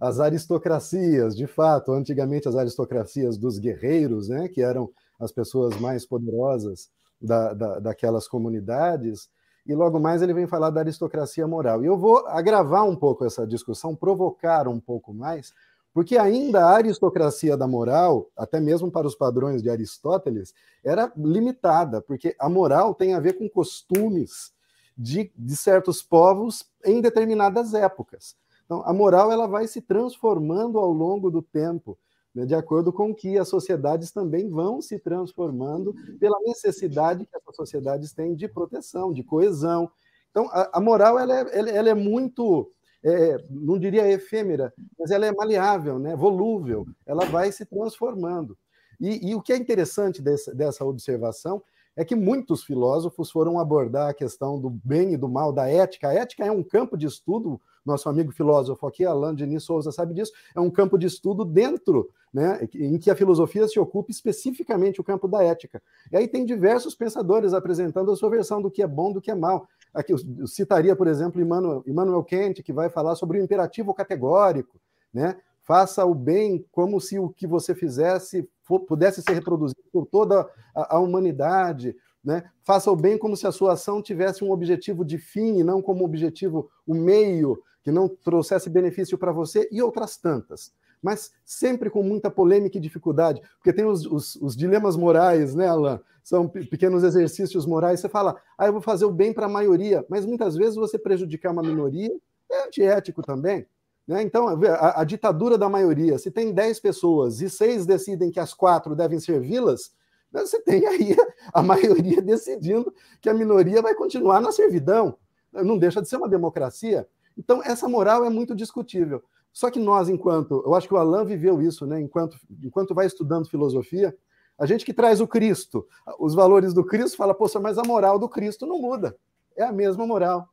as 0.00 0.20
aristocracias, 0.20 1.36
de 1.36 1.46
fato, 1.46 1.92
antigamente 1.92 2.48
as 2.48 2.56
aristocracias 2.56 3.38
dos 3.38 3.58
guerreiros, 3.58 4.28
né? 4.28 4.48
Que 4.48 4.62
eram 4.62 4.90
as 5.18 5.32
pessoas 5.32 5.78
mais 5.80 6.04
poderosas 6.04 6.90
da, 7.20 7.54
da, 7.54 7.78
daquelas 7.78 8.28
comunidades, 8.28 9.28
e 9.66 9.74
logo 9.74 9.98
mais 9.98 10.22
ele 10.22 10.32
vem 10.32 10.46
falar 10.46 10.70
da 10.70 10.80
aristocracia 10.80 11.46
moral. 11.46 11.82
E 11.82 11.86
eu 11.86 11.96
vou 11.96 12.26
agravar 12.26 12.84
um 12.84 12.94
pouco 12.94 13.24
essa 13.24 13.46
discussão, 13.46 13.94
provocar 13.94 14.68
um 14.68 14.78
pouco 14.78 15.12
mais, 15.12 15.52
porque 15.92 16.18
ainda 16.18 16.64
a 16.64 16.74
aristocracia 16.74 17.56
da 17.56 17.66
moral, 17.66 18.30
até 18.36 18.60
mesmo 18.60 18.90
para 18.90 19.06
os 19.06 19.14
padrões 19.14 19.62
de 19.62 19.70
Aristóteles, 19.70 20.54
era 20.84 21.10
limitada, 21.16 22.02
porque 22.02 22.36
a 22.38 22.48
moral 22.48 22.94
tem 22.94 23.14
a 23.14 23.20
ver 23.20 23.34
com 23.34 23.48
costumes 23.48 24.52
de, 24.96 25.32
de 25.36 25.56
certos 25.56 26.02
povos 26.02 26.64
em 26.84 27.00
determinadas 27.00 27.74
épocas. 27.74 28.36
Então, 28.64 28.82
a 28.84 28.92
moral 28.92 29.32
ela 29.32 29.46
vai 29.46 29.66
se 29.66 29.80
transformando 29.80 30.78
ao 30.78 30.90
longo 30.90 31.30
do 31.30 31.40
tempo 31.40 31.98
de 32.44 32.54
acordo 32.54 32.92
com 32.92 33.14
que 33.14 33.38
as 33.38 33.48
sociedades 33.48 34.10
também 34.10 34.50
vão 34.50 34.82
se 34.82 34.98
transformando 34.98 35.94
pela 36.18 36.38
necessidade 36.40 37.24
que 37.24 37.36
essas 37.36 37.56
sociedades 37.56 38.12
têm 38.12 38.34
de 38.34 38.46
proteção, 38.48 39.12
de 39.12 39.22
coesão. 39.22 39.90
Então, 40.30 40.48
a, 40.50 40.78
a 40.78 40.80
moral 40.80 41.18
ela 41.18 41.34
é, 41.34 41.58
ela, 41.58 41.70
ela 41.70 41.88
é 41.88 41.94
muito, 41.94 42.70
é, 43.02 43.42
não 43.48 43.78
diria 43.78 44.10
efêmera, 44.10 44.72
mas 44.98 45.10
ela 45.10 45.24
é 45.24 45.32
maleável, 45.32 45.98
né, 45.98 46.14
volúvel, 46.14 46.86
ela 47.06 47.24
vai 47.24 47.50
se 47.52 47.64
transformando. 47.64 48.58
E, 49.00 49.30
e 49.30 49.34
o 49.34 49.40
que 49.40 49.52
é 49.52 49.56
interessante 49.56 50.22
dessa 50.22 50.84
observação 50.84 51.62
é 51.96 52.04
que 52.04 52.14
muitos 52.14 52.62
filósofos 52.62 53.30
foram 53.30 53.58
abordar 53.58 54.10
a 54.10 54.14
questão 54.14 54.60
do 54.60 54.68
bem 54.68 55.14
e 55.14 55.16
do 55.16 55.28
mal, 55.28 55.52
da 55.52 55.68
ética. 55.68 56.08
A 56.08 56.14
ética 56.14 56.44
é 56.44 56.50
um 56.50 56.62
campo 56.62 56.96
de 56.96 57.06
estudo 57.06 57.58
nosso 57.86 58.08
amigo 58.08 58.32
filósofo 58.32 58.86
aqui, 58.86 59.04
Alain 59.04 59.34
Denis 59.34 59.62
Souza, 59.62 59.92
sabe 59.92 60.12
disso, 60.12 60.32
é 60.54 60.60
um 60.60 60.70
campo 60.70 60.98
de 60.98 61.06
estudo 61.06 61.44
dentro, 61.44 62.10
né, 62.32 62.68
em 62.74 62.98
que 62.98 63.10
a 63.10 63.16
filosofia 63.16 63.66
se 63.68 63.78
ocupa 63.78 64.10
especificamente 64.10 65.00
o 65.00 65.04
campo 65.04 65.28
da 65.28 65.42
ética. 65.42 65.82
E 66.12 66.16
aí 66.16 66.28
tem 66.28 66.44
diversos 66.44 66.94
pensadores 66.94 67.54
apresentando 67.54 68.10
a 68.10 68.16
sua 68.16 68.28
versão 68.28 68.60
do 68.60 68.70
que 68.70 68.82
é 68.82 68.86
bom, 68.86 69.12
do 69.12 69.20
que 69.20 69.30
é 69.30 69.34
mal. 69.34 69.68
Aqui 69.94 70.12
eu 70.12 70.46
citaria, 70.46 70.94
por 70.94 71.06
exemplo, 71.06 71.40
Immanuel, 71.40 71.82
Immanuel 71.86 72.24
Kant, 72.24 72.62
que 72.62 72.72
vai 72.72 72.90
falar 72.90 73.14
sobre 73.14 73.38
o 73.38 73.42
imperativo 73.42 73.94
categórico, 73.94 74.78
né? 75.12 75.36
Faça 75.62 76.04
o 76.04 76.14
bem 76.14 76.64
como 76.70 77.00
se 77.00 77.18
o 77.18 77.28
que 77.28 77.44
você 77.44 77.74
fizesse 77.74 78.48
pudesse 78.86 79.22
ser 79.22 79.32
reproduzido 79.32 79.82
por 79.92 80.06
toda 80.06 80.48
a, 80.74 80.96
a 80.96 81.00
humanidade. 81.00 81.96
Né? 82.24 82.42
Faça 82.64 82.90
o 82.90 82.96
bem 82.96 83.16
como 83.16 83.36
se 83.36 83.46
a 83.46 83.52
sua 83.52 83.74
ação 83.74 84.02
tivesse 84.02 84.44
um 84.44 84.50
objetivo 84.50 85.04
de 85.04 85.18
fim 85.18 85.58
e 85.58 85.64
não 85.64 85.80
como 85.80 86.04
objetivo 86.04 86.68
o 86.86 86.94
meio 86.94 87.62
que 87.86 87.92
não 87.92 88.08
trouxesse 88.08 88.68
benefício 88.68 89.16
para 89.16 89.30
você 89.30 89.68
e 89.70 89.80
outras 89.80 90.16
tantas. 90.16 90.72
Mas 91.00 91.30
sempre 91.44 91.88
com 91.88 92.02
muita 92.02 92.28
polêmica 92.28 92.76
e 92.76 92.80
dificuldade, 92.80 93.40
porque 93.58 93.72
tem 93.72 93.84
os, 93.84 94.04
os, 94.04 94.34
os 94.42 94.56
dilemas 94.56 94.96
morais, 94.96 95.54
né, 95.54 95.68
Alain? 95.68 96.00
São 96.20 96.48
pequenos 96.48 97.04
exercícios 97.04 97.64
morais. 97.64 98.00
Você 98.00 98.08
fala, 98.08 98.36
ah, 98.58 98.66
eu 98.66 98.72
vou 98.72 98.82
fazer 98.82 99.04
o 99.04 99.12
bem 99.12 99.32
para 99.32 99.46
a 99.46 99.48
maioria, 99.48 100.04
mas 100.08 100.26
muitas 100.26 100.56
vezes 100.56 100.74
você 100.74 100.98
prejudicar 100.98 101.52
uma 101.52 101.62
minoria 101.62 102.10
é 102.50 102.66
antiético 102.66 103.22
também. 103.22 103.64
Né? 104.04 104.20
Então, 104.20 104.48
a, 104.48 105.02
a 105.02 105.04
ditadura 105.04 105.56
da 105.56 105.68
maioria, 105.68 106.18
se 106.18 106.28
tem 106.28 106.52
10 106.52 106.80
pessoas 106.80 107.40
e 107.40 107.48
seis 107.48 107.86
decidem 107.86 108.32
que 108.32 108.40
as 108.40 108.52
quatro 108.52 108.96
devem 108.96 109.20
servi-las, 109.20 109.92
né, 110.32 110.40
você 110.40 110.60
tem 110.60 110.84
aí 110.88 111.14
a 111.54 111.62
maioria 111.62 112.18
decidindo 112.20 112.92
que 113.20 113.28
a 113.28 113.34
minoria 113.34 113.80
vai 113.80 113.94
continuar 113.94 114.40
na 114.40 114.50
servidão. 114.50 115.16
Não 115.52 115.78
deixa 115.78 116.02
de 116.02 116.08
ser 116.08 116.16
uma 116.16 116.28
democracia. 116.28 117.06
Então, 117.36 117.62
essa 117.62 117.88
moral 117.88 118.24
é 118.24 118.30
muito 118.30 118.54
discutível. 118.54 119.22
Só 119.52 119.70
que 119.70 119.78
nós, 119.78 120.08
enquanto. 120.08 120.62
Eu 120.64 120.74
acho 120.74 120.86
que 120.86 120.94
o 120.94 120.96
Alain 120.96 121.24
viveu 121.24 121.62
isso, 121.62 121.86
né? 121.86 122.00
Enquanto, 122.00 122.36
enquanto 122.62 122.94
vai 122.94 123.06
estudando 123.06 123.48
filosofia, 123.48 124.16
a 124.58 124.66
gente 124.66 124.84
que 124.84 124.92
traz 124.92 125.20
o 125.20 125.26
Cristo, 125.26 125.86
os 126.18 126.34
valores 126.34 126.72
do 126.72 126.84
Cristo, 126.84 127.16
fala, 127.16 127.34
poxa, 127.34 127.60
mas 127.60 127.78
a 127.78 127.82
moral 127.82 128.18
do 128.18 128.28
Cristo 128.28 128.66
não 128.66 128.80
muda. 128.80 129.16
É 129.56 129.64
a 129.64 129.72
mesma 129.72 130.06
moral. 130.06 130.48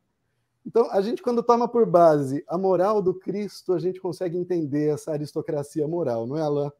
Então, 0.66 0.90
a 0.90 1.00
gente, 1.00 1.22
quando 1.22 1.42
toma 1.42 1.68
por 1.68 1.84
base 1.84 2.42
a 2.48 2.56
moral 2.56 3.02
do 3.02 3.14
Cristo, 3.14 3.74
a 3.74 3.78
gente 3.78 4.00
consegue 4.00 4.36
entender 4.36 4.94
essa 4.94 5.12
aristocracia 5.12 5.86
moral, 5.86 6.26
não 6.26 6.36
é, 6.36 6.42
Alain? 6.42 6.72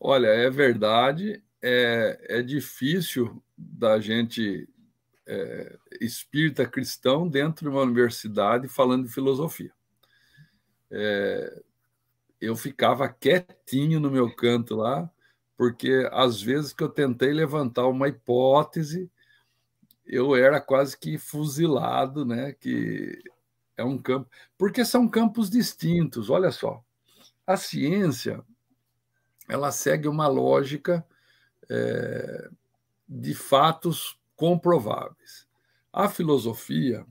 Olha, 0.00 0.28
é 0.28 0.50
verdade. 0.50 1.42
É, 1.62 2.38
é 2.38 2.42
difícil 2.42 3.42
da 3.56 3.98
gente 4.00 4.68
é, 5.28 5.78
espírita 6.00 6.66
cristão 6.66 7.28
dentro 7.28 7.68
de 7.68 7.76
uma 7.76 7.82
universidade 7.82 8.66
falando 8.66 9.04
de 9.06 9.12
filosofia. 9.12 9.70
É, 10.90 11.62
eu 12.40 12.56
ficava 12.56 13.08
quietinho 13.08 14.00
no 14.00 14.10
meu 14.10 14.34
canto 14.34 14.74
lá, 14.74 15.10
porque 15.54 16.08
às 16.12 16.40
vezes 16.40 16.72
que 16.72 16.82
eu 16.82 16.88
tentei 16.88 17.32
levantar 17.32 17.86
uma 17.86 18.08
hipótese, 18.08 19.10
eu 20.06 20.34
era 20.34 20.60
quase 20.60 20.96
que 20.98 21.18
fuzilado, 21.18 22.24
né? 22.24 22.52
Que 22.54 23.22
é 23.76 23.84
um 23.84 23.98
campo, 23.98 24.30
porque 24.56 24.82
são 24.82 25.06
campos 25.06 25.50
distintos. 25.50 26.30
Olha 26.30 26.50
só, 26.50 26.82
a 27.46 27.56
ciência 27.56 28.42
ela 29.46 29.70
segue 29.72 30.08
uma 30.08 30.26
lógica 30.26 31.06
é, 31.68 32.48
de 33.06 33.34
fatos 33.34 34.17
comprováveis. 34.38 35.46
A 35.92 36.08
filosofia 36.08 37.04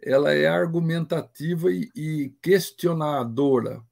ela 0.00 0.32
é 0.32 0.46
argumentativa 0.46 1.72
e, 1.72 1.90
e 1.96 2.32
questionadora. 2.40 3.82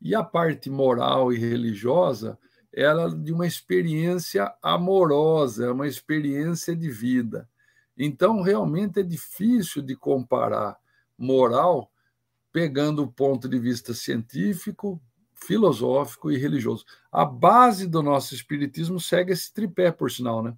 E 0.00 0.14
a 0.14 0.22
parte 0.22 0.70
moral 0.70 1.32
e 1.32 1.38
religiosa 1.38 2.38
ela 2.72 3.10
de 3.10 3.32
uma 3.32 3.46
experiência 3.46 4.54
amorosa, 4.62 5.66
é 5.66 5.70
uma 5.72 5.88
experiência 5.88 6.76
de 6.76 6.88
vida. 6.88 7.48
Então, 7.98 8.42
realmente 8.42 9.00
é 9.00 9.02
difícil 9.02 9.82
de 9.82 9.96
comparar 9.96 10.78
moral 11.18 11.90
pegando 12.52 13.02
o 13.02 13.10
ponto 13.10 13.48
de 13.48 13.58
vista 13.58 13.92
científico, 13.92 15.00
filosófico 15.34 16.30
e 16.30 16.36
religioso. 16.38 16.84
A 17.10 17.24
base 17.24 17.86
do 17.86 18.02
nosso 18.02 18.34
espiritismo 18.34 19.00
segue 19.00 19.32
esse 19.32 19.52
tripé, 19.52 19.90
por 19.90 20.10
sinal, 20.10 20.42
né? 20.42 20.56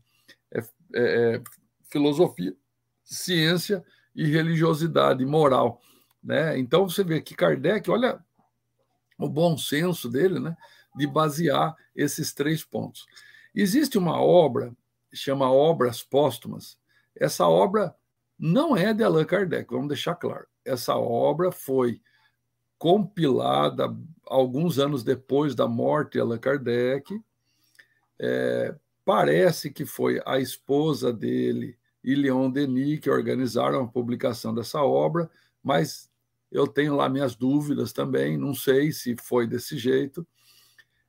É, 0.94 1.34
é, 1.36 1.42
filosofia, 1.90 2.54
ciência 3.02 3.84
e 4.14 4.26
religiosidade, 4.26 5.24
moral. 5.24 5.80
Né? 6.22 6.58
Então 6.58 6.88
você 6.88 7.02
vê 7.02 7.20
que 7.20 7.34
Kardec, 7.34 7.90
olha 7.90 8.22
o 9.18 9.28
bom 9.28 9.56
senso 9.56 10.08
dele, 10.08 10.38
né? 10.38 10.56
de 10.94 11.06
basear 11.06 11.74
esses 11.94 12.32
três 12.32 12.64
pontos. 12.64 13.06
Existe 13.54 13.98
uma 13.98 14.20
obra, 14.20 14.74
chama 15.12 15.50
Obras 15.50 16.02
Póstumas. 16.02 16.78
Essa 17.14 17.46
obra 17.46 17.94
não 18.38 18.76
é 18.76 18.92
de 18.92 19.04
Allan 19.04 19.24
Kardec, 19.24 19.70
vamos 19.70 19.88
deixar 19.88 20.14
claro. 20.14 20.46
Essa 20.64 20.96
obra 20.96 21.52
foi 21.52 22.00
compilada 22.78 23.94
alguns 24.26 24.78
anos 24.78 25.04
depois 25.04 25.54
da 25.54 25.68
morte 25.68 26.14
de 26.14 26.20
Allan 26.20 26.38
Kardec. 26.38 27.20
É, 28.18 28.74
parece 29.12 29.70
que 29.70 29.84
foi 29.84 30.22
a 30.24 30.38
esposa 30.38 31.12
dele 31.12 31.76
e 32.02 32.14
Leon 32.14 32.50
Denis 32.50 32.98
que 32.98 33.10
organizaram 33.10 33.82
a 33.82 33.86
publicação 33.86 34.54
dessa 34.54 34.82
obra, 34.82 35.30
mas 35.62 36.10
eu 36.50 36.66
tenho 36.66 36.96
lá 36.96 37.10
minhas 37.10 37.34
dúvidas 37.34 37.92
também, 37.92 38.38
não 38.38 38.54
sei 38.54 38.90
se 38.90 39.14
foi 39.22 39.46
desse 39.46 39.76
jeito. 39.76 40.26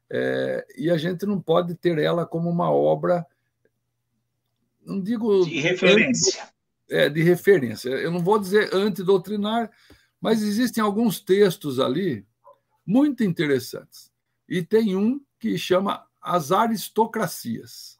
É, 0.09 0.67
e 0.77 0.91
a 0.91 0.97
gente 0.97 1.25
não 1.25 1.41
pode 1.41 1.75
ter 1.75 1.97
ela 1.97 2.25
como 2.25 2.49
uma 2.49 2.69
obra, 2.69 3.25
não 4.85 4.99
digo. 4.99 5.45
De 5.45 5.61
referência. 5.61 6.49
É, 6.89 7.07
de 7.07 7.23
referência. 7.23 7.87
Eu 7.87 8.11
não 8.11 8.19
vou 8.19 8.37
dizer 8.37 8.75
antidoutrinar, 8.75 9.71
mas 10.19 10.43
existem 10.43 10.83
alguns 10.83 11.21
textos 11.21 11.79
ali 11.79 12.27
muito 12.85 13.23
interessantes. 13.23 14.11
E 14.45 14.61
tem 14.61 14.93
um 14.93 15.21
que 15.39 15.57
chama 15.57 16.05
As 16.23 16.51
Aristocracias. 16.51 17.97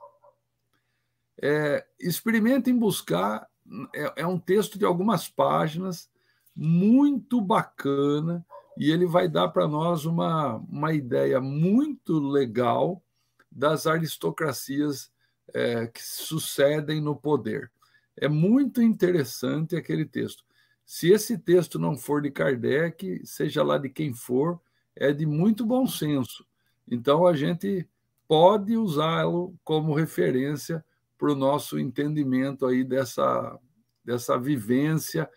É, 1.41 1.85
experimentem 1.99 2.77
buscar, 2.77 3.49
é, 3.93 4.21
é 4.21 4.27
um 4.27 4.39
texto 4.39 4.79
de 4.79 4.85
algumas 4.85 5.27
páginas, 5.27 6.09
muito 6.55 7.41
bacana, 7.41 8.45
e 8.77 8.91
ele 8.91 9.05
vai 9.05 9.27
dar 9.27 9.49
para 9.49 9.67
nós 9.67 10.05
uma, 10.05 10.55
uma 10.55 10.93
ideia 10.93 11.41
muito 11.41 12.19
legal 12.19 13.03
das 13.51 13.85
aristocracias 13.85 15.11
é, 15.53 15.87
que 15.87 16.01
sucedem 16.01 17.01
no 17.01 17.15
poder. 17.15 17.71
É 18.15 18.27
muito 18.27 18.81
interessante 18.81 19.75
aquele 19.75 20.05
texto. 20.05 20.43
Se 20.85 21.11
esse 21.11 21.37
texto 21.37 21.79
não 21.79 21.97
for 21.97 22.21
de 22.21 22.31
Kardec, 22.31 23.21
seja 23.25 23.63
lá 23.63 23.77
de 23.77 23.89
quem 23.89 24.13
for, 24.13 24.59
é 24.95 25.11
de 25.11 25.25
muito 25.25 25.65
bom 25.65 25.87
senso. 25.87 26.45
Então 26.87 27.25
a 27.25 27.35
gente 27.35 27.87
pode 28.33 28.75
usá-lo 28.75 29.53
como 29.63 29.93
referência 29.93 30.83
para 31.19 31.31
o 31.31 31.35
nosso 31.35 31.77
entendimento 31.77 32.65
aí 32.65 32.83
dessa, 32.83 33.59
dessa 34.03 34.39
vivência 34.39 35.29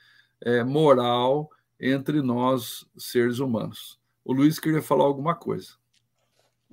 é, 0.42 0.64
moral 0.64 1.50
entre 1.78 2.22
nós, 2.22 2.86
seres 2.96 3.38
humanos. 3.38 3.98
O 4.24 4.32
Luiz 4.32 4.58
queria 4.58 4.80
falar 4.80 5.04
alguma 5.04 5.34
coisa. 5.34 5.72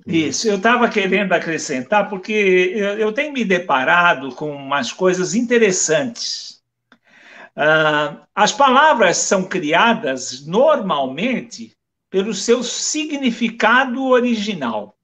Isso, 0.06 0.48
eu 0.48 0.56
estava 0.56 0.88
querendo 0.88 1.34
acrescentar, 1.34 2.08
porque 2.08 2.72
eu, 2.74 2.96
eu, 2.96 3.12
tenho 3.12 3.34
me 3.34 3.44
deparado 3.44 4.34
com 4.34 4.50
umas 4.50 4.94
coisas 4.94 5.34
interessantes. 5.34 6.62
Uh, 7.54 8.18
as 8.34 8.50
palavras 8.50 9.18
são 9.18 9.44
criadas 9.44 10.46
normalmente 10.46 11.76
pelo 12.08 12.32
seu 12.32 12.62
significado 12.62 14.02
original. 14.04 14.94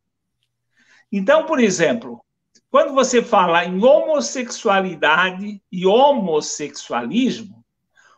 Então, 1.13 1.45
por 1.45 1.59
exemplo, 1.59 2.25
quando 2.71 2.95
você 2.95 3.23
fala 3.23 3.65
em 3.65 3.83
homossexualidade 3.83 5.61
e 5.73 5.87
homossexualismo, 5.87 7.65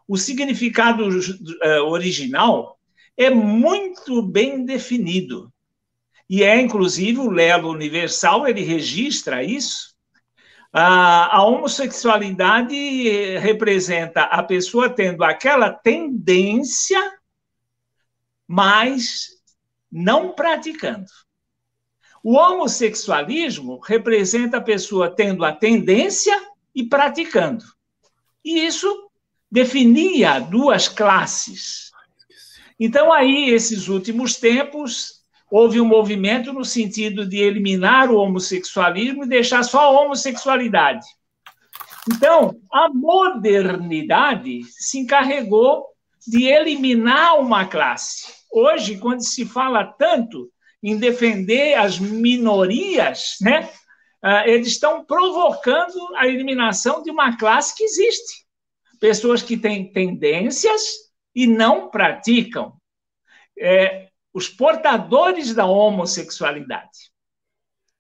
o 0.07 0.19
significado 0.19 1.09
uh, 1.09 1.85
original 1.87 2.79
é 3.17 3.31
muito 3.31 4.23
bem 4.23 4.65
definido. 4.65 5.51
E 6.29 6.43
é, 6.43 6.61
inclusive, 6.61 7.19
o 7.19 7.31
Lelo 7.31 7.71
Universal, 7.71 8.47
ele 8.47 8.63
registra 8.63 9.43
isso. 9.43 9.93
A, 10.73 11.37
a 11.37 11.45
homossexualidade 11.45 13.37
representa 13.39 14.23
a 14.23 14.43
pessoa 14.43 14.89
tendo 14.89 15.23
aquela 15.25 15.71
tendência, 15.71 17.01
mas 18.47 19.29
não 19.91 20.35
praticando. 20.35 21.07
O 22.23 22.37
homossexualismo 22.37 23.81
representa 23.81 24.59
a 24.59 24.63
pessoa 24.63 25.11
tendo 25.11 25.45
a 25.45 25.53
tendência 25.53 26.41
e 26.75 26.85
praticando. 26.85 27.65
E 28.45 28.65
isso 28.65 29.11
definia 29.51 30.39
duas 30.39 30.89
classes. 30.89 31.91
Então, 32.79 33.13
aí, 33.13 33.51
esses 33.51 33.89
últimos 33.89 34.37
tempos, 34.37 35.23
houve 35.51 35.81
um 35.81 35.85
movimento 35.85 36.53
no 36.53 36.65
sentido 36.65 37.27
de 37.27 37.39
eliminar 37.39 38.11
o 38.11 38.17
homossexualismo 38.17 39.25
e 39.25 39.29
deixar 39.29 39.63
só 39.63 39.81
a 39.81 39.91
homossexualidade. 39.91 41.07
Então, 42.11 42.59
a 42.73 42.89
modernidade 42.89 44.63
se 44.65 44.99
encarregou 44.99 45.87
de 46.27 46.45
eliminar 46.45 47.39
uma 47.39 47.67
classe. 47.67 48.33
Hoje, 48.51 48.97
quando 48.99 49.21
se 49.21 49.45
fala 49.45 49.85
tanto 49.85 50.51
em 50.83 50.97
defender 50.97 51.75
as 51.75 51.99
minorias, 51.99 53.37
né, 53.41 53.71
ah, 54.23 54.47
eles 54.49 54.69
estão 54.69 55.05
provocando 55.05 56.15
a 56.17 56.27
eliminação 56.27 57.03
de 57.03 57.11
uma 57.11 57.37
classe 57.37 57.77
que 57.77 57.85
existe 57.85 58.43
pessoas 59.03 59.43
que 59.43 59.57
têm 59.57 59.93
tendências 59.93 61.11
e 61.35 61.45
não 61.45 61.91
praticam. 61.91 62.73
É, 63.59 64.09
os 64.33 64.49
portadores 64.49 65.53
da 65.53 65.67
homossexualidade. 65.67 67.11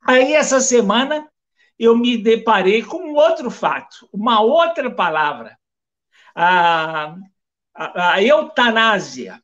Aí, 0.00 0.32
essa 0.32 0.60
semana, 0.60 1.28
eu 1.76 1.96
me 1.96 2.16
deparei 2.16 2.82
com 2.82 2.98
um 2.98 3.14
outro 3.14 3.50
fato, 3.50 4.08
uma 4.12 4.40
outra 4.40 4.90
palavra, 4.94 5.58
a, 6.34 7.16
a, 7.74 8.12
a 8.14 8.22
eutanásia. 8.22 9.41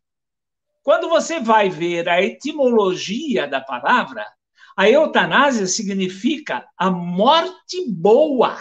Quando 0.83 1.09
você 1.09 1.41
vai 1.41 1.69
ver 1.69 2.09
a 2.09 2.23
etimologia 2.23 3.47
da 3.47 3.61
palavra, 3.61 4.27
a 4.77 4.89
eutanásia 4.89 5.67
significa 5.67 6.67
a 6.77 6.91
morte 6.91 7.85
boa. 7.91 8.57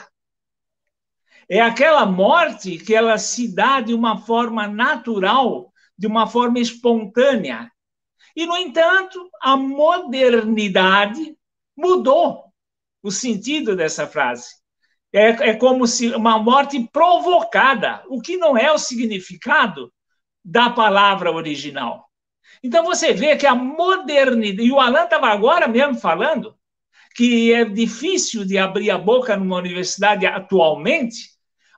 É 1.47 1.61
aquela 1.61 2.05
morte 2.05 2.77
que 2.77 2.93
ela 2.93 3.17
se 3.17 3.53
dá 3.53 3.79
de 3.79 3.93
uma 3.93 4.17
forma 4.17 4.67
natural, 4.67 5.71
de 5.97 6.07
uma 6.07 6.27
forma 6.27 6.59
espontânea. 6.59 7.71
E, 8.35 8.45
no 8.45 8.57
entanto, 8.57 9.29
a 9.41 9.55
modernidade 9.55 11.37
mudou 11.75 12.51
o 13.01 13.11
sentido 13.11 13.75
dessa 13.75 14.07
frase. 14.07 14.47
É, 15.13 15.49
é 15.49 15.53
como 15.55 15.87
se 15.87 16.09
uma 16.13 16.37
morte 16.37 16.79
provocada, 16.91 18.03
o 18.09 18.21
que 18.21 18.37
não 18.37 18.57
é 18.57 18.71
o 18.71 18.77
significado 18.77 19.93
da 20.43 20.69
palavra 20.69 21.31
original. 21.31 22.06
Então 22.67 22.83
você 22.83 23.13
vê 23.13 23.37
que 23.37 23.47
a 23.47 23.55
modernidade, 23.55 24.67
e 24.67 24.73
o 24.73 24.77
Alan 24.81 25.05
estava 25.05 25.27
agora 25.27 25.69
mesmo 25.69 25.95
falando, 25.95 26.53
que 27.15 27.53
é 27.53 27.63
difícil 27.63 28.43
de 28.43 28.57
abrir 28.57 28.91
a 28.91 28.97
boca 28.97 29.37
numa 29.37 29.55
universidade 29.55 30.25
atualmente, 30.25 31.29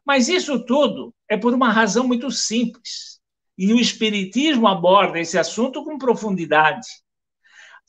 mas 0.03 0.27
isso 0.27 0.65
tudo 0.65 1.13
é 1.29 1.37
por 1.37 1.53
uma 1.53 1.71
razão 1.71 2.07
muito 2.07 2.31
simples. 2.31 3.21
E 3.55 3.71
o 3.71 3.79
Espiritismo 3.79 4.67
aborda 4.67 5.19
esse 5.19 5.37
assunto 5.37 5.83
com 5.83 5.99
profundidade. 5.99 6.87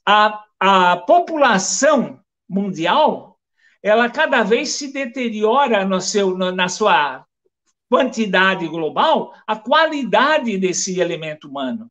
A, 0.07 0.45
a 0.61 0.99
população 0.99 2.21
mundial, 2.47 3.39
ela 3.83 4.11
cada 4.11 4.43
vez 4.43 4.73
se 4.73 4.93
deteriora 4.93 5.87
no 5.87 6.03
seu, 6.03 6.37
na 6.37 6.69
sua 6.69 7.25
quantidade 7.89 8.69
global, 8.69 9.33
a 9.47 9.57
qualidade 9.57 10.59
desse 10.59 11.01
elemento 11.01 11.49
humano. 11.49 11.91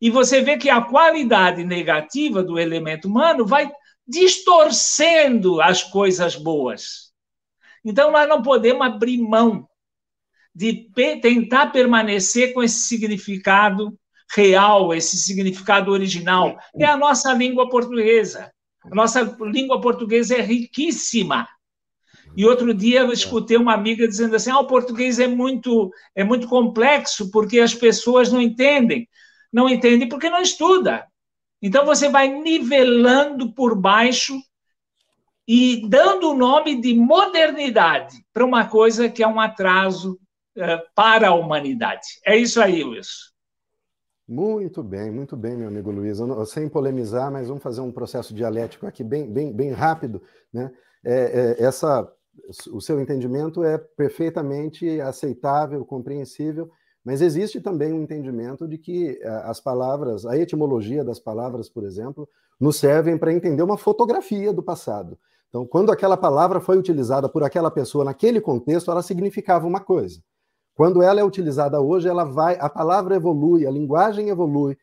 E 0.00 0.10
você 0.10 0.40
vê 0.40 0.56
que 0.56 0.70
a 0.70 0.80
qualidade 0.80 1.62
negativa 1.64 2.42
do 2.42 2.58
elemento 2.58 3.06
humano 3.06 3.44
vai 3.44 3.70
distorcendo 4.06 5.60
as 5.60 5.82
coisas 5.82 6.34
boas. 6.34 7.12
Então, 7.84 8.10
nós 8.10 8.28
não 8.28 8.42
podemos 8.42 8.86
abrir 8.86 9.18
mão 9.18 9.68
de 10.54 10.90
tentar 11.22 11.68
permanecer 11.68 12.52
com 12.52 12.62
esse 12.62 12.80
significado 12.80 13.96
real, 14.34 14.94
esse 14.94 15.16
significado 15.16 15.90
original. 15.90 16.58
É 16.78 16.84
a 16.84 16.96
nossa 16.96 17.32
língua 17.32 17.68
portuguesa. 17.68 18.50
A 18.84 18.94
nossa 18.94 19.36
língua 19.40 19.80
portuguesa 19.80 20.36
é 20.36 20.40
riquíssima. 20.40 21.46
E 22.36 22.44
outro 22.46 22.72
dia 22.72 23.00
eu 23.00 23.12
escutei 23.12 23.56
uma 23.56 23.74
amiga 23.74 24.06
dizendo 24.06 24.36
assim: 24.36 24.50
ah, 24.50 24.60
o 24.60 24.66
português 24.66 25.18
é 25.18 25.26
muito, 25.26 25.90
é 26.14 26.22
muito 26.24 26.48
complexo 26.48 27.30
porque 27.30 27.60
as 27.60 27.74
pessoas 27.74 28.30
não 28.32 28.40
entendem. 28.40 29.08
Não 29.52 29.68
entendem 29.68 30.08
porque 30.08 30.30
não 30.30 30.40
estuda. 30.40 31.06
Então 31.62 31.84
você 31.84 32.08
vai 32.08 32.28
nivelando 32.28 33.52
por 33.52 33.74
baixo 33.74 34.34
e 35.46 35.88
dando 35.88 36.30
o 36.30 36.34
nome 36.34 36.80
de 36.80 36.94
modernidade 36.94 38.24
para 38.32 38.44
uma 38.44 38.68
coisa 38.68 39.08
que 39.08 39.22
é 39.22 39.26
um 39.26 39.40
atraso 39.40 40.18
uh, 40.56 40.80
para 40.94 41.28
a 41.28 41.34
humanidade. 41.34 42.06
É 42.24 42.36
isso 42.36 42.60
aí, 42.62 42.84
Wilson. 42.84 43.30
Muito 44.28 44.80
bem, 44.80 45.10
muito 45.10 45.36
bem, 45.36 45.56
meu 45.56 45.66
amigo 45.66 45.90
Luiz. 45.90 46.18
Sem 46.48 46.68
polemizar, 46.68 47.32
mas 47.32 47.48
vamos 47.48 47.64
fazer 47.64 47.80
um 47.80 47.90
processo 47.90 48.32
dialético 48.32 48.86
aqui 48.86 49.02
bem, 49.02 49.28
bem, 49.28 49.52
bem 49.52 49.72
rápido. 49.72 50.22
Né? 50.52 50.70
É, 51.04 51.56
é, 51.58 51.64
essa, 51.64 52.08
o 52.72 52.80
seu 52.80 53.00
entendimento 53.00 53.64
é 53.64 53.76
perfeitamente 53.76 55.00
aceitável, 55.00 55.84
compreensível, 55.84 56.70
mas 57.04 57.22
existe 57.22 57.60
também 57.60 57.92
um 57.92 58.02
entendimento 58.02 58.68
de 58.68 58.76
que 58.76 59.18
eh, 59.22 59.42
as 59.44 59.60
palavras, 59.60 60.26
a 60.26 60.36
etimologia 60.36 61.02
das 61.02 61.18
palavras, 61.18 61.68
por 61.68 61.84
exemplo, 61.84 62.28
nos 62.58 62.76
servem 62.76 63.16
para 63.16 63.32
entender 63.32 63.62
uma 63.62 63.78
fotografia 63.78 64.52
do 64.52 64.62
passado. 64.62 65.18
Então, 65.48 65.66
quando 65.66 65.90
aquela 65.90 66.16
palavra 66.16 66.60
foi 66.60 66.78
utilizada 66.78 67.28
por 67.28 67.42
aquela 67.42 67.70
pessoa 67.70 68.04
naquele 68.04 68.40
contexto, 68.40 68.90
ela 68.90 69.02
significava 69.02 69.66
uma 69.66 69.80
coisa. 69.80 70.22
Quando 70.74 71.02
ela 71.02 71.20
é 71.20 71.24
utilizada 71.24 71.80
hoje, 71.80 72.08
ela 72.08 72.24
vai, 72.24 72.56
a 72.60 72.68
palavra 72.68 73.16
evolui, 73.16 73.66
a 73.66 73.70
linguagem 73.70 74.28
evolui. 74.28 74.78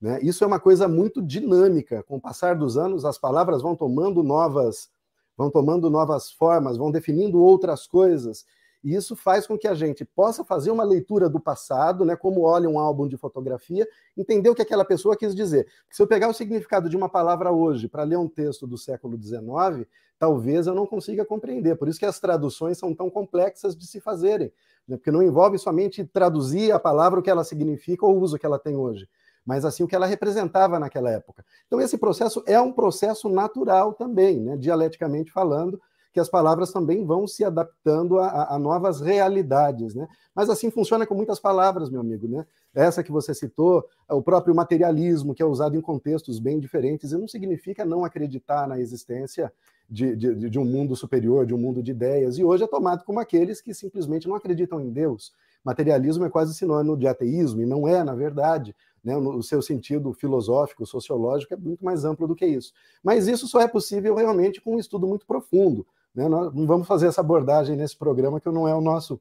Né? 0.00 0.18
Isso 0.22 0.42
é 0.42 0.46
uma 0.46 0.58
coisa 0.58 0.88
muito 0.88 1.22
dinâmica. 1.22 2.02
Com 2.02 2.16
o 2.16 2.20
passar 2.20 2.56
dos 2.56 2.76
anos, 2.76 3.04
as 3.04 3.16
palavras 3.16 3.62
vão 3.62 3.76
tomando 3.76 4.22
novas, 4.22 4.88
vão 5.36 5.50
tomando 5.50 5.88
novas 5.88 6.30
formas, 6.30 6.76
vão 6.76 6.90
definindo 6.90 7.40
outras 7.40 7.86
coisas. 7.86 8.44
E 8.82 8.94
isso 8.94 9.16
faz 9.16 9.46
com 9.46 9.58
que 9.58 9.66
a 9.66 9.74
gente 9.74 10.04
possa 10.04 10.44
fazer 10.44 10.70
uma 10.70 10.84
leitura 10.84 11.28
do 11.28 11.40
passado, 11.40 12.04
né, 12.04 12.14
como 12.14 12.42
olha 12.42 12.68
um 12.68 12.78
álbum 12.78 13.08
de 13.08 13.16
fotografia, 13.16 13.86
entender 14.16 14.48
o 14.48 14.54
que 14.54 14.62
aquela 14.62 14.84
pessoa 14.84 15.16
quis 15.16 15.34
dizer. 15.34 15.66
Se 15.90 16.00
eu 16.00 16.06
pegar 16.06 16.28
o 16.28 16.34
significado 16.34 16.88
de 16.88 16.96
uma 16.96 17.08
palavra 17.08 17.50
hoje 17.50 17.88
para 17.88 18.04
ler 18.04 18.16
um 18.16 18.28
texto 18.28 18.66
do 18.66 18.78
século 18.78 19.20
XIX, 19.20 19.86
talvez 20.18 20.66
eu 20.66 20.74
não 20.74 20.86
consiga 20.86 21.24
compreender. 21.24 21.76
Por 21.76 21.88
isso 21.88 21.98
que 21.98 22.06
as 22.06 22.20
traduções 22.20 22.78
são 22.78 22.94
tão 22.94 23.10
complexas 23.10 23.76
de 23.76 23.86
se 23.86 24.00
fazerem, 24.00 24.52
né, 24.86 24.96
porque 24.96 25.10
não 25.10 25.22
envolve 25.22 25.58
somente 25.58 26.04
traduzir 26.04 26.72
a 26.72 26.78
palavra 26.78 27.18
o 27.18 27.22
que 27.22 27.30
ela 27.30 27.44
significa 27.44 28.06
ou 28.06 28.16
o 28.16 28.20
uso 28.20 28.38
que 28.38 28.46
ela 28.46 28.58
tem 28.58 28.76
hoje, 28.76 29.08
mas 29.44 29.64
assim 29.64 29.82
o 29.82 29.88
que 29.88 29.96
ela 29.96 30.06
representava 30.06 30.78
naquela 30.78 31.10
época. 31.10 31.44
Então 31.66 31.80
esse 31.80 31.98
processo 31.98 32.42
é 32.46 32.60
um 32.60 32.72
processo 32.72 33.28
natural 33.28 33.92
também, 33.92 34.40
né, 34.40 34.56
dialeticamente 34.56 35.32
falando, 35.32 35.80
que 36.12 36.20
as 36.20 36.28
palavras 36.28 36.72
também 36.72 37.04
vão 37.04 37.26
se 37.26 37.44
adaptando 37.44 38.18
a, 38.18 38.54
a, 38.54 38.58
novas 38.58 39.00
realidades, 39.00 39.94
né? 39.94 40.08
Mas 40.34 40.48
assim 40.48 40.70
funciona 40.70 41.06
com 41.06 41.14
muitas 41.14 41.38
palavras, 41.38 41.90
meu 41.90 42.00
amigo, 42.00 42.26
né? 42.26 42.46
Essa 42.74 43.02
que 43.02 43.12
você 43.12 43.34
citou, 43.34 43.84
o 44.08 44.22
próprio 44.22 44.54
materialismo, 44.54 45.34
que 45.34 45.42
é 45.42 45.46
usado 45.46 45.76
em 45.76 45.80
contextos 45.80 46.38
bem 46.38 46.58
diferentes, 46.58 47.12
e 47.12 47.18
não 47.18 47.28
significa 47.28 47.84
não 47.84 48.04
acreditar 48.04 48.66
na 48.66 48.80
existência 48.80 49.52
de, 49.88 50.14
de, 50.16 50.50
de 50.50 50.58
um 50.58 50.64
mundo 50.64 50.94
superior, 50.96 51.46
de 51.46 51.54
um 51.54 51.58
mundo 51.58 51.82
de 51.82 51.90
ideias, 51.90 52.38
e 52.38 52.44
hoje 52.44 52.64
é 52.64 52.66
tomado 52.66 53.04
como 53.04 53.20
aqueles 53.20 53.60
que 53.60 53.74
simplesmente 53.74 54.28
não 54.28 54.34
acreditam 54.34 54.80
em 54.80 54.90
Deus. 54.90 55.32
Materialismo 55.64 56.24
é 56.24 56.30
quase 56.30 56.54
sinônimo 56.54 56.96
de 56.96 57.06
ateísmo, 57.06 57.62
e 57.62 57.66
não 57.66 57.86
é, 57.86 58.02
na 58.02 58.14
verdade. 58.14 58.74
Né, 59.02 59.16
o 59.16 59.42
seu 59.42 59.62
sentido 59.62 60.12
filosófico, 60.12 60.84
sociológico 60.84 61.54
é 61.54 61.56
muito 61.56 61.84
mais 61.84 62.04
amplo 62.04 62.26
do 62.26 62.34
que 62.34 62.44
isso. 62.44 62.72
Mas 63.02 63.28
isso 63.28 63.46
só 63.46 63.60
é 63.60 63.68
possível 63.68 64.14
realmente 64.16 64.60
com 64.60 64.74
um 64.74 64.78
estudo 64.78 65.06
muito 65.06 65.24
profundo. 65.24 65.86
Né? 66.18 66.28
Nós 66.28 66.52
não 66.52 66.66
vamos 66.66 66.88
fazer 66.88 67.06
essa 67.06 67.20
abordagem 67.20 67.76
nesse 67.76 67.96
programa, 67.96 68.40
que 68.40 68.48
não 68.48 68.66
é 68.66 68.74
o 68.74 68.80
nosso 68.80 69.20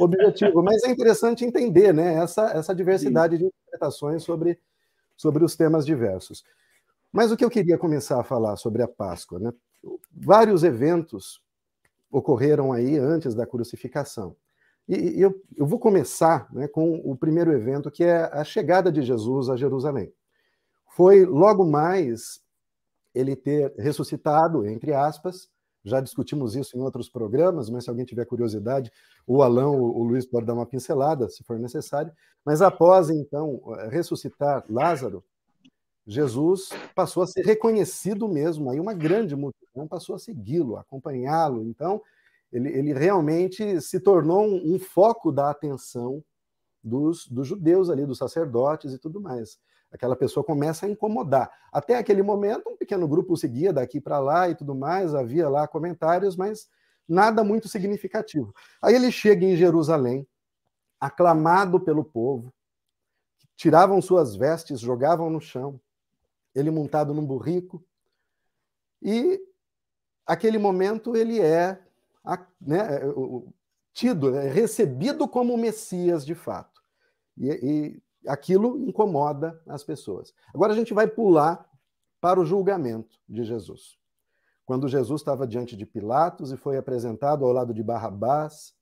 objetivo, 0.00 0.62
mas 0.62 0.82
é 0.82 0.90
interessante 0.90 1.44
entender 1.44 1.92
né, 1.92 2.14
essa, 2.14 2.46
essa 2.52 2.74
diversidade 2.74 3.36
Sim. 3.36 3.42
de 3.42 3.44
interpretações 3.48 4.22
sobre, 4.22 4.58
sobre 5.14 5.44
os 5.44 5.54
temas 5.54 5.84
diversos. 5.84 6.42
Mas 7.12 7.30
o 7.30 7.36
que 7.36 7.44
eu 7.44 7.50
queria 7.50 7.76
começar 7.76 8.18
a 8.18 8.24
falar 8.24 8.56
sobre 8.56 8.82
a 8.82 8.88
Páscoa, 8.88 9.38
né? 9.38 9.52
vários 10.10 10.64
eventos 10.64 11.42
ocorreram 12.10 12.72
aí 12.72 12.96
antes 12.96 13.34
da 13.34 13.46
crucificação. 13.46 14.34
E, 14.88 15.20
eu, 15.20 15.38
eu 15.54 15.66
vou 15.66 15.78
começar 15.78 16.50
né, 16.50 16.66
com 16.66 16.94
o 17.04 17.14
primeiro 17.14 17.52
evento, 17.52 17.90
que 17.90 18.04
é 18.04 18.22
a 18.32 18.42
chegada 18.42 18.90
de 18.90 19.02
Jesus 19.02 19.50
a 19.50 19.56
Jerusalém. 19.56 20.10
Foi 20.96 21.26
logo 21.26 21.66
mais 21.66 22.40
ele 23.14 23.36
ter 23.36 23.74
ressuscitado, 23.76 24.66
entre 24.66 24.94
aspas, 24.94 25.50
já 25.88 26.00
discutimos 26.00 26.54
isso 26.54 26.76
em 26.76 26.80
outros 26.80 27.08
programas, 27.08 27.68
mas 27.70 27.84
se 27.84 27.90
alguém 27.90 28.04
tiver 28.04 28.24
curiosidade, 28.24 28.90
o 29.26 29.42
Alão, 29.42 29.80
o 29.80 30.02
Luiz 30.02 30.26
pode 30.26 30.46
dar 30.46 30.54
uma 30.54 30.66
pincelada, 30.66 31.28
se 31.28 31.42
for 31.44 31.58
necessário. 31.58 32.12
Mas 32.44 32.62
após, 32.62 33.10
então, 33.10 33.60
ressuscitar 33.90 34.64
Lázaro, 34.68 35.24
Jesus 36.06 36.70
passou 36.94 37.22
a 37.22 37.26
ser 37.26 37.44
reconhecido 37.44 38.28
mesmo, 38.28 38.70
aí 38.70 38.80
uma 38.80 38.94
grande 38.94 39.36
multidão 39.36 39.86
passou 39.86 40.14
a 40.14 40.18
segui-lo, 40.18 40.76
acompanhá-lo. 40.76 41.62
Então, 41.64 42.00
ele, 42.52 42.68
ele, 42.70 42.92
realmente 42.94 43.80
se 43.80 44.00
tornou 44.00 44.46
um, 44.46 44.74
um 44.74 44.78
foco 44.78 45.30
da 45.30 45.50
atenção 45.50 46.24
dos, 46.82 47.26
dos 47.26 47.46
judeus 47.46 47.90
ali, 47.90 48.06
dos 48.06 48.18
sacerdotes 48.18 48.92
e 48.92 48.98
tudo 48.98 49.20
mais 49.20 49.58
aquela 49.90 50.16
pessoa 50.16 50.44
começa 50.44 50.86
a 50.86 50.88
incomodar. 50.88 51.50
Até 51.72 51.96
aquele 51.96 52.22
momento, 52.22 52.68
um 52.68 52.76
pequeno 52.76 53.08
grupo 53.08 53.36
seguia 53.36 53.72
daqui 53.72 54.00
para 54.00 54.18
lá 54.18 54.48
e 54.48 54.54
tudo 54.54 54.74
mais, 54.74 55.14
havia 55.14 55.48
lá 55.48 55.66
comentários, 55.66 56.36
mas 56.36 56.68
nada 57.08 57.42
muito 57.42 57.68
significativo. 57.68 58.54
Aí 58.82 58.94
ele 58.94 59.10
chega 59.10 59.44
em 59.44 59.56
Jerusalém, 59.56 60.26
aclamado 61.00 61.80
pelo 61.80 62.04
povo, 62.04 62.52
tiravam 63.56 64.00
suas 64.02 64.36
vestes, 64.36 64.80
jogavam 64.80 65.30
no 65.30 65.40
chão, 65.40 65.80
ele 66.54 66.70
montado 66.70 67.14
num 67.14 67.24
burrico, 67.24 67.84
e 69.00 69.40
aquele 70.26 70.58
momento 70.58 71.16
ele 71.16 71.40
é 71.40 71.80
né, 72.60 72.78
é, 72.78 73.02
tido, 73.92 74.36
é 74.36 74.48
recebido 74.48 75.26
como 75.26 75.56
Messias 75.56 76.26
de 76.26 76.34
fato. 76.34 76.80
E, 77.36 77.48
e 77.48 78.02
aquilo 78.26 78.78
incomoda 78.78 79.60
as 79.66 79.84
pessoas. 79.84 80.34
Agora 80.54 80.72
a 80.72 80.76
gente 80.76 80.92
vai 80.92 81.06
pular 81.06 81.68
para 82.20 82.40
o 82.40 82.44
julgamento 82.44 83.18
de 83.28 83.44
Jesus. 83.44 83.98
Quando 84.66 84.88
Jesus 84.88 85.20
estava 85.20 85.46
diante 85.46 85.76
de 85.76 85.86
Pilatos 85.86 86.52
e 86.52 86.56
foi 86.56 86.76
apresentado 86.76 87.44
ao 87.44 87.52
lado 87.52 87.72
de 87.72 87.82
Barrabás, 87.82 88.74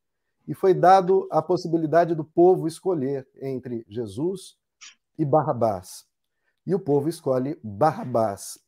e 0.46 0.54
foi 0.54 0.72
dado 0.72 1.26
a 1.30 1.42
possibilidade 1.42 2.14
do 2.14 2.24
povo 2.24 2.68
escolher 2.68 3.26
entre 3.40 3.84
Jesus 3.88 4.56
e 5.18 5.24
Barrabás. 5.24 6.06
E 6.66 6.74
o 6.74 6.78
povo 6.78 7.08
escolhe 7.08 7.58
Barrabás. 7.62 8.58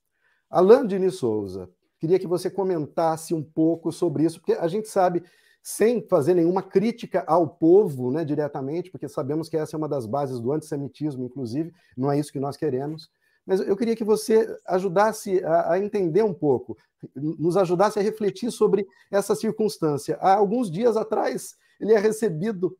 Alain 0.50 0.86
Dini 0.86 1.10
Souza, 1.10 1.70
queria 1.98 2.18
que 2.18 2.26
você 2.26 2.50
comentasse 2.50 3.32
um 3.32 3.42
pouco 3.42 3.92
sobre 3.92 4.24
isso, 4.24 4.40
porque 4.40 4.54
a 4.54 4.66
gente 4.66 4.88
sabe 4.88 5.22
sem 5.62 6.06
fazer 6.08 6.34
nenhuma 6.34 6.62
crítica 6.62 7.24
ao 7.26 7.48
povo 7.48 8.10
né, 8.10 8.24
diretamente, 8.24 8.90
porque 8.90 9.08
sabemos 9.08 9.48
que 9.48 9.56
essa 9.56 9.76
é 9.76 9.78
uma 9.78 9.88
das 9.88 10.06
bases 10.06 10.40
do 10.40 10.52
antissemitismo, 10.52 11.24
inclusive, 11.24 11.72
não 11.96 12.10
é 12.10 12.18
isso 12.18 12.32
que 12.32 12.40
nós 12.40 12.56
queremos. 12.56 13.10
Mas 13.46 13.60
eu 13.60 13.76
queria 13.76 13.96
que 13.96 14.04
você 14.04 14.46
ajudasse 14.66 15.42
a, 15.44 15.72
a 15.72 15.78
entender 15.78 16.22
um 16.22 16.34
pouco, 16.34 16.76
nos 17.14 17.56
ajudasse 17.56 17.98
a 17.98 18.02
refletir 18.02 18.50
sobre 18.50 18.86
essa 19.10 19.34
circunstância. 19.34 20.16
Há 20.20 20.34
alguns 20.34 20.70
dias 20.70 20.96
atrás, 20.96 21.56
ele 21.80 21.92
é 21.92 21.98
recebido 21.98 22.76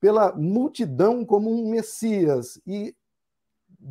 pela 0.00 0.32
multidão 0.34 1.24
como 1.24 1.50
um 1.50 1.70
Messias, 1.70 2.60
e 2.66 2.94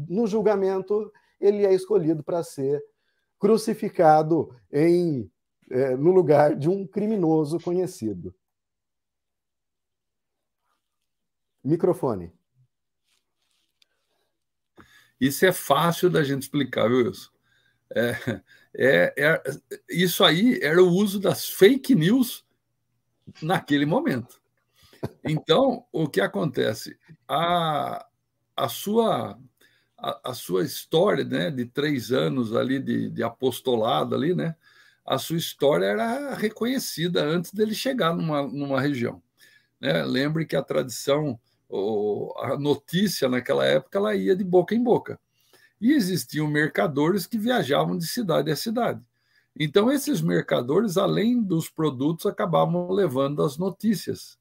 no 0.08 0.28
julgamento 0.28 1.12
ele 1.40 1.66
é 1.66 1.74
escolhido 1.74 2.24
para 2.24 2.44
ser 2.44 2.84
crucificado 3.40 4.54
em, 4.72 5.30
é, 5.70 5.96
no 5.96 6.12
lugar 6.12 6.56
de 6.56 6.70
um 6.70 6.86
criminoso 6.86 7.60
conhecido. 7.60 8.34
Microfone. 11.64 12.32
Isso 15.20 15.46
é 15.46 15.52
fácil 15.52 16.10
da 16.10 16.24
gente 16.24 16.44
explicar, 16.44 16.88
viu, 16.88 17.06
Wilson? 17.06 17.30
É, 17.94 18.42
é, 18.74 19.14
é, 19.18 19.44
isso 19.90 20.24
aí 20.24 20.60
era 20.62 20.82
o 20.82 20.90
uso 20.90 21.20
das 21.20 21.50
fake 21.50 21.96
news 21.96 22.46
naquele 23.42 23.86
momento. 23.86 24.40
Então, 25.24 25.86
o 25.92 26.08
que 26.08 26.22
acontece? 26.22 26.98
A, 27.28 28.06
a, 28.56 28.70
sua, 28.70 29.40
a, 29.98 30.32
a 30.32 30.34
sua 30.34 30.64
história 30.64 31.24
né, 31.24 31.52
de 31.52 31.66
três 31.66 32.12
anos 32.12 32.56
ali 32.56 32.80
de, 32.80 33.10
de 33.10 33.24
apostolado 33.24 34.16
ali, 34.16 34.34
né? 34.34 34.56
A 35.10 35.18
sua 35.18 35.38
história 35.38 35.88
era 35.88 36.36
reconhecida 36.36 37.24
antes 37.24 37.52
dele 37.52 37.74
chegar 37.74 38.16
numa, 38.16 38.44
numa 38.44 38.80
região. 38.80 39.20
Né? 39.82 40.04
Lembre 40.04 40.46
que 40.46 40.56
a 40.56 40.62
tradição 40.62 41.40
a 42.38 42.58
notícia 42.58 43.28
naquela 43.30 43.66
época 43.66 43.98
ela 43.98 44.16
ia 44.16 44.36
de 44.36 44.44
boca 44.44 44.74
em 44.76 44.84
boca. 44.84 45.20
e 45.82 45.94
existiam 45.94 46.46
mercadores 46.48 47.26
que 47.26 47.38
viajavam 47.38 47.98
de 47.98 48.06
cidade 48.06 48.52
a 48.52 48.56
cidade. 48.56 49.02
Então, 49.58 49.92
esses 49.92 50.22
mercadores, 50.22 50.98
além 50.98 51.42
dos 51.42 51.70
produtos, 51.70 52.26
acabavam 52.26 52.92
levando 52.92 53.42
as 53.42 53.58
notícias. 53.58 54.38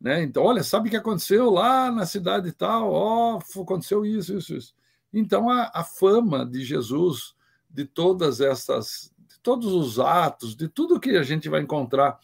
Né? 0.00 0.22
Então, 0.22 0.42
olha, 0.44 0.62
sabe 0.62 0.88
o 0.88 0.90
que 0.90 0.96
aconteceu 0.96 1.50
lá 1.50 1.90
na 1.90 2.04
cidade 2.04 2.52
tal? 2.52 2.92
Ó, 2.92 3.38
oh, 3.38 3.62
aconteceu 3.62 4.04
isso, 4.04 4.36
isso, 4.36 4.54
isso. 4.54 4.74
Então, 5.12 5.48
a, 5.48 5.70
a 5.74 5.82
fama 5.82 6.44
de 6.44 6.62
Jesus, 6.62 7.34
de 7.68 7.84
todas 7.86 8.40
essas, 8.40 9.10
todos 9.42 9.72
os 9.72 9.98
atos, 9.98 10.54
de 10.54 10.68
tudo 10.68 11.00
que 11.00 11.10
a 11.10 11.22
gente 11.22 11.48
vai 11.48 11.60
encontrar 11.60 12.18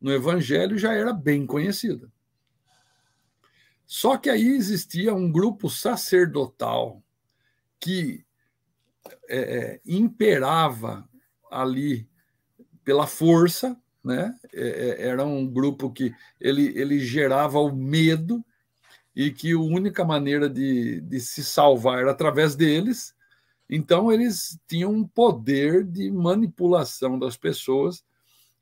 no 0.00 0.12
Evangelho, 0.12 0.78
já 0.78 0.92
era 0.92 1.12
bem 1.12 1.46
conhecida. 1.46 2.10
Só 3.86 4.16
que 4.16 4.30
aí 4.30 4.48
existia 4.48 5.14
um 5.14 5.30
grupo 5.30 5.68
sacerdotal 5.68 7.02
que 7.78 8.24
é, 9.28 9.38
é, 9.38 9.80
imperava 9.84 11.08
ali 11.50 12.08
pela 12.82 13.06
força, 13.06 13.76
né? 14.02 14.34
É, 14.52 14.68
é, 14.68 15.06
era 15.08 15.24
um 15.24 15.46
grupo 15.46 15.90
que 15.90 16.14
ele, 16.40 16.78
ele 16.78 16.98
gerava 17.00 17.58
o 17.58 17.74
medo 17.74 18.44
e 19.14 19.30
que 19.30 19.52
a 19.52 19.58
única 19.58 20.04
maneira 20.04 20.48
de, 20.48 21.00
de 21.00 21.20
se 21.20 21.44
salvar 21.44 22.00
era 22.00 22.10
através 22.10 22.56
deles. 22.56 23.13
Então, 23.68 24.12
eles 24.12 24.58
tinham 24.68 24.92
um 24.92 25.06
poder 25.06 25.84
de 25.84 26.10
manipulação 26.10 27.18
das 27.18 27.36
pessoas, 27.36 28.04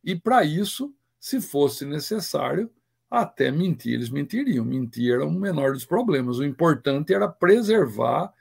e 0.05 0.15
para 0.15 0.45
isso, 0.45 0.95
se 1.19 1.41
fosse 1.41 1.85
necessário, 1.85 2.71
até 3.11 3.51
mentir, 3.51 3.93
eles 3.95 4.09
mentiriam. 4.09 4.65
Mentir 4.65 5.13
era 5.13 5.27
o 5.27 5.31
menor 5.31 5.75
dos 5.75 5.85
problemas. 5.85 6.39
O 6.39 6.45
importante 6.45 7.13
era 7.13 7.29
preservar 7.29 8.33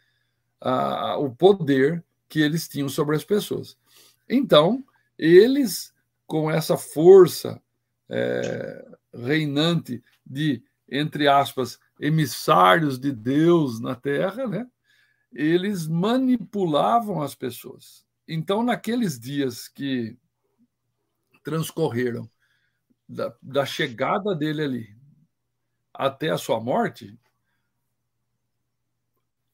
o 1.19 1.29
poder 1.29 2.03
que 2.29 2.39
eles 2.39 2.67
tinham 2.67 2.87
sobre 2.87 3.15
as 3.15 3.23
pessoas. 3.23 3.77
Então, 4.29 4.83
eles, 5.17 5.93
com 6.25 6.49
essa 6.49 6.77
força 6.77 7.61
é, 8.09 8.87
reinante 9.13 10.01
de, 10.25 10.63
entre 10.89 11.27
aspas, 11.27 11.77
emissários 11.99 12.97
de 12.97 13.11
Deus 13.11 13.79
na 13.79 13.93
Terra, 13.93 14.47
né? 14.47 14.65
Eles 15.33 15.87
manipulavam 15.87 17.21
as 17.21 17.33
pessoas. 17.35 18.05
Então, 18.27 18.63
naqueles 18.63 19.19
dias 19.19 19.67
que 19.67 20.17
transcorreram 21.43 22.29
da, 23.07 23.35
da 23.41 23.65
chegada 23.65 24.35
dele 24.35 24.63
ali 24.63 24.95
até 25.93 26.29
a 26.29 26.37
sua 26.37 26.59
morte, 26.59 27.17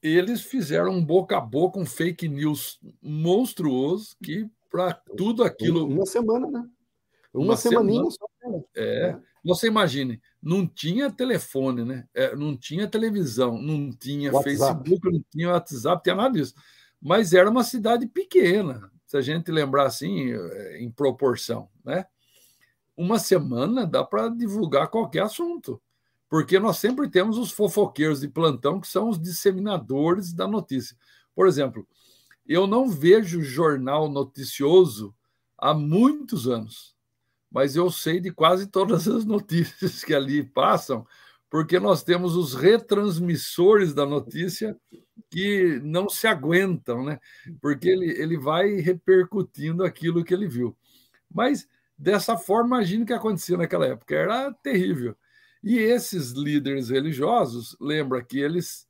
eles 0.02 0.42
fizeram 0.42 0.92
um 0.92 1.04
boca 1.04 1.38
a 1.38 1.42
boca, 1.42 1.80
um 1.80 1.86
fake 1.86 2.28
news 2.28 2.80
monstruoso 3.02 4.16
que 4.24 4.50
para 4.70 4.94
tudo 4.94 5.44
aquilo. 5.44 5.88
Uma 5.88 6.06
semana, 6.06 6.50
né? 6.50 6.70
Uma, 7.38 7.50
uma 7.50 7.58
semaninha 7.58 8.10
semana. 8.10 8.12
só. 8.12 8.64
É. 8.76 9.10
é. 9.10 9.20
Você 9.44 9.68
imagine, 9.68 10.22
não 10.42 10.68
tinha 10.68 11.10
telefone, 11.10 11.86
né? 11.86 12.06
É, 12.14 12.36
não 12.36 12.58
tinha 12.58 12.88
televisão, 12.88 13.62
não 13.62 13.92
tinha 13.92 14.32
WhatsApp. 14.32 14.90
Facebook, 14.90 15.12
não 15.12 15.24
tinha 15.32 15.50
WhatsApp, 15.50 15.96
não 15.96 16.02
tinha 16.02 16.16
nada 16.16 16.34
disso. 16.34 16.54
Mas 17.02 17.34
era 17.34 17.50
uma 17.50 17.64
cidade 17.64 18.08
pequena, 18.08 18.92
se 19.06 19.16
a 19.16 19.22
gente 19.22 19.52
lembrar 19.52 19.86
assim, 19.86 20.32
é, 20.32 20.82
em 20.82 20.92
proporção, 20.92 21.70
né? 21.86 22.06
Uma 22.96 23.20
semana 23.20 23.86
dá 23.86 24.04
para 24.04 24.28
divulgar 24.28 24.88
qualquer 24.90 25.24
assunto 25.24 25.82
porque 26.30 26.60
nós 26.60 26.78
sempre 26.78 27.10
temos 27.10 27.38
os 27.38 27.52
fofoqueiros 27.52 28.22
de 28.22 28.28
plantão, 28.28 28.80
que 28.82 28.88
são 28.88 29.10
os 29.10 29.20
disseminadores 29.20 30.34
da 30.34 30.48
notícia. 30.48 30.98
Por 31.34 31.48
exemplo, 31.48 31.88
eu 32.46 32.68
não 32.68 32.90
vejo 32.90 33.42
jornal 33.42 34.10
noticioso 34.10 35.16
há 35.58 35.74
muitos 35.74 36.48
anos, 36.48 36.96
mas 37.52 37.76
eu 37.76 37.89
sei 37.89 38.20
de 38.20 38.32
quase 38.32 38.68
todas 38.68 39.08
as 39.08 39.24
notícias 39.26 40.04
que 40.04 40.14
ali 40.14 40.43
passam, 40.43 41.06
porque 41.50 41.80
nós 41.80 42.04
temos 42.04 42.36
os 42.36 42.54
retransmissores 42.54 43.93
da 43.93 44.06
notícia 44.06 44.78
que 45.30 45.80
não 45.84 46.10
se 46.10 46.28
aguentam, 46.28 47.06
né? 47.06 47.20
Porque 47.62 47.88
ele, 47.88 48.10
ele 48.22 48.38
vai 48.38 48.76
repercutindo 48.76 49.84
aquilo 49.84 50.24
que 50.24 50.34
ele 50.34 50.48
viu. 50.48 50.76
Mas 51.34 51.68
dessa 51.98 52.38
forma, 52.38 52.78
imagine 52.78 53.04
o 53.04 53.06
que 53.06 53.14
acontecia 53.14 53.58
naquela 53.58 53.88
época, 53.88 54.16
era 54.16 54.54
terrível. 54.54 55.16
E 55.64 55.78
esses 55.78 56.32
líderes 56.32 56.89
religiosos, 56.89 57.76
lembra 57.80 58.24
que 58.24 58.39
eles 58.39 58.88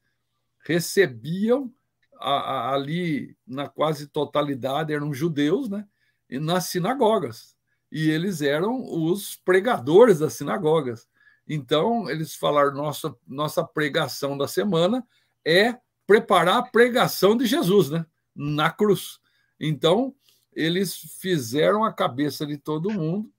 recebiam 0.66 1.74
a, 2.20 2.32
a, 2.32 2.74
ali, 2.74 3.36
na 3.48 3.70
quase 3.70 4.08
totalidade, 4.08 4.94
eram 4.94 5.14
judeus, 5.14 5.70
né? 5.70 5.88
E 6.30 6.40
nas 6.40 6.66
sinagogas. 6.66 7.57
E 7.92 8.10
eles 8.10 8.42
eram 8.42 8.84
os 8.84 9.36
pregadores 9.36 10.20
das 10.20 10.34
sinagogas. 10.34 11.08
Então, 11.48 12.10
eles 12.10 12.36
falaram: 12.36 12.74
nossa, 12.74 13.16
nossa 13.26 13.64
pregação 13.64 14.38
da 14.38 14.48
semana 14.48 15.06
é 15.46 15.78
preparar 16.06 16.58
a 16.58 16.64
pregação 16.64 17.36
de 17.38 17.46
Jesus, 17.46 17.90
né? 17.90 18.06
Na 18.36 18.70
cruz. 18.70 19.20
Então, 19.60 20.14
eles 20.54 20.96
fizeram 21.20 21.84
a 21.84 21.94
cabeça 21.94 22.46
de 22.46 22.58
todo 22.58 22.92
mundo 22.92 23.32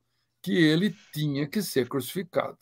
que 0.43 0.53
ele 0.53 0.95
tinha 1.13 1.47
que 1.47 1.61
ser 1.61 1.89
crucificado. 1.89 2.57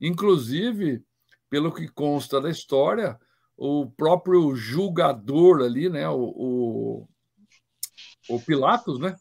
Inclusive, 0.00 1.04
pelo 1.50 1.72
que 1.72 1.88
consta 1.88 2.40
da 2.40 2.50
história, 2.50 3.18
o 3.56 3.90
próprio 3.90 4.54
julgador 4.54 5.62
ali, 5.62 5.88
né, 5.88 6.08
o, 6.08 6.32
o, 6.36 7.08
o 8.30 8.40
Pilatos, 8.40 8.98
né, 8.98 9.16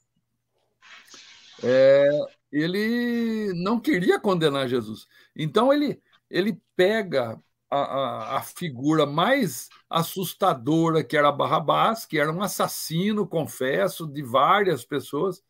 é, 1.64 2.10
ele 2.52 3.54
não 3.56 3.80
queria 3.80 4.20
condenar 4.20 4.68
Jesus. 4.68 5.08
Então 5.36 5.72
ele, 5.74 6.02
ele 6.30 6.62
pega 6.76 7.42
a, 7.70 7.78
a, 7.78 8.38
a, 8.38 8.42
figura 8.42 9.06
mais 9.06 9.70
assustadora 9.90 11.04
que 11.04 11.18
era 11.18 11.32
Barrabás, 11.32 12.06
que 12.06 12.18
era 12.20 12.32
um 12.32 12.42
assassino, 12.42 13.28
confesso, 13.28 14.08
de 14.08 14.22
várias 14.24 14.86
pessoas, 14.86 15.44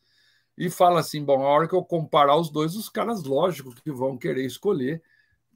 e 0.57 0.69
fala 0.69 0.99
assim: 0.99 1.23
bom, 1.23 1.43
a 1.43 1.49
hora 1.49 1.67
que 1.67 1.75
eu 1.75 1.83
comparar 1.83 2.35
os 2.35 2.49
dois, 2.49 2.75
os 2.75 2.89
caras, 2.89 3.23
lógico, 3.23 3.75
que 3.75 3.91
vão 3.91 4.17
querer 4.17 4.45
escolher 4.45 5.01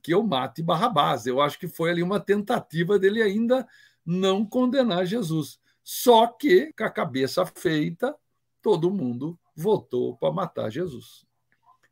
que 0.01 0.13
eu 0.13 0.23
mate 0.23 0.63
Barrabás. 0.63 1.25
Eu 1.25 1.41
acho 1.41 1.59
que 1.59 1.67
foi 1.67 1.91
ali 1.91 2.03
uma 2.03 2.19
tentativa 2.19 2.97
dele 2.97 3.21
ainda 3.21 3.67
não 4.05 4.45
condenar 4.45 5.05
Jesus. 5.05 5.59
Só 5.83 6.27
que, 6.27 6.73
com 6.73 6.83
a 6.83 6.89
cabeça 6.89 7.45
feita, 7.45 8.15
todo 8.61 8.91
mundo 8.91 9.37
votou 9.61 10.17
para 10.17 10.33
matar 10.33 10.69
Jesus. 10.69 11.25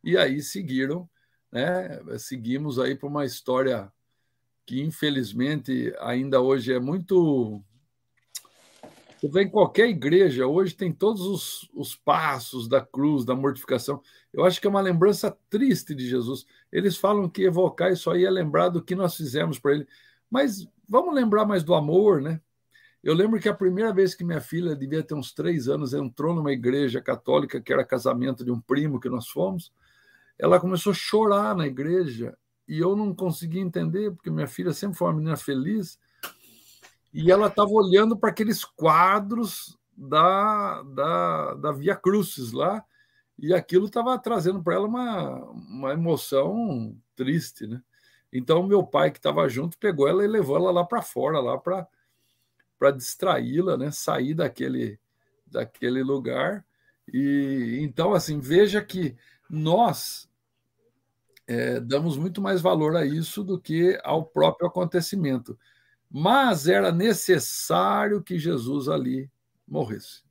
E 0.04 0.18
aí 0.18 0.42
seguiram, 0.42 1.10
né? 1.52 2.02
Seguimos 2.18 2.80
aí 2.80 2.96
para 2.96 3.08
uma 3.08 3.26
história 3.26 3.92
que, 4.66 4.82
infelizmente, 4.82 5.94
ainda 6.00 6.42
hoje 6.42 6.74
é 6.74 6.80
muito 6.80 7.64
você 9.20 9.28
vê 9.28 9.44
em 9.44 9.50
qualquer 9.50 9.90
igreja, 9.90 10.48
hoje 10.48 10.74
tem 10.74 10.94
todos 10.94 11.22
os, 11.22 11.70
os, 11.74 11.94
passos 11.94 12.70
da 12.70 12.80
cruz, 12.80 13.26
da 13.26 13.36
mortificação. 13.36 14.02
Eu 14.32 14.46
acho 14.46 14.62
que 14.62 14.68
é 14.68 14.70
uma 14.70 14.80
lembrança 14.80 15.38
triste 15.50 15.94
de 15.94 16.08
Jesus. 16.08 16.46
Eles 16.72 16.96
falam 16.96 17.28
que 17.28 17.44
evocar 17.44 17.92
isso 17.92 18.10
aí 18.10 18.24
é 18.24 18.30
lembrar 18.30 18.70
do 18.70 18.82
que 18.82 18.96
nós 18.96 19.18
fizemos 19.18 19.60
para 19.60 19.74
ele. 19.74 19.88
Mas 20.32 20.66
vamos 20.88 21.14
lembrar 21.14 21.46
mais 21.46 21.64
do 21.64 21.76
amor, 21.76 22.22
né? 22.22 22.40
Eu 23.04 23.14
lembro 23.14 23.40
que 23.40 23.48
a 23.48 23.54
primeira 23.54 23.94
vez 23.94 24.14
que 24.14 24.24
minha 24.24 24.42
filha, 24.42 24.76
devia 24.76 25.02
ter 25.02 25.14
uns 25.14 25.34
três 25.34 25.70
anos, 25.70 25.94
entrou 25.94 26.34
numa 26.36 26.52
igreja 26.52 27.02
católica, 27.02 27.62
que 27.62 27.72
era 27.72 27.86
casamento 27.86 28.44
de 28.44 28.52
um 28.52 28.60
primo 28.60 29.00
que 29.00 29.10
nós 29.10 29.28
fomos, 29.30 29.72
ela 30.38 30.60
começou 30.60 30.92
a 30.92 30.96
chorar 30.96 31.56
na 31.56 31.66
igreja 31.66 32.38
e 32.68 32.80
eu 32.80 32.96
não 32.96 33.16
conseguia 33.16 33.62
entender, 33.62 34.12
porque 34.12 34.30
minha 34.30 34.48
filha 34.48 34.74
sempre 34.74 34.98
foi 34.98 35.08
uma 35.08 35.16
menina 35.16 35.38
feliz 35.38 35.98
e 37.14 37.32
ela 37.32 37.48
estava 37.48 37.72
olhando 37.72 38.18
para 38.18 38.30
aqueles 38.30 38.64
quadros 38.64 39.78
da, 39.96 40.84
da, 40.84 41.54
da 41.56 41.72
Via 41.72 41.96
Crucis 41.96 42.52
lá, 42.52 42.84
e 43.38 43.54
aquilo 43.54 43.86
estava 43.86 44.18
trazendo 44.20 44.62
para 44.62 44.76
ela 44.76 44.88
uma, 44.88 45.36
uma 45.52 45.94
emoção 45.94 46.96
triste, 47.16 47.66
né? 47.66 47.82
Então, 48.32 48.62
meu 48.64 48.84
pai, 48.84 49.12
que 49.12 49.18
estava 49.18 49.48
junto, 49.50 49.78
pegou 49.78 50.08
ela 50.08 50.24
e 50.24 50.28
levou 50.28 50.58
ela 50.58 50.72
lá 50.72 50.86
para 50.86 51.02
fora, 51.02 51.40
lá 51.40 51.58
para 51.58 51.88
distraí-la, 52.92 53.78
né? 53.78 53.92
Sair 53.92 54.34
daquele, 54.34 55.00
daquele 55.46 56.04
lugar. 56.04 56.66
E 57.12 57.80
então, 57.82 58.14
assim, 58.14 58.40
veja 58.40 58.84
que 58.84 59.16
nós 59.50 60.30
é, 61.48 61.80
damos 61.80 62.18
muito 62.18 62.42
mais 62.42 62.62
valor 62.62 62.96
a 62.96 63.06
isso 63.06 63.44
do 63.44 63.60
que 63.60 64.00
ao 64.04 64.26
próprio 64.26 64.68
acontecimento 64.68 65.58
mas 66.10 66.68
era 66.68 66.92
necessário 66.92 68.24
que 68.24 68.40
Jesus 68.40 68.90
ali 68.90 69.32
morresse 69.68 70.24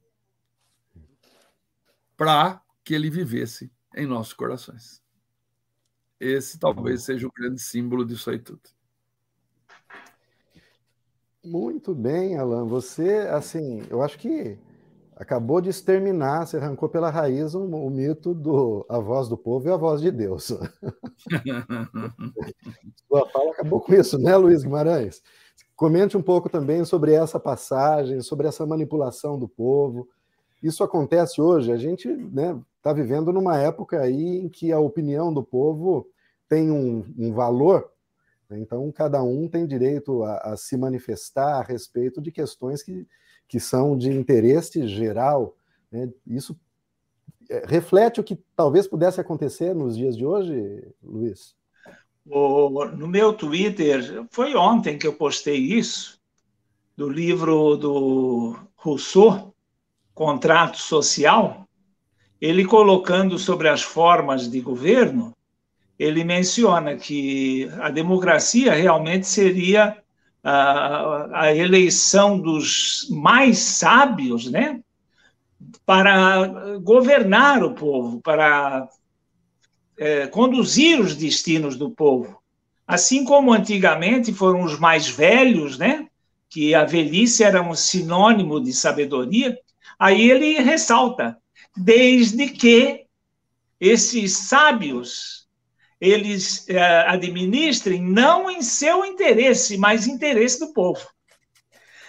para 2.16 2.60
que 2.82 2.94
ele 2.94 3.08
vivesse 3.08 3.70
em 3.94 4.04
nossos 4.04 4.32
corações. 4.32 5.00
Esse 6.18 6.58
talvez 6.58 7.04
seja 7.04 7.28
o 7.28 7.32
grande 7.32 7.60
símbolo 7.60 8.04
disso 8.04 8.28
aí 8.28 8.40
tudo. 8.40 8.62
Muito 11.44 11.94
bem, 11.94 12.36
Alan. 12.36 12.66
Você, 12.66 13.28
assim, 13.30 13.82
eu 13.88 14.02
acho 14.02 14.18
que 14.18 14.58
acabou 15.16 15.60
de 15.60 15.70
exterminar, 15.70 16.46
você 16.46 16.56
arrancou 16.56 16.88
pela 16.88 17.10
raiz 17.10 17.54
o, 17.54 17.64
o 17.64 17.90
mito 17.90 18.32
do 18.32 18.86
a 18.88 18.98
voz 18.98 19.28
do 19.28 19.36
povo 19.36 19.68
e 19.68 19.72
a 19.72 19.76
voz 19.76 20.00
de 20.00 20.10
Deus. 20.10 20.46
Sua 23.08 23.28
fala 23.30 23.50
acabou 23.50 23.80
com 23.80 23.94
isso, 23.94 24.18
né, 24.18 24.36
Luiz 24.36 24.62
Guimarães? 24.62 25.22
Comente 25.74 26.16
um 26.16 26.22
pouco 26.22 26.48
também 26.48 26.84
sobre 26.84 27.12
essa 27.14 27.38
passagem, 27.38 28.20
sobre 28.20 28.48
essa 28.48 28.66
manipulação 28.66 29.38
do 29.38 29.48
povo. 29.48 30.08
Isso 30.62 30.82
acontece 30.82 31.40
hoje. 31.40 31.70
A 31.70 31.76
gente 31.76 32.08
está 32.08 32.30
né, 32.32 32.60
tá 32.82 32.92
vivendo 32.92 33.32
numa 33.32 33.56
época 33.58 34.00
aí 34.00 34.38
em 34.38 34.48
que 34.48 34.72
a 34.72 34.80
opinião 34.80 35.32
do 35.32 35.42
povo 35.42 36.08
tem 36.48 36.70
um, 36.70 37.04
um 37.16 37.32
valor. 37.32 37.90
Né? 38.48 38.58
Então, 38.58 38.90
cada 38.92 39.22
um 39.22 39.48
tem 39.48 39.66
direito 39.66 40.22
a, 40.22 40.38
a 40.38 40.56
se 40.56 40.76
manifestar 40.76 41.58
a 41.58 41.62
respeito 41.62 42.20
de 42.20 42.32
questões 42.32 42.82
que, 42.82 43.06
que 43.46 43.60
são 43.60 43.96
de 43.96 44.10
interesse 44.10 44.86
geral. 44.86 45.56
Né? 45.90 46.08
Isso 46.26 46.58
é, 47.48 47.64
reflete 47.66 48.20
o 48.20 48.24
que 48.24 48.38
talvez 48.54 48.86
pudesse 48.86 49.20
acontecer 49.20 49.74
nos 49.74 49.96
dias 49.96 50.16
de 50.16 50.24
hoje, 50.24 50.86
Luiz? 51.02 51.56
No 52.26 53.08
meu 53.08 53.32
Twitter, 53.32 54.26
foi 54.30 54.54
ontem 54.54 54.98
que 54.98 55.06
eu 55.06 55.14
postei 55.14 55.56
isso, 55.56 56.20
do 56.94 57.08
livro 57.08 57.76
do 57.76 58.54
Rousseau, 58.76 59.54
Contrato 60.12 60.76
Social, 60.76 61.66
ele 62.40 62.66
colocando 62.66 63.38
sobre 63.38 63.68
as 63.68 63.82
formas 63.82 64.50
de 64.50 64.60
governo, 64.60 65.34
ele 65.98 66.22
menciona 66.22 66.96
que 66.96 67.68
a 67.80 67.90
democracia 67.90 68.72
realmente 68.72 69.26
seria 69.26 69.98
a, 70.44 71.46
a 71.46 71.54
eleição 71.54 72.38
dos 72.38 73.08
mais 73.10 73.58
sábios, 73.58 74.50
né? 74.50 74.80
Para 75.84 76.78
governar 76.78 77.64
o 77.64 77.74
povo, 77.74 78.20
para 78.20 78.88
é, 79.98 80.28
conduzir 80.28 81.00
os 81.00 81.16
destinos 81.16 81.76
do 81.76 81.90
povo. 81.90 82.38
Assim 82.86 83.24
como 83.24 83.52
antigamente 83.52 84.32
foram 84.32 84.62
os 84.62 84.78
mais 84.78 85.08
velhos, 85.08 85.76
né? 85.76 86.06
Que 86.48 86.74
a 86.74 86.84
velhice 86.84 87.42
era 87.42 87.60
um 87.60 87.74
sinônimo 87.74 88.60
de 88.60 88.72
sabedoria. 88.72 89.58
Aí 89.98 90.30
ele 90.30 90.60
ressalta, 90.60 91.36
desde 91.76 92.48
que 92.48 93.04
esses 93.80 94.36
sábios 94.36 95.37
eles 96.00 96.68
é, 96.68 96.80
administrem 97.08 98.02
não 98.02 98.50
em 98.50 98.62
seu 98.62 99.04
interesse, 99.04 99.76
mas 99.76 100.06
interesse 100.06 100.60
do 100.60 100.72
povo. 100.72 101.06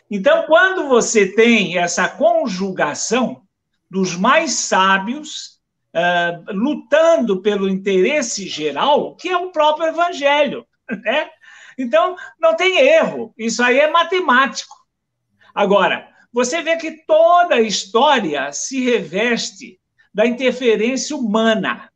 Então, 0.09 0.45
quando 0.47 0.87
você 0.87 1.27
tem 1.27 1.77
essa 1.77 2.07
conjugação 2.07 3.43
dos 3.89 4.15
mais 4.15 4.51
sábios 4.51 5.59
é, 5.93 6.39
lutando 6.49 7.41
pelo 7.41 7.69
interesse 7.69 8.47
geral, 8.47 9.15
que 9.15 9.29
é 9.29 9.37
o 9.37 9.51
próprio 9.51 9.87
evangelho, 9.87 10.65
né? 11.03 11.29
Então, 11.77 12.15
não 12.39 12.55
tem 12.55 12.77
erro, 12.79 13.33
isso 13.37 13.63
aí 13.63 13.79
é 13.79 13.89
matemático. 13.89 14.75
Agora, 15.55 16.09
você 16.31 16.61
vê 16.61 16.77
que 16.77 17.05
toda 17.05 17.55
a 17.55 17.61
história 17.61 18.51
se 18.51 18.83
reveste 18.83 19.79
da 20.13 20.25
interferência 20.25 21.15
humana. 21.15 21.89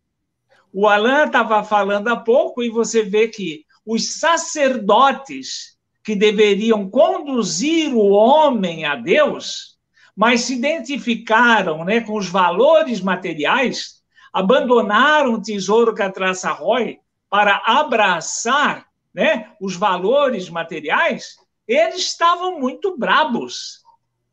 O 0.74 0.88
Alain 0.88 1.28
estava 1.28 1.64
falando 1.64 2.08
há 2.08 2.18
pouco 2.18 2.64
e 2.64 2.70
você 2.70 3.04
vê 3.04 3.28
que 3.28 3.64
os 3.86 4.20
sacerdotes 4.20 5.78
que 6.04 6.16
deveriam 6.16 6.90
conduzir 6.90 7.94
o 7.94 8.10
homem 8.10 8.84
a 8.84 8.96
Deus, 8.96 9.78
mas 10.16 10.42
se 10.42 10.56
identificaram 10.56 11.86
né, 11.86 12.02
com 12.02 12.18
os 12.18 12.28
valores 12.28 13.02
materiais, 13.02 14.02
abandonaram 14.34 15.36
o 15.36 15.42
tesouro 15.42 15.94
que 15.94 16.02
a 16.02 16.12
traça 16.12 16.52
rói 16.52 16.98
para 17.30 17.62
abraçar 17.66 18.88
né, 19.14 19.52
os 19.62 19.76
valores 19.76 20.50
materiais, 20.50 21.36
eles 21.68 21.98
estavam 21.98 22.60
muito 22.60 22.98
brabos, 22.98 23.84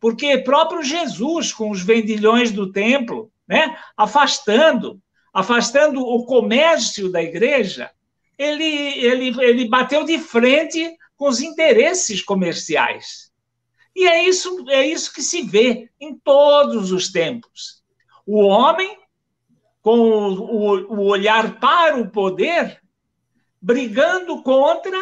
porque 0.00 0.38
próprio 0.38 0.82
Jesus, 0.82 1.52
com 1.52 1.70
os 1.70 1.82
vendilhões 1.82 2.50
do 2.50 2.72
templo, 2.72 3.30
né, 3.46 3.76
afastando, 3.94 5.00
afastando 5.32 6.00
o 6.00 6.24
comércio 6.24 7.10
da 7.10 7.22
igreja, 7.22 7.90
ele, 8.38 8.64
ele, 8.64 9.44
ele 9.44 9.68
bateu 9.68 10.04
de 10.04 10.18
frente 10.18 10.96
com 11.16 11.28
os 11.28 11.40
interesses 11.40 12.22
comerciais. 12.22 13.30
E 13.94 14.06
é 14.06 14.24
isso, 14.24 14.64
é 14.70 14.86
isso 14.86 15.12
que 15.12 15.22
se 15.22 15.42
vê 15.42 15.90
em 16.00 16.16
todos 16.16 16.92
os 16.92 17.10
tempos. 17.10 17.82
O 18.26 18.38
homem, 18.38 18.98
com 19.82 19.98
o, 19.98 20.94
o 20.94 21.04
olhar 21.04 21.58
para 21.58 21.96
o 21.96 22.10
poder, 22.10 22.80
brigando 23.60 24.42
contra 24.42 24.98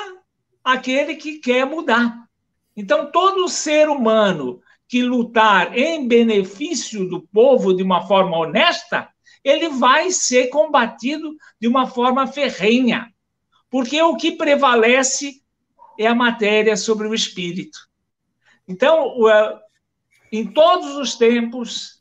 aquele 0.64 1.14
que 1.14 1.38
quer 1.38 1.64
mudar. 1.64 2.28
Então, 2.76 3.10
todo 3.10 3.48
ser 3.48 3.88
humano 3.88 4.60
que 4.88 5.02
lutar 5.02 5.76
em 5.76 6.08
benefício 6.08 7.08
do 7.08 7.20
povo 7.20 7.74
de 7.74 7.82
uma 7.82 8.06
forma 8.06 8.38
honesta, 8.38 9.08
ele 9.44 9.68
vai 9.68 10.10
ser 10.10 10.48
combatido 10.48 11.36
de 11.60 11.68
uma 11.68 11.86
forma 11.86 12.26
ferrenha, 12.26 13.12
porque 13.70 14.00
o 14.02 14.16
que 14.16 14.32
prevalece 14.32 15.42
é 15.98 16.06
a 16.06 16.14
matéria 16.14 16.76
sobre 16.76 17.08
o 17.08 17.14
espírito. 17.14 17.78
Então, 18.66 19.14
em 20.30 20.46
todos 20.46 20.96
os 20.96 21.14
tempos, 21.14 21.98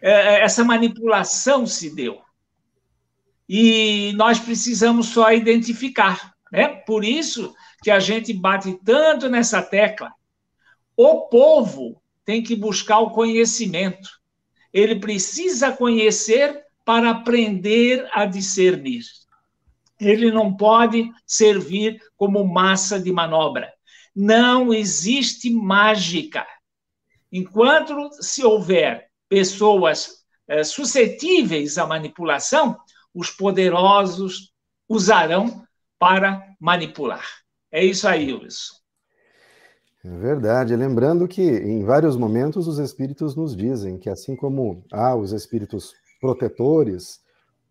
é, 0.00 0.10
é, 0.10 0.40
essa 0.42 0.64
manipulação 0.64 1.66
se 1.66 1.94
deu. 1.94 2.20
E 3.48 4.12
nós 4.14 4.38
precisamos 4.38 5.08
só 5.08 5.32
identificar. 5.32 6.34
Né? 6.52 6.68
Por 6.68 7.04
isso 7.04 7.54
que 7.82 7.90
a 7.90 7.98
gente 7.98 8.32
bate 8.32 8.78
tanto 8.84 9.28
nessa 9.28 9.62
tecla. 9.62 10.12
O 10.96 11.28
povo 11.28 12.02
tem 12.24 12.42
que 12.42 12.54
buscar 12.54 12.98
o 12.98 13.10
conhecimento. 13.10 14.10
Ele 14.72 14.96
precisa 14.96 15.72
conhecer 15.72 16.62
para 16.88 17.10
aprender 17.10 18.08
a 18.14 18.24
discernir. 18.24 19.02
Ele 20.00 20.32
não 20.32 20.56
pode 20.56 21.12
servir 21.26 22.00
como 22.16 22.42
massa 22.46 22.98
de 22.98 23.12
manobra. 23.12 23.70
Não 24.16 24.72
existe 24.72 25.50
mágica. 25.50 26.46
Enquanto 27.30 28.08
se 28.22 28.42
houver 28.42 29.10
pessoas 29.28 30.24
é, 30.48 30.64
suscetíveis 30.64 31.76
à 31.76 31.86
manipulação, 31.86 32.74
os 33.14 33.30
poderosos 33.30 34.54
usarão 34.88 35.62
para 35.98 36.42
manipular. 36.58 37.26
É 37.70 37.84
isso 37.84 38.08
aí, 38.08 38.32
Wilson. 38.32 38.76
É 40.06 40.16
verdade. 40.16 40.74
Lembrando 40.74 41.28
que 41.28 41.42
em 41.42 41.84
vários 41.84 42.16
momentos 42.16 42.66
os 42.66 42.78
espíritos 42.78 43.36
nos 43.36 43.54
dizem 43.54 43.98
que 43.98 44.08
assim 44.08 44.34
como 44.34 44.86
há 44.90 45.14
os 45.14 45.32
espíritos 45.32 45.92
protetores 46.20 47.20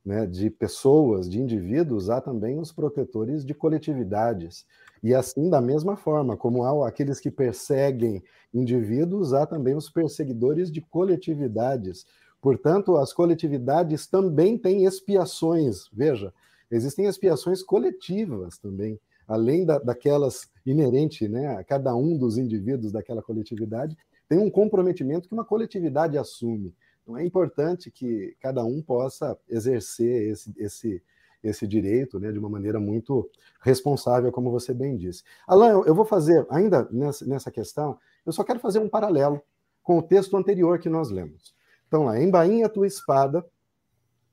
né, 0.06 0.26
de 0.26 0.50
pessoas, 0.50 1.30
de 1.30 1.40
indivíduos, 1.40 2.10
há 2.10 2.22
também 2.22 2.58
os 2.60 2.72
protetores 2.72 3.46
de 3.46 3.54
coletividades. 3.54 4.66
E 5.04 5.14
assim, 5.14 5.50
da 5.50 5.60
mesma 5.60 5.98
forma, 5.98 6.38
como 6.38 6.64
há 6.64 6.88
aqueles 6.88 7.20
que 7.20 7.30
perseguem 7.30 8.24
indivíduos, 8.54 9.34
há 9.34 9.46
também 9.46 9.76
os 9.76 9.90
perseguidores 9.90 10.72
de 10.72 10.82
coletividades. 10.82 12.06
Portanto, 12.42 12.96
as 12.96 13.12
coletividades 13.12 14.08
também 14.08 14.58
têm 14.58 14.86
expiações. 14.86 15.90
Veja, 15.92 16.34
existem 16.72 17.06
expiações 17.06 17.62
coletivas 17.62 18.58
também, 18.58 19.00
além 19.28 19.66
da, 19.66 19.78
daquelas 19.78 20.50
inerentes 20.66 21.30
né, 21.30 21.58
a 21.58 21.64
cada 21.64 21.94
um 21.96 22.18
dos 22.18 22.38
indivíduos 22.38 22.94
daquela 22.94 23.22
coletividade, 23.22 23.98
tem 24.30 24.40
um 24.40 24.50
comprometimento 24.50 25.28
que 25.28 25.34
uma 25.34 25.46
coletividade 25.46 26.18
assume. 26.18 26.74
Então 27.08 27.18
é 27.18 27.24
importante 27.24 27.90
que 27.90 28.36
cada 28.42 28.66
um 28.66 28.82
possa 28.82 29.40
exercer 29.48 30.30
esse, 30.30 30.54
esse, 30.58 31.04
esse 31.42 31.66
direito 31.66 32.20
né, 32.20 32.34
de 32.34 32.38
uma 32.38 32.50
maneira 32.50 32.82
muito 32.82 33.30
responsável, 33.62 34.30
como 34.30 34.52
você 34.52 34.74
bem 34.74 34.98
disse. 34.98 35.24
Alain, 35.48 35.84
eu 35.86 35.96
vou 35.96 36.04
fazer, 36.04 36.46
ainda 36.50 36.86
nessa, 36.92 37.26
nessa 37.26 37.50
questão, 37.50 37.98
eu 38.26 38.34
só 38.34 38.44
quero 38.44 38.60
fazer 38.60 38.80
um 38.80 38.90
paralelo 38.90 39.42
com 39.82 40.00
o 40.00 40.04
texto 40.04 40.36
anterior 40.36 40.80
que 40.80 40.90
nós 40.90 41.10
lemos. 41.10 41.56
Então, 41.88 42.04
lá, 42.04 42.20
embainha 42.20 42.66
a 42.66 42.70
tua 42.70 42.86
espada, 42.86 43.46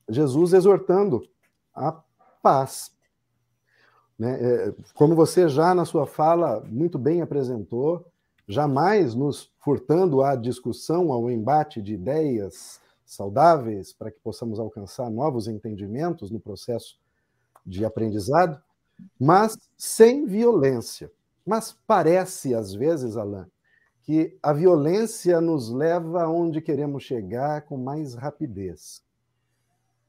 Jesus 0.08 0.52
exortando 0.52 1.22
a 1.72 2.02
paz. 2.42 2.90
Né? 4.18 4.36
É, 4.40 4.74
como 4.94 5.14
você 5.14 5.48
já 5.48 5.76
na 5.76 5.84
sua 5.84 6.08
fala 6.08 6.60
muito 6.66 6.98
bem 6.98 7.22
apresentou, 7.22 8.04
jamais 8.46 9.14
nos 9.14 9.50
furtando 9.60 10.22
à 10.22 10.36
discussão, 10.36 11.12
ao 11.12 11.30
embate 11.30 11.80
de 11.80 11.94
ideias 11.94 12.80
saudáveis, 13.04 13.92
para 13.92 14.10
que 14.10 14.20
possamos 14.20 14.58
alcançar 14.58 15.10
novos 15.10 15.48
entendimentos 15.48 16.30
no 16.30 16.40
processo 16.40 16.98
de 17.64 17.84
aprendizado, 17.84 18.60
mas 19.18 19.56
sem 19.76 20.26
violência. 20.26 21.10
Mas 21.46 21.76
parece, 21.86 22.54
às 22.54 22.74
vezes, 22.74 23.16
Alain, 23.16 23.46
que 24.02 24.36
a 24.42 24.52
violência 24.52 25.40
nos 25.40 25.70
leva 25.70 26.22
aonde 26.24 26.60
queremos 26.60 27.02
chegar 27.02 27.62
com 27.62 27.76
mais 27.76 28.14
rapidez. 28.14 29.02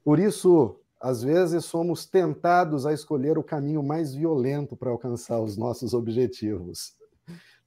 Por 0.04 0.20
isso, 0.20 0.78
às 1.00 1.24
vezes, 1.24 1.66
somos 1.66 2.06
tentados 2.06 2.86
a 2.86 2.94
escolher 2.94 3.38
o 3.38 3.44
caminho 3.44 3.82
mais 3.82 4.14
violento 4.14 4.76
para 4.76 4.90
alcançar 4.90 5.40
os 5.40 5.58
nossos 5.58 5.94
objetivos. 5.94 6.96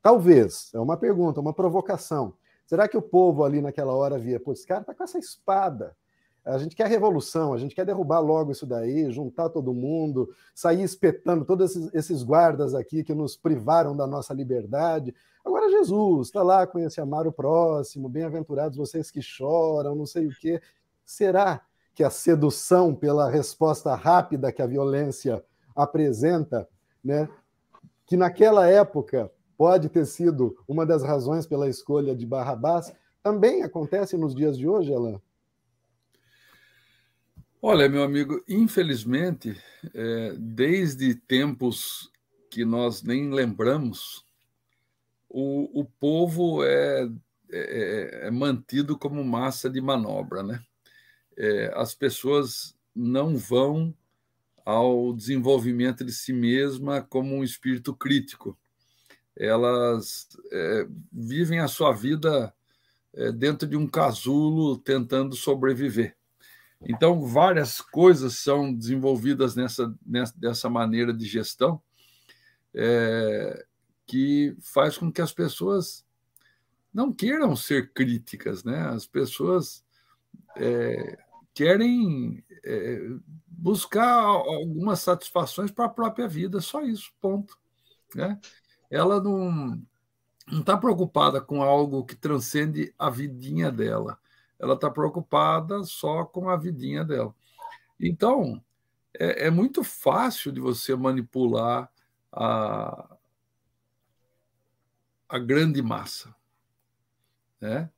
Talvez, 0.08 0.70
é 0.72 0.80
uma 0.80 0.96
pergunta, 0.96 1.38
uma 1.38 1.52
provocação. 1.52 2.32
Será 2.64 2.88
que 2.88 2.96
o 2.96 3.02
povo 3.02 3.44
ali 3.44 3.60
naquela 3.60 3.92
hora 3.92 4.18
via, 4.18 4.40
pô, 4.40 4.54
esse 4.54 4.66
cara 4.66 4.80
está 4.80 4.94
com 4.94 5.04
essa 5.04 5.18
espada, 5.18 5.94
a 6.46 6.56
gente 6.56 6.74
quer 6.74 6.86
revolução, 6.86 7.52
a 7.52 7.58
gente 7.58 7.74
quer 7.74 7.84
derrubar 7.84 8.20
logo 8.20 8.50
isso 8.50 8.64
daí, 8.64 9.12
juntar 9.12 9.50
todo 9.50 9.74
mundo, 9.74 10.30
sair 10.54 10.82
espetando 10.82 11.44
todos 11.44 11.76
esses, 11.92 12.22
guardas 12.22 12.74
aqui 12.74 13.04
que 13.04 13.12
nos 13.12 13.36
privaram 13.36 13.94
da 13.94 14.06
nossa 14.06 14.32
liberdade. 14.32 15.14
Agora 15.44 15.68
Jesus 15.68 16.28
está 16.28 16.42
lá 16.42 16.66
esse 16.76 17.02
amar 17.02 17.26
o 17.26 17.32
próximo, 17.32 18.08
bem-aventurados 18.08 18.78
vocês 18.78 19.10
que 19.10 19.20
choram, 19.20 19.94
não 19.94 20.06
sei 20.06 20.26
o 20.26 20.34
quê. 20.40 20.58
Será 21.04 21.60
que 21.94 22.02
a 22.02 22.08
sedução 22.08 22.94
pela 22.94 23.28
resposta 23.28 23.94
rápida 23.94 24.50
que 24.52 24.62
a 24.62 24.66
violência 24.66 25.44
apresenta, 25.76 26.66
né, 27.04 27.28
que 28.06 28.16
naquela 28.16 28.66
época 28.66 29.30
pode 29.58 29.88
ter 29.88 30.06
sido 30.06 30.56
uma 30.68 30.86
das 30.86 31.02
razões 31.02 31.44
pela 31.44 31.68
escolha 31.68 32.14
de 32.14 32.24
Barrabás, 32.24 32.94
também 33.24 33.64
acontece 33.64 34.16
nos 34.16 34.32
dias 34.32 34.56
de 34.56 34.68
hoje, 34.68 34.94
Alain? 34.94 35.20
Olha, 37.60 37.88
meu 37.88 38.04
amigo, 38.04 38.40
infelizmente, 38.48 39.60
é, 39.92 40.32
desde 40.38 41.16
tempos 41.16 42.08
que 42.48 42.64
nós 42.64 43.02
nem 43.02 43.32
lembramos, 43.32 44.24
o, 45.28 45.80
o 45.80 45.84
povo 45.84 46.62
é, 46.62 47.10
é, 47.50 48.28
é 48.28 48.30
mantido 48.30 48.96
como 48.96 49.24
massa 49.24 49.68
de 49.68 49.80
manobra, 49.80 50.44
né? 50.44 50.62
É, 51.36 51.72
as 51.74 51.94
pessoas 51.94 52.76
não 52.94 53.36
vão 53.36 53.92
ao 54.64 55.12
desenvolvimento 55.12 56.04
de 56.04 56.12
si 56.12 56.32
mesma 56.32 57.02
como 57.02 57.34
um 57.34 57.42
espírito 57.42 57.92
crítico. 57.94 58.56
Elas 59.38 60.28
é, 60.50 60.86
vivem 61.12 61.60
a 61.60 61.68
sua 61.68 61.92
vida 61.92 62.52
é, 63.14 63.30
dentro 63.32 63.68
de 63.68 63.76
um 63.76 63.86
casulo 63.86 64.76
tentando 64.78 65.36
sobreviver. 65.36 66.16
Então, 66.82 67.26
várias 67.26 67.80
coisas 67.80 68.38
são 68.38 68.72
desenvolvidas 68.74 69.56
nessa, 69.56 69.92
nessa 70.04 70.34
dessa 70.36 70.68
maneira 70.68 71.12
de 71.12 71.24
gestão 71.26 71.80
é, 72.74 73.66
que 74.06 74.56
faz 74.60 74.96
com 74.96 75.10
que 75.10 75.20
as 75.20 75.32
pessoas 75.32 76.04
não 76.92 77.12
queiram 77.12 77.54
ser 77.54 77.92
críticas, 77.92 78.64
né? 78.64 78.80
As 78.88 79.06
pessoas 79.06 79.84
é, 80.56 81.18
querem 81.52 82.44
é, 82.64 83.00
buscar 83.46 84.14
algumas 84.14 85.00
satisfações 85.00 85.70
para 85.70 85.86
a 85.86 85.90
própria 85.90 86.28
vida, 86.28 86.60
só 86.60 86.82
isso, 86.82 87.12
ponto. 87.20 87.58
Né? 88.14 88.38
Ela 88.90 89.22
não 89.22 89.80
está 90.50 90.76
preocupada 90.76 91.40
com 91.40 91.62
algo 91.62 92.04
que 92.04 92.16
transcende 92.16 92.94
a 92.98 93.10
vidinha 93.10 93.70
dela 93.70 94.18
ela 94.58 94.74
está 94.74 94.90
preocupada 94.90 95.84
só 95.84 96.24
com 96.24 96.48
a 96.48 96.56
vidinha 96.56 97.04
dela. 97.04 97.34
Então, 97.98 98.62
é, 99.14 99.46
é 99.46 99.50
muito 99.50 99.84
fácil 99.84 100.50
de 100.50 100.60
você 100.60 100.96
manipular 100.96 101.90
a, 102.32 103.16
a 105.28 105.38
grande 105.38 105.80
massa. 105.80 106.34
Né? 107.60 107.88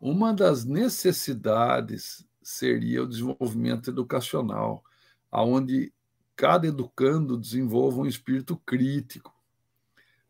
Uma 0.00 0.34
das 0.34 0.64
necessidades 0.64 2.26
seria 2.42 3.04
o 3.04 3.08
desenvolvimento 3.08 3.88
educacional, 3.90 4.84
aonde 5.30 5.92
cada 6.34 6.66
educando 6.66 7.38
desenvolva 7.38 8.00
um 8.00 8.06
espírito 8.06 8.56
crítico, 8.66 9.31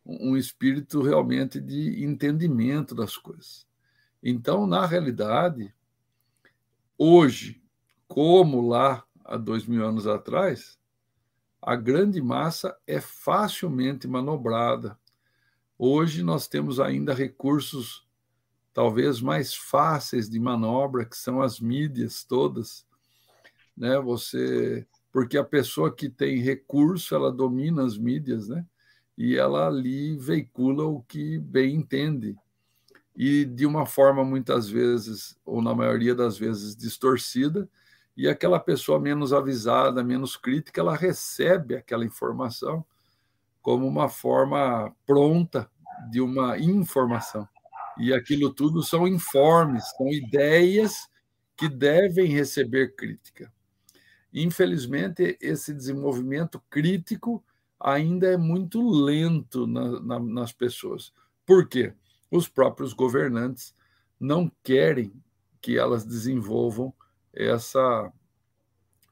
um 0.05 0.37
espírito 0.37 1.01
realmente 1.03 1.61
de 1.61 2.05
entendimento 2.05 2.95
das 2.95 3.17
coisas. 3.17 3.67
Então, 4.23 4.67
na 4.67 4.87
realidade, 4.87 5.75
hoje, 6.99 7.63
como 8.07 8.69
lá 8.69 9.05
há 9.25 9.37
dois 9.37 9.67
mil 9.67 9.87
anos 9.87 10.07
atrás, 10.07 10.79
a 11.61 11.77
grande 11.77 12.21
massa 12.21 12.77
é 12.87 13.01
facilmente 13.01 14.09
manobrada. 14.09 14.99
Hoje 15.79 16.23
nós 16.23 16.49
temos 16.49 16.81
ainda 16.81 17.15
recursos 17.15 18.07
talvez 18.73 19.21
mais 19.21 19.55
fáceis 19.55 20.29
de 20.29 20.41
manobra, 20.41 21.05
que 21.05 21.17
são 21.17 21.43
as 21.43 21.61
mídias 21.61 22.25
todas, 22.25 22.87
né? 23.77 23.99
Você, 23.99 24.87
porque 25.13 25.37
a 25.37 25.45
pessoa 25.45 25.95
que 25.95 26.09
tem 26.09 26.39
recurso, 26.41 27.15
ela 27.15 27.31
domina 27.31 27.85
as 27.85 27.99
mídias, 27.99 28.49
né? 28.49 28.67
E 29.23 29.37
ela 29.37 29.69
ali 29.69 30.17
veicula 30.17 30.85
o 30.85 31.01
que 31.01 31.39
bem 31.39 31.77
entende 31.77 32.37
e 33.15 33.45
de 33.45 33.65
uma 33.65 33.87
forma 33.87 34.25
muitas 34.25 34.69
vezes, 34.69 35.39
ou 35.45 35.63
na 35.63 35.73
maioria 35.73 36.13
das 36.13 36.37
vezes, 36.37 36.75
distorcida, 36.75 37.71
e 38.17 38.29
aquela 38.29 38.59
pessoa 38.59 38.99
menos 38.99 39.33
avisada, 39.33 40.03
menos 40.03 40.37
crítica, 40.37 40.81
ela 40.81 40.97
recebe 40.97 41.77
aquela 41.77 42.05
informação 42.05 42.85
como 43.61 43.87
uma 43.87 44.09
forma 44.09 44.93
pronta 45.07 45.71
de 46.11 46.21
uma 46.21 46.59
informação. 46.59 47.49
E 47.99 48.13
aquilo 48.13 48.53
tudo 48.53 48.83
são 48.83 49.07
informes, 49.07 49.85
são 49.97 50.09
ideias 50.09 51.09
que 51.57 51.69
devem 51.69 52.27
receber 52.27 52.97
crítica. 52.97 53.53
Infelizmente, 54.35 55.39
esse 55.41 55.73
desenvolvimento 55.73 56.61
crítico 56.69 57.41
ainda 57.83 58.27
é 58.29 58.37
muito 58.37 58.81
lento 58.89 59.67
na, 59.67 60.01
na, 60.01 60.19
nas 60.21 60.53
pessoas. 60.53 61.13
Por 61.45 61.69
quê? 61.69 61.95
os 62.33 62.49
próprios 62.49 62.95
governantes 62.95 63.75
não 64.19 64.51
querem 64.65 65.13
que 65.61 65.77
elas 65.77 66.03
desenvolvam 66.03 66.93
essa, 67.31 68.11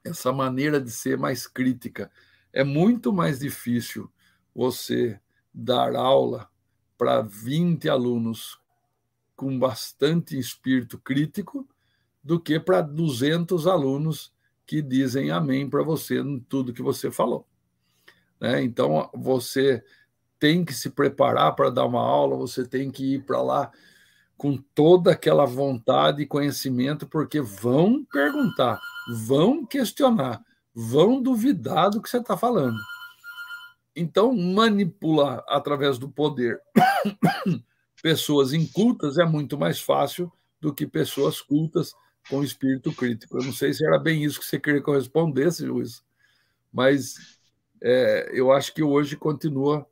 essa 0.03 0.33
maneira 0.33 0.81
de 0.81 0.89
ser 0.89 1.17
mais 1.19 1.45
crítica. 1.45 2.11
É 2.51 2.63
muito 2.63 3.13
mais 3.13 3.39
difícil 3.39 4.11
você 4.55 5.19
dar 5.53 5.95
aula 5.95 6.49
para 6.97 7.21
20 7.21 7.87
alunos 7.87 8.59
com 9.35 9.57
bastante 9.57 10.37
espírito 10.37 10.97
crítico 10.97 11.67
do 12.23 12.39
que 12.39 12.59
para 12.59 12.81
200 12.81 13.67
alunos 13.67 14.33
que 14.65 14.81
dizem 14.81 15.29
amém 15.29 15.69
para 15.69 15.83
você 15.83 16.19
em 16.19 16.39
tudo 16.39 16.73
que 16.73 16.81
você 16.81 17.11
falou. 17.11 17.47
Né? 18.41 18.63
Então, 18.63 19.07
você 19.13 19.83
tem 20.39 20.65
que 20.65 20.73
se 20.73 20.89
preparar 20.89 21.55
para 21.55 21.69
dar 21.69 21.85
uma 21.85 22.01
aula, 22.01 22.35
você 22.35 22.65
tem 22.67 22.89
que 22.89 23.13
ir 23.13 23.23
para 23.23 23.39
lá 23.39 23.71
com 24.35 24.57
toda 24.57 25.11
aquela 25.11 25.45
vontade 25.45 26.23
e 26.23 26.27
conhecimento, 26.27 27.05
porque 27.05 27.39
vão 27.39 28.03
perguntar, 28.11 28.81
vão 29.27 29.63
questionar, 29.63 30.43
vão 30.73 31.21
duvidar 31.21 31.91
do 31.91 32.01
que 32.01 32.09
você 32.09 32.17
está 32.17 32.35
falando. 32.35 32.79
Então, 33.95 34.35
manipular 34.35 35.43
através 35.47 35.99
do 35.99 36.09
poder 36.09 36.59
pessoas 38.01 38.51
incultas 38.51 39.19
é 39.19 39.25
muito 39.25 39.59
mais 39.59 39.79
fácil 39.79 40.31
do 40.59 40.73
que 40.73 40.87
pessoas 40.87 41.39
cultas 41.39 41.93
com 42.27 42.43
espírito 42.43 42.91
crítico. 42.93 43.37
Eu 43.37 43.43
não 43.43 43.53
sei 43.53 43.73
se 43.73 43.85
era 43.85 43.99
bem 43.99 44.23
isso 44.23 44.39
que 44.39 44.45
você 44.45 44.59
queria 44.59 44.81
que 44.81 44.89
eu 44.89 44.95
respondesse, 44.95 45.65
Luiz, 45.65 46.03
mas 46.73 47.40
é, 47.81 48.29
eu 48.33 48.51
acho 48.51 48.73
que 48.73 48.83
hoje 48.83 49.15
continua 49.15 49.85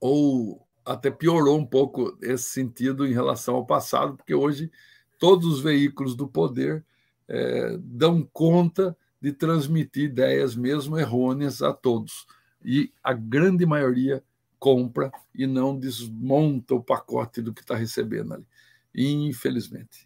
ou 0.00 0.66
até 0.84 1.10
piorou 1.10 1.58
um 1.58 1.66
pouco 1.66 2.16
esse 2.22 2.44
sentido 2.44 3.06
em 3.06 3.12
relação 3.12 3.54
ao 3.54 3.66
passado, 3.66 4.16
porque 4.16 4.34
hoje 4.34 4.70
todos 5.18 5.46
os 5.46 5.60
veículos 5.60 6.14
do 6.14 6.28
poder 6.28 6.84
é, 7.28 7.76
dão 7.78 8.22
conta 8.32 8.96
de 9.20 9.32
transmitir 9.32 10.04
ideias 10.04 10.54
mesmo 10.54 10.98
errôneas 10.98 11.62
a 11.62 11.72
todos. 11.72 12.26
E 12.62 12.92
a 13.02 13.12
grande 13.12 13.64
maioria 13.64 14.22
compra 14.58 15.10
e 15.34 15.46
não 15.46 15.78
desmonta 15.78 16.74
o 16.74 16.82
pacote 16.82 17.40
do 17.40 17.52
que 17.52 17.60
está 17.60 17.74
recebendo 17.74 18.34
ali. 18.34 18.46
Infelizmente. 18.94 20.03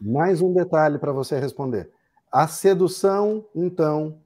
Mais 0.00 0.40
um 0.42 0.52
detalhe 0.52 0.98
para 0.98 1.12
você 1.12 1.38
responder. 1.38 1.90
A 2.30 2.48
sedução, 2.48 3.44
então, 3.54 4.18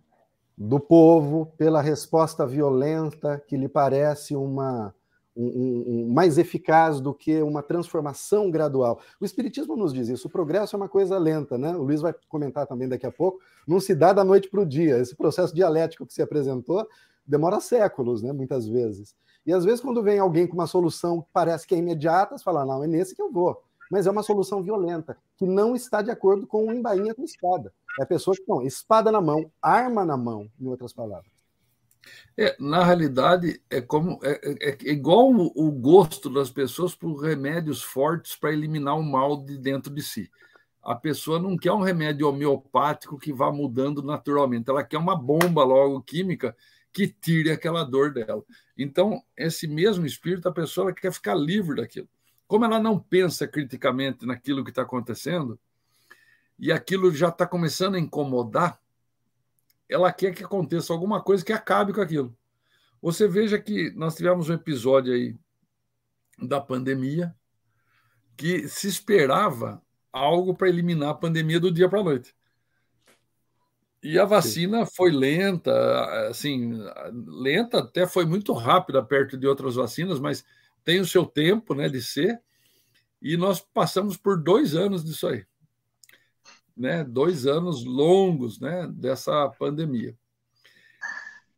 do 0.56 0.80
povo 0.80 1.52
pela 1.56 1.80
resposta 1.80 2.46
violenta 2.46 3.42
que 3.46 3.56
lhe 3.56 3.68
parece 3.68 4.34
uma, 4.34 4.94
um, 5.36 5.84
um, 5.86 6.12
mais 6.12 6.36
eficaz 6.36 7.00
do 7.00 7.14
que 7.14 7.40
uma 7.42 7.62
transformação 7.62 8.50
gradual. 8.50 8.98
O 9.20 9.24
Espiritismo 9.24 9.76
nos 9.76 9.92
diz 9.92 10.08
isso, 10.08 10.26
o 10.26 10.30
progresso 10.30 10.74
é 10.74 10.78
uma 10.78 10.88
coisa 10.88 11.16
lenta, 11.16 11.56
né? 11.56 11.76
O 11.76 11.82
Luiz 11.82 12.00
vai 12.00 12.14
comentar 12.28 12.66
também 12.66 12.88
daqui 12.88 13.06
a 13.06 13.12
pouco, 13.12 13.38
não 13.66 13.78
se 13.78 13.94
dá 13.94 14.12
da 14.12 14.24
noite 14.24 14.48
para 14.48 14.60
o 14.60 14.66
dia. 14.66 14.98
Esse 14.98 15.14
processo 15.14 15.54
dialético 15.54 16.06
que 16.06 16.12
se 16.12 16.22
apresentou 16.22 16.88
demora 17.24 17.60
séculos, 17.60 18.22
né? 18.22 18.32
Muitas 18.32 18.66
vezes. 18.66 19.14
E 19.46 19.52
às 19.52 19.64
vezes, 19.64 19.80
quando 19.80 20.02
vem 20.02 20.18
alguém 20.18 20.46
com 20.46 20.54
uma 20.54 20.66
solução 20.66 21.22
que 21.22 21.28
parece 21.32 21.66
que 21.66 21.74
é 21.74 21.78
imediata, 21.78 22.36
você 22.36 22.42
fala, 22.42 22.66
não, 22.66 22.82
é 22.82 22.86
nesse 22.86 23.14
que 23.14 23.22
eu 23.22 23.30
vou. 23.30 23.62
Mas 23.90 24.06
é 24.06 24.10
uma 24.10 24.22
solução 24.22 24.62
violenta, 24.62 25.16
que 25.36 25.46
não 25.46 25.74
está 25.74 26.02
de 26.02 26.10
acordo 26.10 26.46
com 26.46 26.66
o 26.66 26.72
embainha 26.72 27.14
com 27.14 27.24
espada. 27.24 27.72
É 27.98 28.02
a 28.02 28.06
pessoa 28.06 28.36
que, 28.36 28.44
não, 28.46 28.62
espada 28.62 29.10
na 29.10 29.20
mão, 29.20 29.50
arma 29.60 30.04
na 30.04 30.16
mão, 30.16 30.50
em 30.60 30.66
outras 30.66 30.92
palavras. 30.92 31.30
É, 32.36 32.56
na 32.58 32.84
realidade, 32.84 33.60
é 33.68 33.80
como 33.80 34.18
é, 34.22 34.40
é, 34.44 34.68
é 34.70 34.92
igual 34.92 35.30
o, 35.30 35.52
o, 35.54 35.70
gosto 35.72 36.30
das 36.30 36.50
pessoas 36.50 36.94
por 36.94 37.16
remédios 37.16 37.82
fortes 37.82 38.36
para 38.36 38.52
eliminar 38.52 38.98
o 38.98 39.02
mal 39.02 39.36
de 39.44 39.58
dentro 39.58 39.92
de 39.92 40.02
si. 40.02 40.30
A 40.82 40.94
pessoa 40.94 41.38
não 41.38 41.56
quer 41.56 41.72
um 41.72 41.82
remédio 41.82 42.28
homeopático 42.28 43.18
que 43.18 43.32
vá 43.32 43.52
mudando 43.52 44.02
naturalmente, 44.02 44.70
ela 44.70 44.84
quer 44.84 44.98
uma 44.98 45.16
bomba 45.16 45.64
logo 45.64 46.00
química 46.02 46.56
que 46.92 47.08
tire 47.08 47.50
aquela 47.50 47.84
dor 47.84 48.12
dela. 48.12 48.42
Então, 48.76 49.22
esse 49.36 49.66
mesmo 49.66 50.06
espírito, 50.06 50.48
a 50.48 50.52
pessoa 50.52 50.92
quer 50.92 51.12
ficar 51.12 51.34
livre 51.34 51.76
daquilo. 51.76 52.08
Como 52.48 52.64
ela 52.64 52.80
não 52.80 52.98
pensa 52.98 53.46
criticamente 53.46 54.26
naquilo 54.26 54.64
que 54.64 54.70
está 54.70 54.82
acontecendo, 54.82 55.60
e 56.58 56.72
aquilo 56.72 57.14
já 57.14 57.28
está 57.28 57.46
começando 57.46 57.94
a 57.94 58.00
incomodar, 58.00 58.80
ela 59.88 60.10
quer 60.12 60.34
que 60.34 60.42
aconteça 60.42 60.92
alguma 60.92 61.22
coisa 61.22 61.44
que 61.44 61.52
acabe 61.52 61.92
com 61.92 62.00
aquilo. 62.00 62.36
Você 63.00 63.28
veja 63.28 63.58
que 63.58 63.90
nós 63.92 64.16
tivemos 64.16 64.48
um 64.48 64.54
episódio 64.54 65.12
aí 65.12 65.36
da 66.42 66.60
pandemia 66.60 67.34
que 68.36 68.66
se 68.66 68.88
esperava 68.88 69.82
algo 70.12 70.54
para 70.54 70.68
eliminar 70.68 71.10
a 71.10 71.14
pandemia 71.14 71.60
do 71.60 71.70
dia 71.70 71.88
para 71.88 72.00
a 72.00 72.04
noite. 72.04 72.34
E 74.02 74.18
a 74.18 74.24
vacina 74.24 74.86
Sim. 74.86 74.92
foi 74.94 75.10
lenta, 75.10 76.28
assim, 76.28 76.78
lenta 77.26 77.80
até 77.80 78.06
foi 78.06 78.24
muito 78.24 78.52
rápida 78.52 79.02
perto 79.02 79.36
de 79.36 79.46
outras 79.46 79.74
vacinas, 79.74 80.18
mas 80.18 80.44
tem 80.88 81.00
o 81.00 81.06
seu 81.06 81.26
tempo, 81.26 81.74
né, 81.74 81.86
de 81.86 82.00
ser. 82.00 82.40
E 83.20 83.36
nós 83.36 83.60
passamos 83.60 84.16
por 84.16 84.42
dois 84.42 84.74
anos 84.74 85.04
disso 85.04 85.26
aí 85.26 85.44
né, 86.78 87.02
dois 87.02 87.46
anos 87.46 87.84
longos 87.84 88.60
né, 88.60 88.86
dessa 88.92 89.48
pandemia. 89.58 90.16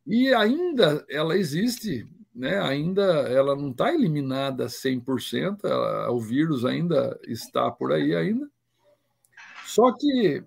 E 0.06 0.32
ainda 0.32 1.04
ela 1.10 1.36
existe, 1.36 2.08
né, 2.34 2.58
ainda 2.58 3.04
ela 3.28 3.54
não 3.54 3.70
está 3.70 3.92
eliminada 3.92 4.66
100%, 4.66 5.60
ela, 5.64 6.10
o 6.10 6.18
vírus 6.18 6.64
ainda 6.64 7.20
está 7.28 7.70
por 7.70 7.92
aí 7.92 8.16
ainda. 8.16 8.50
Só 9.66 9.92
que 9.92 10.42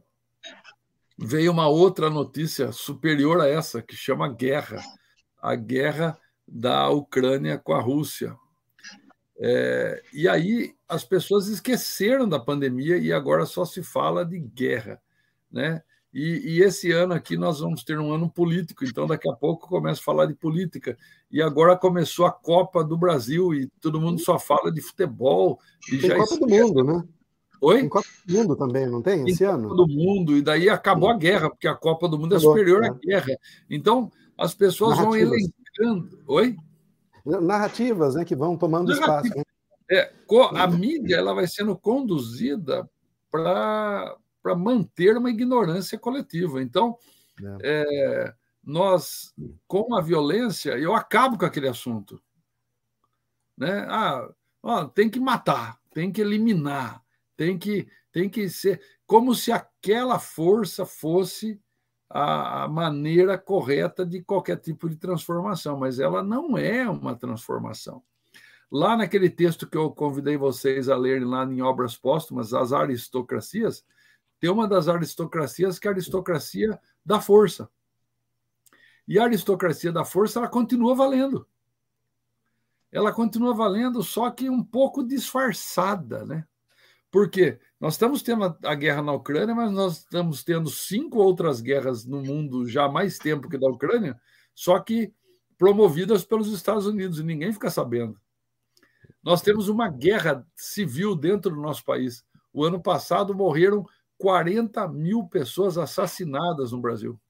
veio 1.18 1.52
uma 1.52 1.68
outra 1.68 2.10
notícia 2.10 2.72
superior 2.72 3.40
a 3.40 3.48
essa, 3.48 3.82
que 3.82 3.96
chama 3.96 4.28
guerra, 4.28 4.82
a 5.40 5.56
guerra 5.56 6.20
da 6.48 6.90
Ucrânia 6.90 7.60
com 7.60 7.74
a 7.74 7.80
Rússia. 7.80 8.36
É, 9.46 10.02
e 10.14 10.26
aí 10.26 10.74
as 10.88 11.04
pessoas 11.04 11.48
esqueceram 11.48 12.30
da 12.30 12.40
pandemia 12.40 12.98
e 12.98 13.12
agora 13.12 13.46
só 13.46 13.66
se 13.66 13.84
fala 13.84 14.26
de 14.26 14.40
guerra, 14.40 15.02
né? 15.52 15.82
E, 16.14 16.54
e, 16.60 16.62
esse 16.62 16.92
ano 16.94 17.14
aqui 17.14 17.36
nós 17.36 17.60
vamos 17.60 17.84
ter 17.84 18.00
um 18.00 18.14
ano 18.14 18.30
político, 18.30 18.86
então 18.86 19.06
daqui 19.06 19.28
a 19.28 19.34
pouco 19.34 19.68
começa 19.68 20.00
a 20.00 20.04
falar 20.04 20.28
de 20.28 20.34
política. 20.34 20.98
E 21.30 21.42
agora 21.42 21.76
começou 21.76 22.26
a 22.26 22.32
Copa 22.32 22.84
do 22.86 22.96
Brasil 22.96 23.54
e 23.54 23.68
todo 23.82 24.00
mundo 24.00 24.22
só 24.22 24.40
fala 24.40 24.72
de 24.72 24.80
futebol. 24.80 25.60
E 25.92 25.98
tem 25.98 26.10
já 26.12 26.16
Copa 26.16 26.36
esquece. 26.36 26.62
do 26.62 26.68
Mundo, 26.68 26.84
né? 26.86 27.04
Oi? 27.60 27.80
Tem 27.80 27.90
Copa 27.90 28.08
do 28.26 28.34
Mundo 28.34 28.56
também, 28.56 28.88
não 28.88 29.02
tem? 29.02 29.28
Esse 29.28 29.40
tem 29.40 29.48
ano? 29.48 29.64
Copa 29.64 29.76
do 29.76 29.88
Mundo, 29.88 30.38
e 30.38 30.42
daí 30.42 30.70
acabou 30.70 31.10
a 31.10 31.18
guerra, 31.18 31.50
porque 31.50 31.68
a 31.68 31.76
Copa 31.76 32.08
do 32.08 32.18
Mundo 32.18 32.36
é 32.36 32.40
superior 32.40 32.84
é. 32.86 32.88
à 32.88 32.94
guerra. 32.94 33.38
Então 33.70 34.10
as 34.38 34.54
pessoas 34.54 34.98
Narrativas. 34.98 35.30
vão 35.30 35.38
elencando. 35.38 36.20
Oi? 36.28 36.56
Narrativas 37.26 38.16
né, 38.16 38.26
que 38.26 38.36
vão 38.36 38.58
tomando 38.58 38.90
Narrativa. 38.90 39.28
espaço. 39.28 39.38
Né? 39.38 39.44
É, 39.92 40.14
a 40.56 40.68
mídia 40.68 41.18
ela 41.18 41.34
vai 41.34 41.48
sendo 41.48 41.78
conduzida 41.78 42.90
para 43.32 44.16
manter 44.58 45.18
uma 45.18 45.30
ignorância 45.30 45.98
coletiva. 45.98 46.62
Então, 46.62 46.98
é. 47.42 47.58
É, 47.64 48.34
nós, 48.64 49.34
com 49.68 49.96
a 49.96 50.02
violência, 50.02 50.78
eu 50.78 50.94
acabo 50.94 51.38
com 51.38 51.46
aquele 51.46 51.68
assunto. 51.68 52.22
Né? 53.58 53.86
Ah, 53.90 54.30
ó, 54.62 54.86
tem 54.86 55.10
que 55.10 55.20
matar, 55.20 55.80
tem 55.94 56.12
que 56.12 56.22
eliminar, 56.22 57.04
tem 57.36 57.58
que, 57.58 57.88
tem 58.12 58.30
que 58.30 58.50
ser. 58.50 58.82
Como 59.06 59.36
se 59.36 59.52
aquela 59.52 60.18
força 60.18 60.86
fosse 60.86 61.62
a, 62.14 62.66
a 62.66 62.68
maneira 62.68 63.40
correta 63.40 64.06
de 64.06 64.22
qualquer 64.22 64.58
tipo 64.58 64.88
de 64.88 64.96
transformação, 64.96 65.80
mas 65.80 65.98
ela 65.98 66.22
não 66.22 66.56
é 66.56 66.88
uma 66.88 67.16
transformação. 67.16 68.04
Lá 68.72 68.96
naquele 68.96 69.32
texto 69.32 69.68
que 69.68 69.76
eu 69.76 69.90
convidei 69.90 70.38
vocês 70.38 70.90
a 70.90 70.96
lerem 70.96 71.26
lá 71.26 71.44
em 71.44 71.64
Obras 71.64 71.98
Póstumas, 71.98 72.54
as 72.54 72.72
aristocracias, 72.72 73.84
tem 74.40 74.48
uma 74.48 74.68
das 74.68 74.88
aristocracias 74.88 75.80
que 75.80 75.88
é 75.88 75.90
a 75.90 75.94
aristocracia 75.94 76.80
da 77.04 77.20
força. 77.20 77.68
E 79.08 79.18
a 79.18 79.24
aristocracia 79.24 79.92
da 79.92 80.06
força, 80.06 80.38
ela 80.38 80.48
continua 80.48 80.94
valendo. 80.94 81.48
Ela 82.92 83.12
continua 83.12 83.56
valendo, 83.56 84.04
só 84.04 84.30
que 84.30 84.52
um 84.52 84.64
pouco 84.64 85.04
disfarçada, 85.04 86.24
né? 86.26 86.46
Porque 87.14 87.60
nós 87.80 87.94
estamos 87.94 88.24
tendo 88.24 88.58
a 88.64 88.74
guerra 88.74 89.04
na 89.04 89.14
Ucrânia, 89.14 89.54
mas 89.54 89.72
nós 89.72 90.00
estamos 90.00 90.44
tendo 90.44 90.68
cinco 90.72 91.20
outras 91.20 91.62
guerras 91.62 92.04
no 92.08 92.24
mundo 92.24 92.68
já 92.68 92.86
há 92.86 92.92
mais 92.92 93.20
tempo 93.20 93.48
que 93.48 93.56
da 93.56 93.70
Ucrânia, 93.70 94.20
só 94.56 94.80
que 94.80 95.14
promovidas 95.56 96.26
pelos 96.26 96.52
Estados 96.52 96.88
Unidos 96.88 97.20
e 97.20 97.24
ninguém 97.24 97.54
fica 97.54 97.70
sabendo. 97.70 98.20
Nós 99.22 99.44
temos 99.44 99.70
uma 99.70 99.88
guerra 99.90 100.44
civil 100.56 101.16
dentro 101.16 101.54
do 101.54 101.62
nosso 101.62 101.86
país. 101.86 102.26
O 102.52 102.64
ano 102.64 102.82
passado 102.82 103.36
morreram 103.36 103.86
40 104.18 104.88
mil 104.88 105.28
pessoas 105.28 105.78
assassinadas 105.78 106.72
no 106.72 106.82
Brasil. 106.82 107.22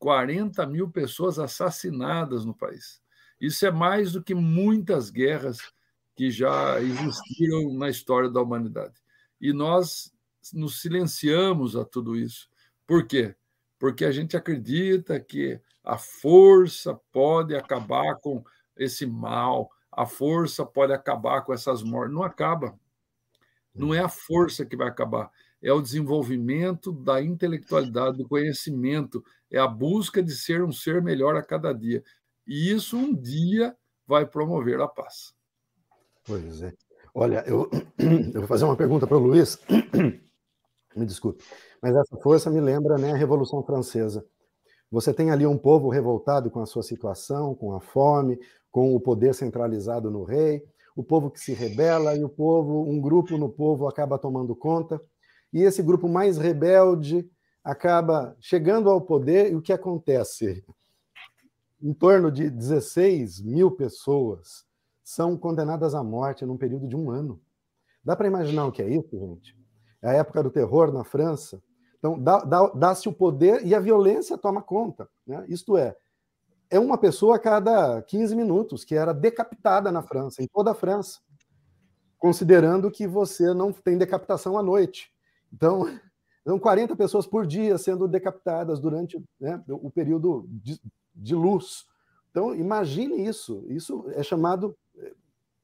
40 0.00 0.66
mil 0.66 0.90
pessoas 0.90 1.38
assassinadas 1.38 2.44
no 2.44 2.56
país. 2.56 3.00
Isso 3.40 3.64
é 3.64 3.70
mais 3.70 4.10
do 4.10 4.22
que 4.22 4.34
muitas 4.34 5.10
guerras 5.10 5.60
que 6.18 6.32
já 6.32 6.80
existiram 6.80 7.72
na 7.74 7.88
história 7.88 8.28
da 8.28 8.42
humanidade. 8.42 9.00
E 9.40 9.52
nós 9.52 10.12
nos 10.52 10.82
silenciamos 10.82 11.76
a 11.76 11.84
tudo 11.84 12.16
isso. 12.16 12.48
Por 12.84 13.06
quê? 13.06 13.36
Porque 13.78 14.04
a 14.04 14.10
gente 14.10 14.36
acredita 14.36 15.20
que 15.20 15.60
a 15.84 15.96
força 15.96 16.98
pode 17.12 17.54
acabar 17.54 18.16
com 18.16 18.42
esse 18.76 19.06
mal, 19.06 19.70
a 19.92 20.04
força 20.06 20.66
pode 20.66 20.92
acabar 20.92 21.42
com 21.42 21.52
essas 21.52 21.84
mortes. 21.84 22.12
Não 22.12 22.24
acaba. 22.24 22.76
Não 23.72 23.94
é 23.94 24.00
a 24.00 24.08
força 24.08 24.66
que 24.66 24.76
vai 24.76 24.88
acabar, 24.88 25.30
é 25.62 25.72
o 25.72 25.80
desenvolvimento 25.80 26.90
da 26.90 27.22
intelectualidade, 27.22 28.18
do 28.18 28.26
conhecimento, 28.26 29.24
é 29.48 29.58
a 29.60 29.68
busca 29.68 30.20
de 30.20 30.32
ser 30.32 30.64
um 30.64 30.72
ser 30.72 31.00
melhor 31.00 31.36
a 31.36 31.44
cada 31.44 31.72
dia. 31.72 32.02
E 32.44 32.72
isso 32.72 32.96
um 32.96 33.14
dia 33.14 33.76
vai 34.04 34.26
promover 34.26 34.80
a 34.80 34.88
paz. 34.88 35.37
Pois 36.28 36.62
é. 36.62 36.74
Olha, 37.14 37.42
eu, 37.46 37.70
eu 38.34 38.40
vou 38.40 38.46
fazer 38.46 38.66
uma 38.66 38.76
pergunta 38.76 39.06
para 39.06 39.16
o 39.16 39.20
Luiz. 39.20 39.58
me 40.94 41.06
desculpe, 41.06 41.42
mas 41.80 41.96
essa 41.96 42.18
força 42.18 42.50
me 42.50 42.60
lembra 42.60 42.98
né, 42.98 43.12
a 43.12 43.16
Revolução 43.16 43.62
Francesa. 43.62 44.22
Você 44.90 45.14
tem 45.14 45.30
ali 45.30 45.46
um 45.46 45.56
povo 45.56 45.88
revoltado 45.88 46.50
com 46.50 46.60
a 46.60 46.66
sua 46.66 46.82
situação, 46.82 47.54
com 47.54 47.74
a 47.74 47.80
fome, 47.80 48.38
com 48.70 48.94
o 48.94 49.00
poder 49.00 49.34
centralizado 49.34 50.10
no 50.10 50.22
rei, 50.22 50.62
o 50.94 51.02
povo 51.02 51.30
que 51.30 51.40
se 51.40 51.54
rebela 51.54 52.14
e 52.14 52.22
o 52.22 52.28
povo, 52.28 52.82
um 52.82 53.00
grupo 53.00 53.38
no 53.38 53.48
povo 53.48 53.88
acaba 53.88 54.18
tomando 54.18 54.54
conta, 54.54 55.00
e 55.50 55.62
esse 55.62 55.82
grupo 55.82 56.08
mais 56.08 56.36
rebelde 56.36 57.26
acaba 57.64 58.36
chegando 58.38 58.90
ao 58.90 59.00
poder, 59.00 59.50
e 59.50 59.56
o 59.56 59.62
que 59.62 59.72
acontece? 59.72 60.62
Em 61.80 61.94
torno 61.94 62.30
de 62.30 62.50
16 62.50 63.40
mil 63.40 63.70
pessoas 63.70 64.67
são 65.08 65.38
condenadas 65.38 65.94
à 65.94 66.04
morte 66.04 66.44
num 66.44 66.58
período 66.58 66.86
de 66.86 66.94
um 66.94 67.10
ano. 67.10 67.40
Dá 68.04 68.14
para 68.14 68.28
imaginar 68.28 68.66
o 68.66 68.72
que 68.72 68.82
é 68.82 68.90
isso, 68.90 69.18
gente? 69.18 69.56
É 70.02 70.10
a 70.10 70.12
época 70.12 70.42
do 70.42 70.50
terror 70.50 70.92
na 70.92 71.02
França. 71.02 71.62
Então, 71.98 72.22
dá-se 72.22 73.04
dá, 73.04 73.10
o 73.10 73.14
poder 73.14 73.66
e 73.66 73.74
a 73.74 73.80
violência 73.80 74.36
toma 74.36 74.60
conta. 74.60 75.08
Né? 75.26 75.46
Isto 75.48 75.78
é, 75.78 75.96
é 76.68 76.78
uma 76.78 76.98
pessoa 76.98 77.36
a 77.36 77.38
cada 77.38 78.02
15 78.02 78.36
minutos 78.36 78.84
que 78.84 78.94
era 78.94 79.14
decapitada 79.14 79.90
na 79.90 80.02
França, 80.02 80.42
em 80.42 80.46
toda 80.46 80.72
a 80.72 80.74
França, 80.74 81.20
considerando 82.18 82.90
que 82.90 83.06
você 83.06 83.54
não 83.54 83.72
tem 83.72 83.96
decapitação 83.96 84.58
à 84.58 84.62
noite. 84.62 85.10
Então, 85.50 85.86
são 86.44 86.58
40 86.58 86.94
pessoas 86.96 87.26
por 87.26 87.46
dia 87.46 87.78
sendo 87.78 88.06
decapitadas 88.06 88.78
durante 88.78 89.18
né, 89.40 89.58
o 89.68 89.90
período 89.90 90.46
de, 90.50 90.78
de 91.14 91.34
luz 91.34 91.86
Então, 92.30 92.54
imagine 92.54 93.26
isso. 93.26 93.64
Isso 93.68 94.04
é 94.10 94.22
chamado, 94.22 94.76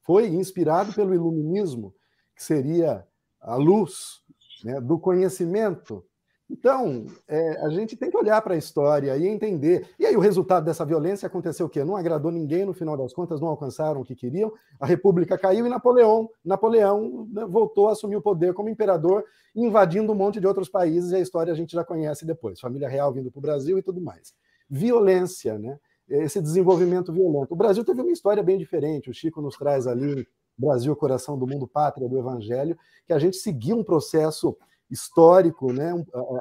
foi 0.05 0.27
inspirado 0.27 0.93
pelo 0.93 1.13
iluminismo, 1.13 1.93
que 2.35 2.43
seria 2.43 3.05
a 3.41 3.55
luz 3.55 4.21
né, 4.63 4.79
do 4.79 4.99
conhecimento. 4.99 6.05
Então, 6.47 7.07
é, 7.27 7.59
a 7.65 7.69
gente 7.69 7.97
tem 7.97 8.11
que 8.11 8.17
olhar 8.17 8.39
para 8.41 8.53
a 8.53 8.57
história 8.57 9.17
e 9.17 9.27
entender. 9.27 9.89
E 9.97 10.05
aí, 10.05 10.15
o 10.15 10.19
resultado 10.19 10.63
dessa 10.63 10.85
violência 10.85 11.25
aconteceu 11.25 11.65
o 11.65 11.69
quê? 11.69 11.83
Não 11.83 11.95
agradou 11.95 12.31
ninguém, 12.31 12.65
no 12.65 12.73
final 12.73 12.95
das 12.95 13.13
contas, 13.13 13.41
não 13.41 13.47
alcançaram 13.47 14.01
o 14.01 14.05
que 14.05 14.15
queriam. 14.15 14.53
A 14.79 14.85
República 14.85 15.39
caiu 15.39 15.65
e 15.65 15.69
Napoleão, 15.69 16.29
Napoleão 16.43 17.27
né, 17.31 17.45
voltou 17.47 17.89
a 17.89 17.93
assumir 17.93 18.15
o 18.15 18.21
poder 18.21 18.53
como 18.53 18.69
imperador, 18.69 19.25
invadindo 19.55 20.11
um 20.11 20.15
monte 20.15 20.39
de 20.39 20.45
outros 20.45 20.69
países, 20.69 21.11
e 21.11 21.15
a 21.15 21.19
história 21.19 21.51
a 21.51 21.55
gente 21.55 21.73
já 21.73 21.83
conhece 21.83 22.27
depois. 22.27 22.59
Família 22.59 22.87
real 22.87 23.11
vindo 23.11 23.31
para 23.31 23.39
o 23.39 23.41
Brasil 23.41 23.79
e 23.79 23.81
tudo 23.81 23.99
mais. 23.99 24.35
Violência, 24.69 25.57
né? 25.57 25.79
Esse 26.07 26.41
desenvolvimento 26.41 27.11
violento. 27.11 27.53
O 27.53 27.55
Brasil 27.55 27.83
teve 27.83 28.01
uma 28.01 28.11
história 28.11 28.43
bem 28.43 28.57
diferente. 28.57 29.09
O 29.09 29.13
Chico 29.13 29.41
nos 29.41 29.55
traz 29.55 29.87
ali, 29.87 30.27
Brasil, 30.57 30.95
coração 30.95 31.37
do 31.37 31.47
mundo, 31.47 31.67
pátria 31.67 32.07
do 32.07 32.17
Evangelho, 32.17 32.77
que 33.05 33.13
a 33.13 33.19
gente 33.19 33.37
seguiu 33.37 33.77
um 33.77 33.83
processo 33.83 34.55
histórico, 34.89 35.73
né, 35.73 35.91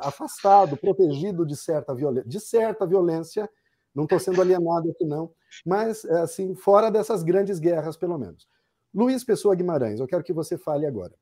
afastado, 0.02 0.76
protegido 0.76 1.46
de 1.46 1.56
certa, 1.56 1.94
violência, 1.94 2.28
de 2.28 2.40
certa 2.40 2.86
violência. 2.86 3.48
Não 3.94 4.04
estou 4.04 4.18
sendo 4.18 4.40
alienado 4.40 4.90
aqui, 4.90 5.04
não, 5.04 5.32
mas 5.64 6.04
assim, 6.04 6.54
fora 6.54 6.90
dessas 6.90 7.22
grandes 7.22 7.58
guerras, 7.58 7.96
pelo 7.96 8.18
menos. 8.18 8.46
Luiz 8.92 9.24
Pessoa 9.24 9.54
Guimarães, 9.54 9.98
eu 9.98 10.06
quero 10.06 10.22
que 10.22 10.32
você 10.32 10.58
fale 10.58 10.84
agora. 10.84 11.14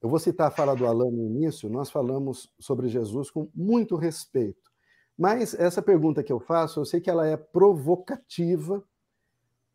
Eu 0.00 0.08
vou 0.08 0.18
citar 0.18 0.48
a 0.48 0.50
fala 0.50 0.74
do 0.74 0.86
Alain 0.86 1.12
no 1.12 1.26
início, 1.26 1.68
nós 1.68 1.90
falamos 1.90 2.50
sobre 2.58 2.88
Jesus 2.88 3.30
com 3.30 3.48
muito 3.54 3.94
respeito. 3.96 4.71
Mas 5.16 5.54
essa 5.54 5.82
pergunta 5.82 6.22
que 6.22 6.32
eu 6.32 6.40
faço, 6.40 6.80
eu 6.80 6.84
sei 6.84 7.00
que 7.00 7.10
ela 7.10 7.26
é 7.26 7.36
provocativa, 7.36 8.82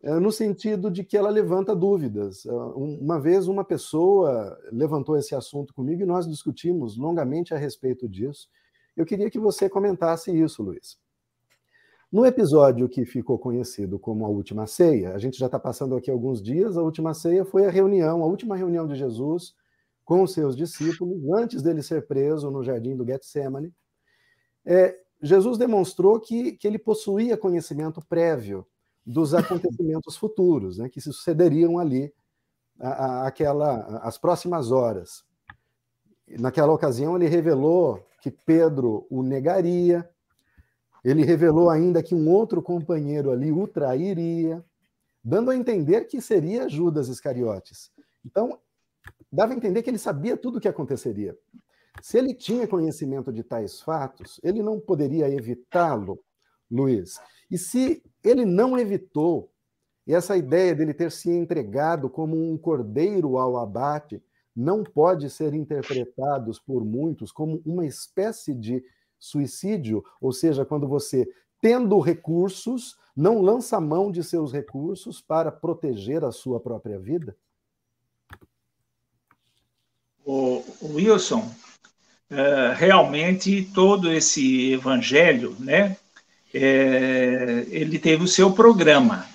é, 0.02 0.20
no 0.20 0.32
sentido 0.32 0.92
de 0.92 1.04
que 1.04 1.18
ela 1.18 1.30
levanta 1.30 1.76
dúvidas. 1.76 2.46
É, 2.46 2.52
uma 2.52 3.20
vez 3.20 3.48
uma 3.48 3.64
pessoa 3.64 4.58
levantou 4.72 5.18
esse 5.18 5.34
assunto 5.36 5.74
comigo 5.74 6.02
e 6.02 6.06
nós 6.06 6.28
discutimos 6.28 6.98
longamente 6.98 7.54
a 7.54 7.58
respeito 7.58 8.08
disso. 8.08 8.50
Eu 8.96 9.06
queria 9.06 9.30
que 9.30 9.40
você 9.40 9.70
comentasse 9.70 10.32
isso, 10.32 10.64
Luiz. 10.64 10.98
No 12.12 12.26
episódio 12.26 12.88
que 12.88 13.06
ficou 13.06 13.38
conhecido 13.38 14.00
como 14.00 14.26
a 14.26 14.30
Última 14.30 14.66
Ceia, 14.66 15.14
a 15.14 15.18
gente 15.18 15.38
já 15.38 15.48
está 15.48 15.60
passando 15.60 15.96
aqui 15.96 16.10
alguns 16.10 16.42
dias, 16.42 16.78
a 16.78 16.82
Última 16.82 17.14
Ceia 17.14 17.44
foi 17.44 17.66
a 17.66 17.70
reunião, 17.70 18.24
a 18.24 18.26
última 18.26 18.56
reunião 18.56 18.88
de 18.88 18.96
Jesus 18.96 19.54
com 20.06 20.24
os 20.24 20.32
seus 20.32 20.56
discípulos, 20.56 21.22
antes 21.38 21.62
dele 21.62 21.84
ser 21.84 22.08
preso 22.08 22.50
no 22.50 22.64
jardim 22.64 22.96
do 22.96 23.06
Getsemane. 23.06 23.74
É, 24.66 24.98
Jesus 25.22 25.58
demonstrou 25.58 26.20
que, 26.20 26.54
que 26.54 26.68
ele 26.68 26.78
possuía 26.78 27.38
conhecimento 27.38 28.02
prévio 28.08 28.66
dos 29.06 29.34
acontecimentos 29.36 30.18
futuros, 30.18 30.78
né, 30.78 30.90
que 30.90 31.02
se 31.02 31.12
sucederiam 31.12 31.80
ali 31.80 32.14
a, 32.80 32.90
a, 32.90 33.28
aquela, 33.28 34.00
as 34.04 34.18
próximas 34.18 34.72
horas. 34.72 35.26
Naquela 36.28 36.74
ocasião, 36.74 37.16
ele 37.16 37.28
revelou 37.28 38.06
que 38.22 38.30
Pedro 38.30 39.08
o 39.10 39.24
negaria, 39.24 40.08
ele 41.04 41.24
revelou 41.24 41.70
ainda 41.70 42.04
que 42.04 42.14
um 42.14 42.30
outro 42.30 42.62
companheiro 42.62 43.32
ali 43.32 43.52
o 43.52 43.68
trairia, 43.68 44.64
dando 45.24 45.52
a 45.52 45.56
entender 45.56 46.06
que 46.06 46.22
seria 46.22 46.68
Judas 46.68 47.08
Iscariotes. 47.08 47.92
Então, 48.26 48.60
dava 49.32 49.54
a 49.54 49.56
entender 49.56 49.84
que 49.84 49.90
ele 49.90 49.98
sabia 49.98 50.36
tudo 50.36 50.58
o 50.58 50.62
que 50.62 50.68
aconteceria. 50.68 51.38
Se 52.02 52.18
ele 52.18 52.34
tinha 52.34 52.68
conhecimento 52.68 53.32
de 53.32 53.44
tais 53.44 53.82
fatos, 53.82 54.40
ele 54.44 54.62
não 54.62 54.80
poderia 54.80 55.30
evitá-lo, 55.30 56.20
Luiz. 56.70 57.20
E 57.50 57.58
se 57.58 58.04
ele 58.24 58.46
não 58.46 58.78
evitou, 58.78 59.52
e 60.06 60.14
essa 60.14 60.38
ideia 60.38 60.74
dele 60.74 60.94
ter 60.94 61.12
se 61.12 61.30
entregado 61.30 62.10
como 62.10 62.36
um 62.36 62.58
cordeiro 62.58 63.38
ao 63.38 63.58
abate 63.58 64.24
não 64.56 64.84
pode 64.84 65.30
ser 65.30 65.54
interpretado 65.54 66.52
por 66.66 66.84
muitos 66.84 67.32
como 67.32 67.62
uma 67.66 67.86
espécie 67.86 68.54
de 68.54 68.84
suicídio, 69.20 70.04
ou 70.22 70.32
seja, 70.32 70.66
quando 70.66 70.88
você, 70.88 71.28
tendo 71.62 72.00
recursos, 72.00 72.98
não 73.16 73.42
lança 73.42 73.80
mão 73.80 74.12
de 74.12 74.24
seus 74.24 74.52
recursos 74.52 75.22
para 75.22 75.52
proteger 75.52 76.24
a 76.24 76.32
sua 76.32 76.60
própria 76.60 77.00
vida? 77.00 77.36
O 80.26 80.64
Wilson, 80.82 81.50
uh, 82.32 82.74
realmente 82.76 83.70
todo 83.74 84.12
esse 84.12 84.72
evangelho, 84.72 85.56
né, 85.60 85.98
é, 86.54 87.66
ele 87.70 88.00
teve 88.00 88.24
o 88.24 88.28
seu 88.28 88.52
programa. 88.52 89.26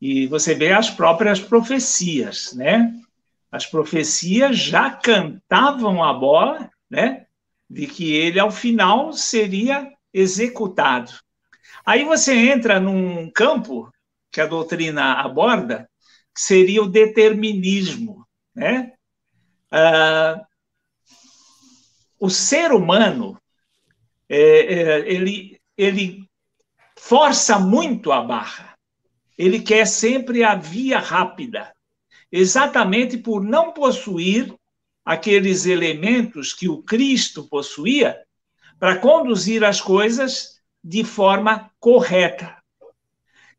E 0.00 0.26
você 0.26 0.54
vê 0.54 0.72
as 0.72 0.90
próprias 0.90 1.40
profecias, 1.40 2.52
né? 2.54 2.92
As 3.50 3.64
profecias 3.64 4.58
já 4.58 4.90
cantavam 4.90 6.04
a 6.04 6.12
bola, 6.12 6.70
né? 6.88 7.26
De 7.68 7.86
que 7.86 8.12
ele, 8.12 8.38
ao 8.38 8.50
final, 8.50 9.12
seria 9.12 9.90
executado. 10.12 11.12
Aí 11.84 12.04
você 12.04 12.34
entra 12.34 12.78
num 12.78 13.30
campo 13.30 13.90
que 14.30 14.40
a 14.40 14.46
doutrina 14.46 15.14
aborda, 15.14 15.88
que 16.34 16.42
seria 16.42 16.82
o 16.82 16.88
determinismo, 16.88 18.26
né? 18.54 18.92
Ah, 19.70 20.45
o 22.18 22.30
ser 22.30 22.72
humano 22.72 23.40
é, 24.28 24.38
é, 24.38 25.12
ele, 25.12 25.60
ele 25.76 26.28
força 26.98 27.58
muito 27.58 28.12
a 28.12 28.22
barra. 28.22 28.74
Ele 29.36 29.60
quer 29.60 29.86
sempre 29.86 30.42
a 30.42 30.54
via 30.54 30.98
rápida, 30.98 31.72
exatamente 32.32 33.18
por 33.18 33.42
não 33.42 33.72
possuir 33.72 34.54
aqueles 35.04 35.66
elementos 35.66 36.52
que 36.52 36.68
o 36.68 36.82
Cristo 36.82 37.46
possuía 37.48 38.18
para 38.78 38.98
conduzir 38.98 39.62
as 39.62 39.80
coisas 39.80 40.60
de 40.82 41.04
forma 41.04 41.70
correta. 41.78 42.56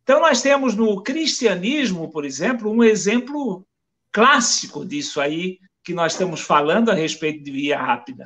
Então, 0.02 0.20
nós 0.20 0.42
temos 0.42 0.76
no 0.76 1.04
cristianismo, 1.04 2.10
por 2.10 2.26
exemplo, 2.26 2.72
um 2.72 2.84
exemplo 2.84 3.66
clássico 4.12 4.86
disso 4.86 5.22
aí 5.22 5.60
que 5.84 5.94
nós 5.94 6.14
estamos 6.14 6.42
falando 6.42 6.90
a 6.90 6.94
respeito 6.94 7.44
de 7.44 7.52
via 7.52 7.78
rápida. 7.78 8.26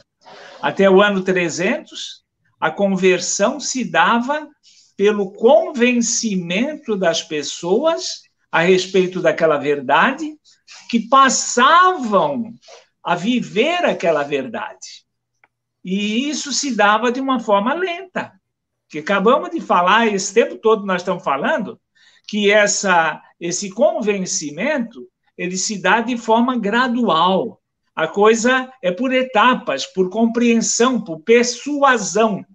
Até 0.61 0.89
o 0.89 1.01
ano 1.01 1.23
300, 1.23 2.23
a 2.59 2.69
conversão 2.69 3.59
se 3.59 3.83
dava 3.83 4.47
pelo 4.95 5.31
convencimento 5.31 6.95
das 6.95 7.23
pessoas 7.23 8.21
a 8.51 8.61
respeito 8.61 9.21
daquela 9.21 9.57
verdade, 9.57 10.37
que 10.89 11.07
passavam 11.07 12.53
a 13.03 13.15
viver 13.15 13.85
aquela 13.85 14.23
verdade. 14.23 15.05
E 15.83 16.29
isso 16.29 16.51
se 16.51 16.75
dava 16.75 17.11
de 17.11 17.19
uma 17.19 17.39
forma 17.39 17.73
lenta. 17.73 18.33
Que 18.89 18.99
acabamos 18.99 19.51
de 19.51 19.61
falar, 19.61 20.07
esse 20.07 20.33
tempo 20.33 20.57
todo 20.57 20.85
nós 20.85 21.01
estamos 21.01 21.23
falando, 21.23 21.79
que 22.27 22.51
essa, 22.51 23.21
esse 23.39 23.69
convencimento 23.69 25.07
ele 25.37 25.57
se 25.57 25.81
dá 25.81 26.01
de 26.01 26.17
forma 26.17 26.57
gradual. 26.59 27.60
A 27.95 28.07
coisa 28.07 28.71
é 28.81 28.91
por 28.91 29.13
etapas, 29.13 29.85
por 29.85 30.09
compreensão, 30.09 31.03
por 31.03 31.21
persuasão. 31.21 32.45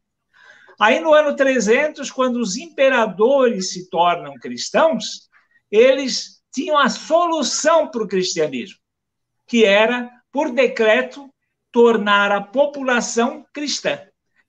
Aí 0.80 1.00
no 1.00 1.12
ano 1.12 1.36
300, 1.36 2.10
quando 2.10 2.36
os 2.36 2.56
imperadores 2.56 3.72
se 3.72 3.88
tornam 3.88 4.34
cristãos, 4.34 5.28
eles 5.70 6.42
tinham 6.52 6.78
a 6.78 6.88
solução 6.88 7.90
para 7.90 8.02
o 8.02 8.08
cristianismo, 8.08 8.78
que 9.46 9.64
era, 9.64 10.10
por 10.32 10.50
decreto, 10.52 11.30
tornar 11.70 12.32
a 12.32 12.40
população 12.40 13.44
cristã. 13.52 14.00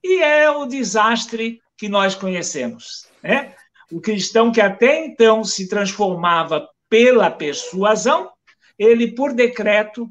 E 0.02 0.22
é 0.22 0.50
o 0.50 0.64
desastre 0.64 1.60
que 1.76 1.88
nós 1.88 2.14
conhecemos. 2.14 3.06
Né? 3.22 3.54
O 3.92 4.00
cristão 4.00 4.50
que 4.50 4.60
até 4.60 5.04
então 5.04 5.44
se 5.44 5.68
transformava 5.68 6.68
pela 6.88 7.30
persuasão, 7.30 8.30
ele, 8.78 9.14
por 9.14 9.34
decreto, 9.34 10.08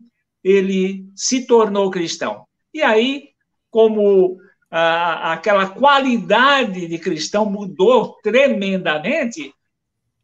ele 0.47 1.11
se 1.13 1.45
tornou 1.45 1.91
cristão. 1.91 2.47
E 2.73 2.81
aí, 2.81 3.31
como 3.69 4.39
ah, 4.71 5.33
aquela 5.33 5.67
qualidade 5.67 6.87
de 6.87 6.97
cristão 6.97 7.45
mudou 7.45 8.17
tremendamente, 8.23 9.53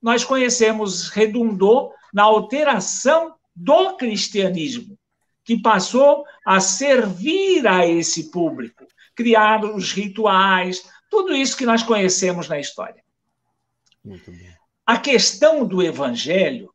nós 0.01 0.23
conhecemos, 0.23 1.09
redundou 1.09 1.91
na 2.13 2.23
alteração 2.23 3.35
do 3.53 3.97
cristianismo, 3.97 4.97
que 5.43 5.61
passou 5.61 6.23
a 6.45 6.61
servir 6.61 7.67
a 7.67 7.85
esse 7.85 8.31
público, 8.31 8.87
criar 9.13 9.65
os 9.65 9.91
rituais, 9.91 10.85
tudo 11.09 11.35
isso 11.35 11.57
que 11.57 11.65
nós 11.65 11.83
conhecemos 11.83 12.47
na 12.47 12.59
história. 12.59 13.03
A 14.85 14.97
questão 14.97 15.65
do 15.65 15.83
evangelho 15.83 16.73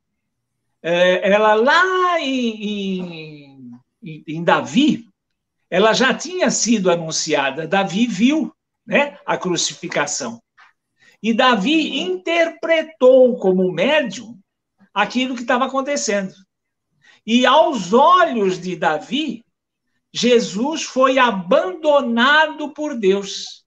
é, 0.83 1.33
ela 1.33 1.55
lá 1.55 2.21
em, 2.21 2.63
em, 2.63 3.38
em 4.27 4.43
Davi, 4.43 5.09
ela 5.71 5.93
já 5.93 6.15
tinha 6.15 6.51
sido 6.51 6.91
anunciada. 6.91 7.67
Davi 7.67 8.07
viu 8.07 8.53
né, 8.87 9.19
a 9.27 9.37
crucificação. 9.37 10.43
E 11.23 11.35
Davi 11.35 12.01
interpretou 12.01 13.37
como 13.37 13.73
médium 13.73 14.39
aquilo 14.95 15.35
que 15.35 15.43
estava 15.43 15.67
acontecendo. 15.67 16.33
E 17.27 17.45
aos 17.45 17.93
olhos 17.93 18.61
de 18.61 18.77
Davi, 18.77 19.45
Jesus 20.13 20.85
foi 20.85 21.19
abandonado 21.19 22.73
por 22.73 22.99
Deus. 22.99 23.65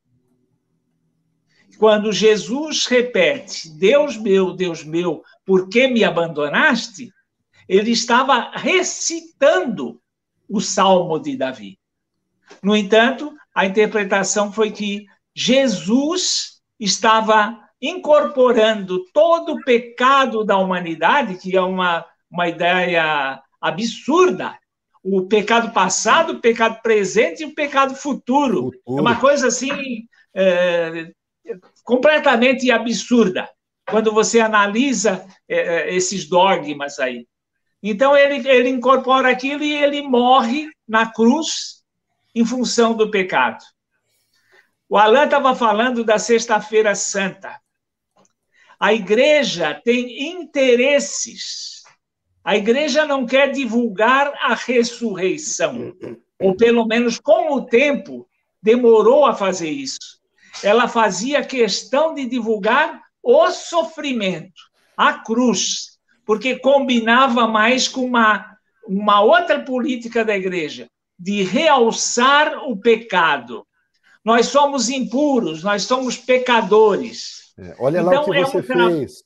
Quando 1.77 2.11
Jesus 2.11 2.85
repete: 2.85 3.69
Deus 3.77 4.17
meu, 4.17 4.53
Deus 4.53 4.83
meu, 4.83 5.23
por 5.45 5.69
que 5.69 5.87
me 5.87 6.03
abandonaste? 6.03 7.11
Ele 7.67 7.91
estava 7.91 8.51
recitando 8.55 10.01
o 10.51 10.59
salmo 10.59 11.17
de 11.17 11.37
Davi. 11.37 11.79
No 12.61 12.75
entanto, 12.75 13.33
a 13.55 13.65
interpretação 13.65 14.51
foi 14.51 14.71
que 14.71 15.05
Jesus 15.33 16.61
estava 16.77 17.57
incorporando 17.81 19.05
todo 19.13 19.53
o 19.53 19.63
pecado 19.63 20.43
da 20.43 20.57
humanidade, 20.57 21.37
que 21.37 21.55
é 21.55 21.61
uma, 21.61 22.05
uma 22.29 22.49
ideia 22.49 23.41
absurda. 23.59 24.57
O 25.03 25.25
pecado 25.25 25.71
passado, 25.71 26.33
o 26.33 26.41
pecado 26.41 26.81
presente 26.83 27.41
e 27.41 27.45
o 27.45 27.55
pecado 27.55 27.95
futuro. 27.95 28.65
futuro. 28.65 28.99
É 28.99 29.01
uma 29.01 29.19
coisa 29.19 29.47
assim 29.47 30.05
é, 30.35 31.11
completamente 31.83 32.69
absurda 32.69 33.49
quando 33.89 34.11
você 34.11 34.39
analisa 34.39 35.25
é, 35.47 35.57
é, 35.57 35.95
esses 35.95 36.27
dogmas 36.27 36.99
aí. 36.99 37.25
Então 37.81 38.15
ele, 38.15 38.47
ele 38.47 38.69
incorpora 38.69 39.29
aquilo 39.29 39.63
e 39.63 39.73
ele 39.73 40.01
morre 40.01 40.69
na 40.87 41.11
cruz 41.11 41.83
em 42.35 42.45
função 42.45 42.93
do 42.93 43.09
pecado. 43.09 43.63
O 44.87 44.97
Alan 44.97 45.25
estava 45.25 45.55
falando 45.55 46.03
da 46.03 46.19
Sexta-feira 46.19 46.93
Santa. 46.95 47.59
A 48.79 48.93
igreja 48.93 49.79
tem 49.83 50.31
interesses. 50.31 51.83
A 52.43 52.57
igreja 52.57 53.05
não 53.05 53.25
quer 53.25 53.51
divulgar 53.51 54.33
a 54.41 54.55
ressurreição, 54.55 55.95
ou 56.39 56.55
pelo 56.55 56.85
menos 56.85 57.19
com 57.19 57.53
o 57.53 57.65
tempo 57.65 58.27
demorou 58.61 59.25
a 59.25 59.33
fazer 59.33 59.69
isso. 59.69 60.19
Ela 60.63 60.87
fazia 60.87 61.45
questão 61.45 62.13
de 62.13 62.25
divulgar 62.25 63.01
o 63.23 63.49
sofrimento, 63.51 64.61
a 64.97 65.13
cruz, 65.13 65.90
porque 66.25 66.57
combinava 66.57 67.47
mais 67.47 67.87
com 67.87 68.05
uma, 68.05 68.57
uma 68.87 69.21
outra 69.21 69.59
política 69.59 70.23
da 70.23 70.35
igreja, 70.35 70.87
de 71.17 71.43
realçar 71.43 72.57
o 72.67 72.77
pecado. 72.77 73.65
Nós 74.23 74.47
somos 74.47 74.89
impuros, 74.89 75.63
nós 75.63 75.83
somos 75.83 76.17
pecadores. 76.17 77.53
É, 77.57 77.75
olha 77.79 78.01
lá 78.01 78.13
então, 78.13 78.23
o 78.23 78.25
que 78.31 78.39
você 78.39 78.57
é 78.57 78.59
um 78.59 78.63
fez. 78.63 79.23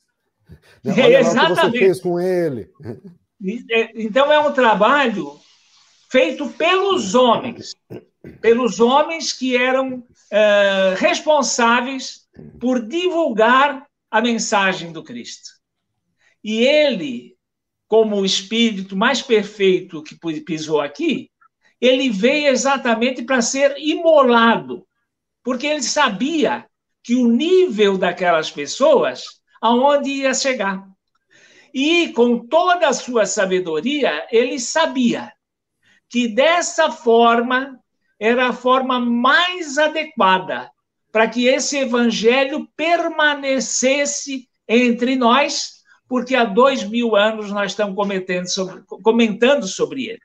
Né? 0.84 0.94
Olha 1.04 1.20
Exatamente. 1.20 1.56
lá 1.56 1.66
o 1.66 1.72
que 1.72 1.78
você 1.78 1.84
fez 1.84 2.00
com 2.00 2.20
ele. 2.20 2.70
É, 3.70 3.90
então 4.02 4.32
é 4.32 4.38
um 4.38 4.52
trabalho 4.52 5.38
feito 6.10 6.48
pelos 6.50 7.14
homens, 7.14 7.74
pelos 8.40 8.78
homens 8.78 9.32
que 9.32 9.56
eram 9.56 10.04
responsáveis 10.96 12.26
por 12.60 12.86
divulgar 12.86 13.86
a 14.10 14.20
mensagem 14.20 14.92
do 14.92 15.02
Cristo. 15.02 15.55
E 16.46 16.64
ele, 16.64 17.36
como 17.88 18.20
o 18.20 18.24
espírito 18.24 18.96
mais 18.96 19.20
perfeito 19.20 20.00
que 20.00 20.14
pisou 20.42 20.80
aqui, 20.80 21.28
ele 21.80 22.08
veio 22.08 22.46
exatamente 22.46 23.24
para 23.24 23.42
ser 23.42 23.74
imolado, 23.78 24.86
porque 25.42 25.66
ele 25.66 25.82
sabia 25.82 26.64
que 27.02 27.16
o 27.16 27.26
nível 27.26 27.98
daquelas 27.98 28.48
pessoas 28.48 29.24
aonde 29.60 30.08
ia 30.08 30.32
chegar. 30.32 30.86
E 31.74 32.12
com 32.12 32.46
toda 32.46 32.90
a 32.90 32.92
sua 32.92 33.26
sabedoria, 33.26 34.24
ele 34.30 34.60
sabia 34.60 35.32
que 36.08 36.28
dessa 36.28 36.92
forma 36.92 37.76
era 38.20 38.50
a 38.50 38.52
forma 38.52 39.00
mais 39.00 39.78
adequada 39.78 40.70
para 41.10 41.28
que 41.28 41.48
esse 41.48 41.76
evangelho 41.78 42.68
permanecesse 42.76 44.48
entre 44.68 45.16
nós, 45.16 45.75
porque 46.08 46.34
há 46.34 46.44
dois 46.44 46.84
mil 46.84 47.16
anos 47.16 47.50
nós 47.50 47.72
estamos 47.72 47.96
sobre, 48.52 48.82
comentando 49.02 49.66
sobre 49.66 50.06
ele. 50.06 50.20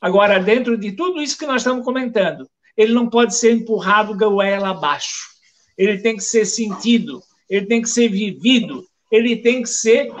Agora, 0.00 0.38
dentro 0.38 0.76
de 0.76 0.92
tudo 0.92 1.20
isso 1.20 1.38
que 1.38 1.46
nós 1.46 1.62
estamos 1.62 1.84
comentando, 1.84 2.48
ele 2.76 2.92
não 2.92 3.08
pode 3.08 3.34
ser 3.34 3.52
empurrado 3.52 4.16
goela 4.16 4.70
abaixo. 4.70 5.28
Ele 5.76 5.98
tem 5.98 6.16
que 6.16 6.22
ser 6.22 6.44
sentido, 6.44 7.20
ele 7.48 7.66
tem 7.66 7.82
que 7.82 7.88
ser 7.88 8.08
vivido, 8.08 8.84
ele 9.10 9.36
tem 9.36 9.62
que 9.62 9.68
ser 9.68 10.12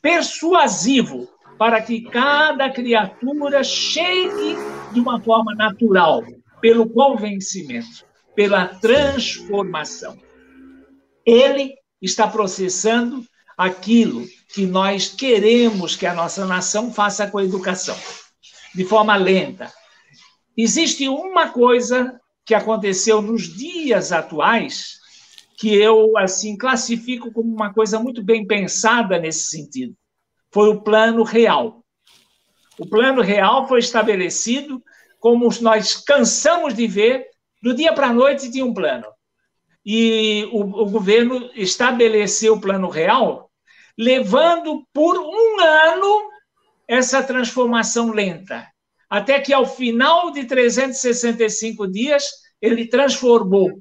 persuasivo 0.00 1.28
para 1.58 1.82
que 1.82 2.02
cada 2.02 2.70
criatura 2.70 3.64
chegue 3.64 4.56
de 4.92 5.00
uma 5.00 5.20
forma 5.20 5.54
natural, 5.54 6.22
pelo 6.60 6.88
convencimento 6.88 8.08
pela 8.38 8.68
transformação. 8.68 10.16
Ele 11.26 11.74
está 12.00 12.28
processando 12.28 13.26
aquilo 13.58 14.24
que 14.54 14.64
nós 14.64 15.08
queremos 15.08 15.96
que 15.96 16.06
a 16.06 16.14
nossa 16.14 16.46
nação 16.46 16.92
faça 16.92 17.28
com 17.28 17.38
a 17.38 17.44
educação, 17.44 17.96
de 18.72 18.84
forma 18.84 19.16
lenta. 19.16 19.72
Existe 20.56 21.08
uma 21.08 21.48
coisa 21.48 22.20
que 22.46 22.54
aconteceu 22.54 23.20
nos 23.20 23.42
dias 23.42 24.12
atuais 24.12 24.98
que 25.58 25.74
eu 25.74 26.16
assim 26.16 26.56
classifico 26.56 27.32
como 27.32 27.52
uma 27.52 27.74
coisa 27.74 27.98
muito 27.98 28.22
bem 28.22 28.46
pensada 28.46 29.18
nesse 29.18 29.48
sentido. 29.48 29.94
Foi 30.52 30.68
o 30.68 30.80
plano 30.80 31.24
real. 31.24 31.84
O 32.78 32.86
plano 32.86 33.20
real 33.20 33.66
foi 33.66 33.80
estabelecido 33.80 34.80
como 35.18 35.48
nós 35.60 35.96
cansamos 35.96 36.74
de 36.74 36.86
ver 36.86 37.26
do 37.60 37.74
dia 37.74 37.92
para 37.92 38.06
a 38.06 38.12
noite 38.12 38.50
tinha 38.50 38.64
um 38.64 38.72
plano. 38.72 39.06
E 39.84 40.48
o, 40.52 40.60
o 40.60 40.90
governo 40.90 41.50
estabeleceu 41.54 42.54
o 42.54 42.60
plano 42.60 42.88
real, 42.88 43.47
levando 43.98 44.86
por 44.92 45.18
um 45.18 45.60
ano 45.60 46.30
essa 46.86 47.22
transformação 47.22 48.12
lenta. 48.12 48.66
Até 49.10 49.40
que, 49.40 49.52
ao 49.52 49.66
final 49.66 50.30
de 50.30 50.44
365 50.44 51.90
dias, 51.90 52.24
ele 52.62 52.86
transformou. 52.86 53.80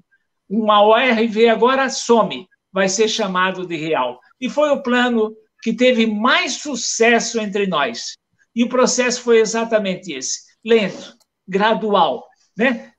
Uma 0.50 0.82
ORV 0.82 1.50
agora 1.50 1.90
some, 1.90 2.48
vai 2.72 2.90
ser 2.90 3.08
chamado 3.08 3.68
de 3.68 3.76
real. 3.76 4.20
E 4.40 4.50
foi 4.50 4.70
o 4.72 4.82
plano 4.82 5.36
que 5.62 5.74
teve 5.74 6.08
mais 6.08 6.54
sucesso 6.54 7.40
entre 7.40 7.68
nós. 7.68 8.16
E 8.56 8.64
o 8.64 8.70
processo 8.70 9.22
foi 9.22 9.40
exatamente 9.40 10.14
esse: 10.14 10.40
lento, 10.64 11.16
gradual. 11.48 12.26
Né? 12.58 12.92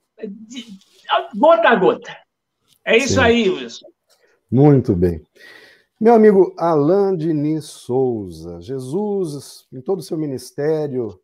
gota 1.35 1.69
a 1.69 1.75
gota. 1.75 2.17
É 2.85 2.97
isso 2.97 3.15
Sim. 3.15 3.21
aí, 3.21 3.49
Wilson. 3.49 3.87
Muito 4.51 4.95
bem. 4.95 5.23
Meu 6.01 6.15
amigo 6.15 6.55
Alain 6.57 7.17
Diniz 7.17 7.65
Souza, 7.65 8.61
Jesus, 8.61 9.67
em 9.73 9.81
todo 9.81 9.99
o 9.99 10.03
seu 10.03 10.17
ministério, 10.17 11.21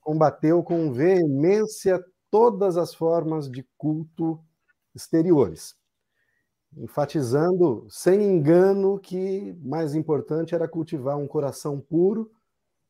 combateu 0.00 0.60
com 0.60 0.92
veemência 0.92 2.04
todas 2.28 2.76
as 2.76 2.92
formas 2.92 3.48
de 3.48 3.64
culto 3.76 4.40
exteriores, 4.92 5.76
enfatizando 6.76 7.86
sem 7.88 8.20
engano 8.24 8.98
que 8.98 9.56
mais 9.62 9.94
importante 9.94 10.52
era 10.52 10.66
cultivar 10.66 11.16
um 11.16 11.28
coração 11.28 11.80
puro 11.80 12.28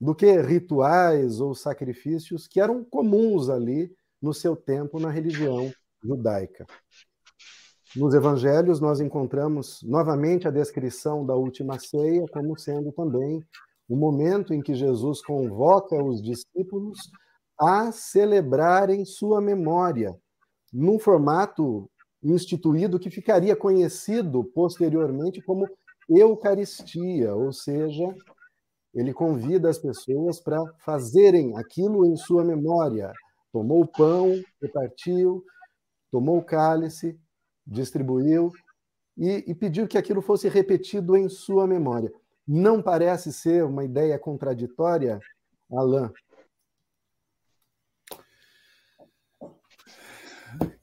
do 0.00 0.14
que 0.14 0.40
rituais 0.40 1.42
ou 1.42 1.55
sacrifícios 1.55 2.48
que 2.48 2.59
eram 2.59 2.82
comuns 2.82 3.50
ali 3.50 3.94
no 4.20 4.32
seu 4.32 4.56
tempo 4.56 4.98
na 4.98 5.10
religião 5.10 5.70
judaica. 6.02 6.64
Nos 7.97 8.12
evangelhos, 8.15 8.81
nós 8.81 9.01
encontramos 9.01 9.81
novamente 9.82 10.47
a 10.47 10.51
descrição 10.51 11.24
da 11.24 11.35
última 11.35 11.78
ceia 11.78 12.27
como 12.31 12.59
sendo 12.59 12.93
também 12.93 13.43
o 13.89 13.97
momento 13.97 14.52
em 14.52 14.60
que 14.60 14.74
Jesus 14.74 15.23
convoca 15.23 15.97
os 15.97 16.23
discípulos 16.23 16.98
a 17.59 17.90
celebrarem 17.90 19.06
sua 19.06 19.40
memória, 19.40 20.15
num 20.70 20.98
formato 20.98 21.90
instituído 22.23 22.98
que 22.98 23.10
ficaria 23.10 23.56
conhecido 23.56 24.44
posteriormente 24.44 25.40
como 25.40 25.66
Eucaristia, 26.10 27.35
ou 27.35 27.52
seja, 27.52 28.15
ele 28.94 29.15
convida 29.15 29.70
as 29.70 29.78
pessoas 29.78 30.40
para 30.40 30.62
fazerem 30.85 31.56
aquilo 31.56 32.05
em 32.05 32.16
sua 32.16 32.44
memória, 32.44 33.12
tomou 33.51 33.82
o 33.82 33.89
pão, 33.89 34.35
repartiu, 34.60 35.43
tomou 36.10 36.39
o 36.39 36.44
cálice, 36.44 37.19
distribuiu 37.69 38.51
e, 39.16 39.45
e 39.47 39.55
pediu 39.55 39.86
que 39.86 39.99
aquilo 39.99 40.23
fosse 40.23 40.49
repetido 40.49 41.16
em 41.16 41.28
sua 41.28 41.66
memória. 41.66 42.11
Não 42.47 42.81
parece 42.81 43.32
ser 43.32 43.65
uma 43.65 43.85
ideia 43.85 44.19
contraditória, 44.19 45.20
Alain? 45.70 46.11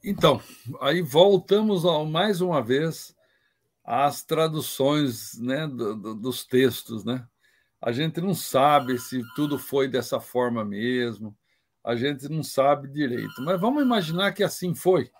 Então, 0.04 0.40
aí 0.80 1.02
voltamos 1.02 1.84
ao, 1.84 2.06
mais 2.06 2.40
uma 2.40 2.62
vez 2.62 3.14
às 3.84 4.22
traduções 4.22 5.36
né, 5.40 5.66
do, 5.66 5.96
do, 5.96 6.14
dos 6.14 6.46
textos. 6.46 7.04
Né? 7.04 7.26
A 7.80 7.90
gente 7.90 8.20
não 8.20 8.34
sabe 8.34 8.98
se 8.98 9.20
tudo 9.34 9.58
foi 9.58 9.88
dessa 9.88 10.20
forma 10.20 10.64
mesmo, 10.64 11.36
a 11.82 11.96
gente 11.96 12.28
não 12.28 12.42
sabe 12.42 12.88
direito, 12.88 13.42
mas 13.42 13.60
vamos 13.60 13.82
imaginar 13.82 14.32
que 14.32 14.44
assim 14.44 14.74
foi. 14.74 15.10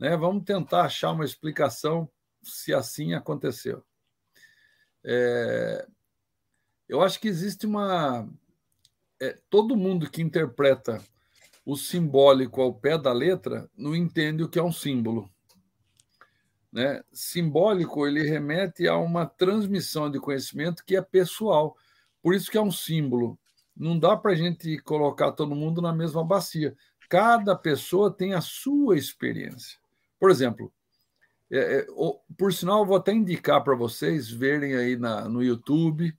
Né? 0.00 0.16
Vamos 0.16 0.44
tentar 0.44 0.84
achar 0.86 1.12
uma 1.12 1.26
explicação 1.26 2.08
se 2.42 2.72
assim 2.72 3.12
aconteceu. 3.12 3.84
É, 5.04 5.86
eu 6.88 7.02
acho 7.02 7.20
que 7.20 7.28
existe 7.28 7.66
uma. 7.66 8.26
É, 9.20 9.38
todo 9.50 9.76
mundo 9.76 10.10
que 10.10 10.22
interpreta 10.22 11.04
o 11.66 11.76
simbólico 11.76 12.62
ao 12.62 12.72
pé 12.72 12.96
da 12.96 13.12
letra 13.12 13.70
não 13.76 13.94
entende 13.94 14.42
o 14.42 14.48
que 14.48 14.58
é 14.58 14.62
um 14.62 14.72
símbolo. 14.72 15.30
Né? 16.72 17.02
Simbólico 17.12 18.06
ele 18.06 18.22
remete 18.22 18.88
a 18.88 18.96
uma 18.96 19.26
transmissão 19.26 20.10
de 20.10 20.18
conhecimento 20.18 20.84
que 20.84 20.96
é 20.96 21.02
pessoal. 21.02 21.76
Por 22.22 22.34
isso 22.34 22.50
que 22.50 22.56
é 22.56 22.62
um 22.62 22.72
símbolo. 22.72 23.38
Não 23.76 23.98
dá 23.98 24.16
para 24.16 24.32
a 24.32 24.34
gente 24.34 24.78
colocar 24.78 25.32
todo 25.32 25.54
mundo 25.54 25.82
na 25.82 25.92
mesma 25.92 26.24
bacia. 26.24 26.74
Cada 27.08 27.54
pessoa 27.54 28.10
tem 28.10 28.32
a 28.32 28.40
sua 28.40 28.96
experiência. 28.96 29.79
Por 30.20 30.30
exemplo, 30.30 30.70
é, 31.50 31.78
é, 31.78 31.86
por 32.38 32.52
sinal, 32.52 32.80
eu 32.80 32.86
vou 32.86 32.96
até 32.96 33.12
indicar 33.12 33.64
para 33.64 33.74
vocês 33.74 34.30
verem 34.30 34.76
aí 34.76 34.96
na, 34.96 35.28
no 35.28 35.42
YouTube 35.42 36.16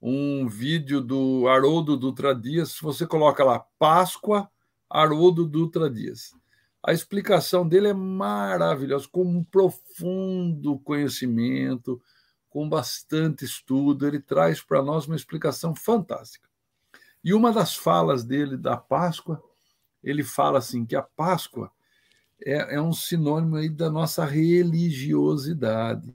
um 0.00 0.48
vídeo 0.48 1.00
do 1.00 1.46
Haroldo 1.46 1.96
Dutra 1.96 2.34
Dias. 2.34 2.72
Se 2.72 2.82
você 2.82 3.06
coloca 3.06 3.44
lá 3.44 3.60
Páscoa 3.78 4.50
Haroldo 4.90 5.46
Dutra 5.46 5.88
Dias. 5.88 6.34
A 6.82 6.92
explicação 6.92 7.66
dele 7.68 7.88
é 7.88 7.94
maravilhosa, 7.94 9.06
com 9.10 9.22
um 9.22 9.44
profundo 9.44 10.80
conhecimento, 10.80 12.02
com 12.50 12.68
bastante 12.68 13.44
estudo. 13.44 14.06
Ele 14.06 14.18
traz 14.18 14.60
para 14.60 14.82
nós 14.82 15.06
uma 15.06 15.14
explicação 15.14 15.76
fantástica. 15.76 16.48
E 17.22 17.32
uma 17.32 17.52
das 17.52 17.76
falas 17.76 18.24
dele 18.24 18.56
da 18.56 18.76
Páscoa, 18.76 19.40
ele 20.02 20.24
fala 20.24 20.58
assim 20.58 20.84
que 20.84 20.96
a 20.96 21.02
Páscoa 21.02 21.70
é, 22.44 22.76
é 22.76 22.80
um 22.80 22.92
sinônimo 22.92 23.56
aí 23.56 23.68
da 23.68 23.90
nossa 23.90 24.24
religiosidade. 24.24 26.12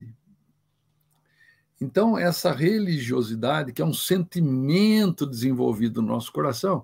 Então, 1.79 2.17
essa 2.17 2.51
religiosidade, 2.51 3.71
que 3.71 3.81
é 3.81 3.85
um 3.85 3.93
sentimento 3.93 5.25
desenvolvido 5.27 6.01
no 6.01 6.07
nosso 6.07 6.31
coração, 6.31 6.83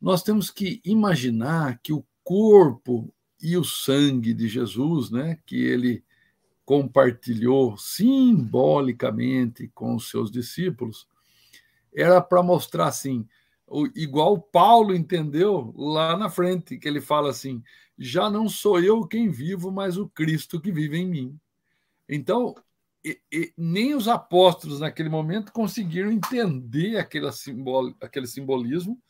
nós 0.00 0.22
temos 0.22 0.50
que 0.50 0.80
imaginar 0.84 1.78
que 1.82 1.92
o 1.92 2.04
corpo 2.22 3.12
e 3.42 3.56
o 3.56 3.64
sangue 3.64 4.34
de 4.34 4.46
Jesus, 4.46 5.10
né, 5.10 5.38
que 5.46 5.56
ele 5.56 6.04
compartilhou 6.64 7.76
simbolicamente 7.76 9.68
com 9.74 9.96
os 9.96 10.08
seus 10.08 10.30
discípulos, 10.30 11.08
era 11.92 12.20
para 12.20 12.42
mostrar 12.42 12.86
assim, 12.86 13.26
igual 13.94 14.40
Paulo 14.40 14.94
entendeu 14.94 15.72
lá 15.76 16.16
na 16.16 16.28
frente, 16.28 16.78
que 16.78 16.88
ele 16.88 17.00
fala 17.00 17.30
assim: 17.30 17.62
já 17.98 18.30
não 18.30 18.48
sou 18.48 18.80
eu 18.80 19.06
quem 19.06 19.28
vivo, 19.28 19.70
mas 19.70 19.96
o 19.96 20.08
Cristo 20.08 20.60
que 20.60 20.72
vive 20.72 20.98
em 20.98 21.06
mim. 21.06 21.40
Então, 22.08 22.54
e, 23.04 23.20
e, 23.32 23.52
nem 23.56 23.94
os 23.94 24.08
apóstolos 24.08 24.80
naquele 24.80 25.08
momento 25.08 25.52
conseguiram 25.52 26.10
entender 26.10 26.96
aquele, 26.96 27.30
simbol, 27.32 27.94
aquele 28.00 28.26
simbolismo. 28.26 29.00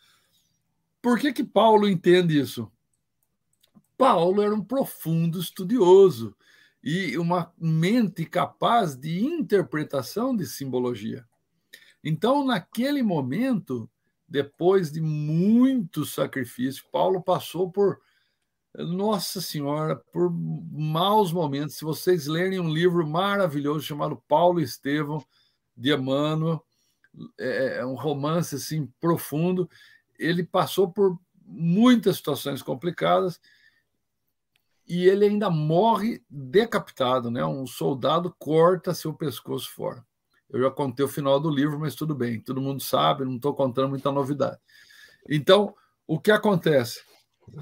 Por 1.01 1.19
que, 1.19 1.33
que 1.33 1.43
Paulo 1.43 1.89
entende 1.89 2.39
isso? 2.39 2.71
Paulo 3.97 4.43
era 4.43 4.55
um 4.55 4.63
profundo 4.63 5.41
estudioso 5.41 6.35
e 6.83 7.19
uma 7.19 7.53
mente 7.59 8.25
capaz 8.25 8.97
de 8.97 9.25
interpretação 9.25 10.35
de 10.35 10.47
simbologia. 10.47 11.27
Então, 12.03 12.45
naquele 12.45 13.03
momento, 13.03 13.89
depois 14.31 14.93
de 14.93 15.01
muito 15.01 16.07
sacrifício, 16.07 16.85
Paulo 16.93 17.21
passou 17.21 17.69
por 17.69 18.01
nossa 18.79 19.41
Senhora, 19.41 19.97
por 19.97 20.31
maus 20.31 21.33
momentos. 21.33 21.77
Se 21.77 21.85
vocês 21.85 22.29
lerem 22.29 22.61
um 22.61 22.73
livro 22.73 23.05
maravilhoso 23.05 23.85
chamado 23.85 24.23
Paulo 24.29 24.61
Estevão 24.61 25.21
de 25.77 25.93
Emmanuel, 25.93 26.65
é, 27.39 27.79
é 27.79 27.87
um 27.87 27.95
romance 27.95 28.55
assim 28.55 28.87
profundo. 29.01 29.69
Ele 30.17 30.45
passou 30.45 30.93
por 30.93 31.19
muitas 31.45 32.19
situações 32.19 32.63
complicadas 32.63 33.41
e 34.87 35.09
ele 35.09 35.25
ainda 35.25 35.51
morre 35.51 36.23
decapitado, 36.31 37.33
né? 37.33 37.45
Um 37.45 37.67
soldado 37.67 38.33
corta 38.39 38.95
seu 38.95 39.13
pescoço 39.13 39.73
fora. 39.73 40.07
Eu 40.53 40.61
já 40.61 40.71
contei 40.71 41.05
o 41.05 41.09
final 41.09 41.39
do 41.39 41.51
livro, 41.51 41.79
mas 41.79 41.95
tudo 41.95 42.15
bem, 42.15 42.41
todo 42.41 42.61
mundo 42.61 42.83
sabe, 42.83 43.25
não 43.25 43.37
estou 43.37 43.55
contando 43.55 43.91
muita 43.91 44.11
novidade. 44.11 44.59
Então, 45.29 45.75
o 46.07 46.19
que 46.19 46.31
acontece? 46.31 47.01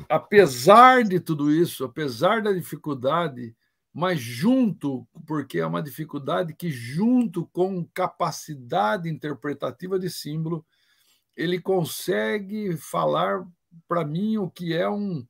apesar 0.09 1.05
de 1.05 1.21
tudo 1.21 1.53
isso, 1.53 1.85
apesar 1.85 2.43
da 2.43 2.53
dificuldade, 2.53 3.55
mas 3.93 4.21
junto, 4.21 5.07
porque 5.27 5.59
é 5.59 5.67
uma 5.67 5.83
dificuldade 5.83 6.55
que, 6.55 6.71
junto 6.71 7.47
com 7.47 7.85
capacidade 7.87 9.09
interpretativa 9.09 9.99
de 9.99 10.11
símbolo, 10.11 10.65
ele 11.37 11.61
consegue 11.61 12.77
falar 12.77 13.47
para 13.87 14.05
mim 14.05 14.39
o 14.39 14.51
que 14.51 14.75
é 14.75 14.89
um, 14.89 15.27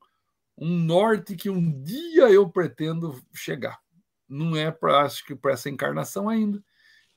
um 0.57 0.77
norte 0.77 1.35
que 1.35 1.49
um 1.49 1.81
dia 1.83 2.29
eu 2.29 2.49
pretendo 2.49 3.21
chegar. 3.33 3.79
Não 4.27 4.55
é 4.55 4.71
para 4.71 5.01
acho 5.01 5.25
que 5.25 5.35
para 5.35 5.53
essa 5.53 5.69
encarnação 5.69 6.29
ainda, 6.29 6.63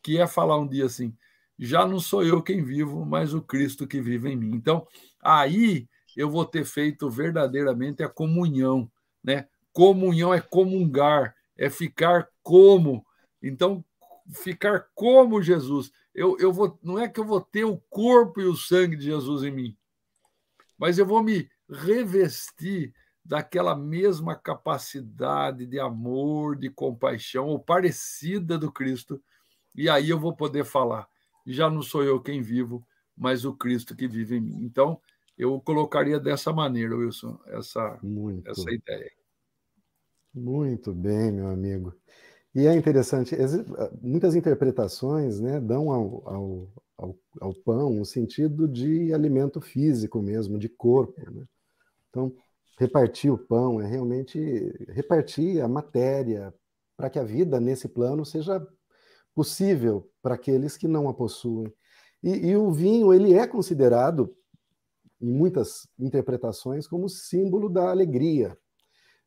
que 0.02 0.18
é 0.18 0.26
falar 0.26 0.58
um 0.58 0.66
dia 0.66 0.86
assim: 0.86 1.16
já 1.58 1.86
não 1.86 2.00
sou 2.00 2.24
eu 2.24 2.42
quem 2.42 2.62
vivo, 2.62 3.04
mas 3.04 3.34
o 3.34 3.42
Cristo 3.42 3.86
que 3.86 4.00
vive 4.00 4.30
em 4.30 4.36
mim. 4.36 4.52
Então, 4.54 4.86
aí 5.20 5.88
eu 6.16 6.30
vou 6.30 6.44
ter 6.44 6.64
feito 6.64 7.08
verdadeiramente 7.08 8.02
a 8.02 8.08
comunhão, 8.08 8.90
né? 9.22 9.46
Comunhão 9.72 10.34
é 10.34 10.40
comungar, 10.40 11.34
é 11.56 11.70
ficar 11.70 12.28
como. 12.42 13.06
Então, 13.42 13.84
ficar 14.30 14.88
como 14.94 15.42
Jesus. 15.42 15.90
Eu, 16.14 16.36
eu 16.38 16.52
vou, 16.52 16.78
não 16.82 16.98
é 16.98 17.08
que 17.08 17.18
eu 17.18 17.24
vou 17.24 17.40
ter 17.40 17.64
o 17.64 17.78
corpo 17.88 18.40
e 18.40 18.44
o 18.44 18.56
sangue 18.56 18.96
de 18.96 19.04
Jesus 19.04 19.42
em 19.42 19.50
mim, 19.50 19.76
mas 20.76 20.98
eu 20.98 21.06
vou 21.06 21.22
me 21.22 21.48
revestir 21.70 22.92
daquela 23.24 23.74
mesma 23.74 24.34
capacidade 24.34 25.64
de 25.64 25.78
amor, 25.78 26.56
de 26.56 26.68
compaixão, 26.68 27.46
ou 27.46 27.58
parecida 27.58 28.58
do 28.58 28.70
Cristo, 28.70 29.22
e 29.74 29.88
aí 29.88 30.10
eu 30.10 30.18
vou 30.18 30.34
poder 30.34 30.64
falar. 30.64 31.08
Já 31.46 31.68
não 31.70 31.82
sou 31.82 32.04
eu 32.04 32.20
quem 32.20 32.40
vivo, 32.40 32.86
mas 33.16 33.44
o 33.44 33.54
Cristo 33.54 33.96
que 33.96 34.06
vive 34.06 34.36
em 34.36 34.40
mim. 34.40 34.64
Então, 34.64 35.00
eu 35.36 35.60
colocaria 35.60 36.20
dessa 36.20 36.52
maneira, 36.52 36.96
Wilson, 36.96 37.38
essa, 37.46 37.98
Muito. 38.02 38.48
essa 38.50 38.70
ideia. 38.70 39.10
Muito 40.34 40.94
bem, 40.94 41.32
meu 41.32 41.48
amigo. 41.48 41.94
E 42.54 42.66
é 42.66 42.74
interessante, 42.74 43.34
muitas 44.00 44.34
interpretações 44.34 45.40
né, 45.40 45.58
dão 45.58 45.90
ao, 45.90 46.28
ao, 46.28 46.68
ao, 46.98 47.18
ao 47.40 47.54
pão 47.54 47.98
um 47.98 48.04
sentido 48.04 48.68
de 48.68 49.12
alimento 49.12 49.60
físico 49.60 50.20
mesmo, 50.20 50.58
de 50.58 50.68
corpo. 50.68 51.18
Né? 51.30 51.46
Então, 52.10 52.34
repartir 52.78 53.32
o 53.32 53.38
pão 53.38 53.80
é 53.80 53.86
realmente 53.86 54.38
repartir 54.88 55.62
a 55.62 55.68
matéria 55.68 56.52
para 56.96 57.08
que 57.08 57.18
a 57.18 57.24
vida 57.24 57.58
nesse 57.58 57.88
plano 57.88 58.24
seja 58.24 58.66
possível 59.34 60.08
para 60.22 60.34
aqueles 60.34 60.76
que 60.76 60.88
não 60.88 61.08
a 61.08 61.14
possuem. 61.14 61.72
E, 62.22 62.50
e, 62.50 62.56
o 62.56 62.70
vinho 62.70 63.12
ele 63.12 63.34
é 63.34 63.46
considerado 63.46 64.34
em 65.20 65.30
muitas 65.30 65.88
interpretações, 65.98 66.86
como 66.86 67.08
símbolo 67.08 67.68
da 67.68 67.90
alegria. 67.90 68.56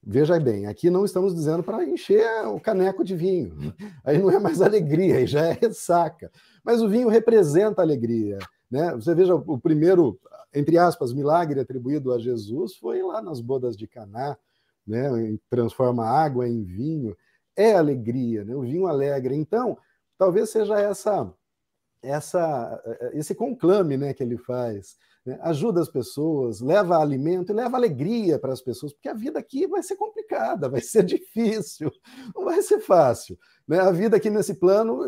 Veja 0.07 0.39
bem, 0.39 0.67
aqui 0.67 0.89
não 0.89 1.03
estamos 1.03 1.33
dizendo 1.33 1.63
para 1.63 1.83
encher 1.83 2.45
o 2.47 2.59
caneco 2.59 3.03
de 3.03 3.15
vinho. 3.15 3.73
Aí 4.05 4.19
não 4.19 4.29
é 4.29 4.37
mais 4.37 4.61
alegria, 4.61 5.15
aí 5.15 5.25
já 5.25 5.47
é 5.47 5.53
ressaca. 5.53 6.31
Mas 6.63 6.79
o 6.79 6.87
vinho 6.87 7.09
representa 7.09 7.81
alegria. 7.81 8.37
Né? 8.69 8.91
Você 8.93 9.15
veja, 9.15 9.33
o 9.33 9.59
primeiro, 9.59 10.19
entre 10.53 10.77
aspas, 10.77 11.11
milagre 11.11 11.59
atribuído 11.59 12.13
a 12.13 12.19
Jesus 12.19 12.75
foi 12.75 13.01
lá 13.01 13.19
nas 13.19 13.41
bodas 13.41 13.75
de 13.75 13.87
Caná, 13.87 14.37
né? 14.85 15.09
transforma 15.49 16.05
água 16.05 16.47
em 16.47 16.63
vinho. 16.63 17.17
É 17.55 17.73
alegria, 17.73 18.45
né? 18.45 18.55
o 18.55 18.61
vinho 18.61 18.85
alegra. 18.85 19.33
Então, 19.33 19.75
talvez 20.17 20.49
seja 20.49 20.79
essa, 20.79 21.33
essa 22.01 22.83
esse 23.13 23.35
conclame 23.35 23.97
né, 23.97 24.13
que 24.13 24.23
ele 24.23 24.37
faz 24.37 24.97
né? 25.25 25.39
ajuda 25.41 25.81
as 25.81 25.89
pessoas, 25.89 26.61
leva 26.61 26.97
alimento 26.97 27.51
e 27.51 27.55
leva 27.55 27.75
alegria 27.75 28.37
para 28.37 28.53
as 28.53 28.61
pessoas, 28.61 28.93
porque 28.93 29.09
a 29.09 29.13
vida 29.13 29.39
aqui 29.39 29.65
vai 29.67 29.81
ser 29.81 29.95
complicada, 29.95 30.69
vai 30.69 30.81
ser 30.81 31.03
difícil, 31.03 31.91
não 32.35 32.45
vai 32.45 32.61
ser 32.61 32.79
fácil. 32.79 33.37
Né? 33.67 33.79
A 33.79 33.91
vida 33.91 34.17
aqui 34.17 34.29
nesse 34.29 34.53
plano 34.53 35.01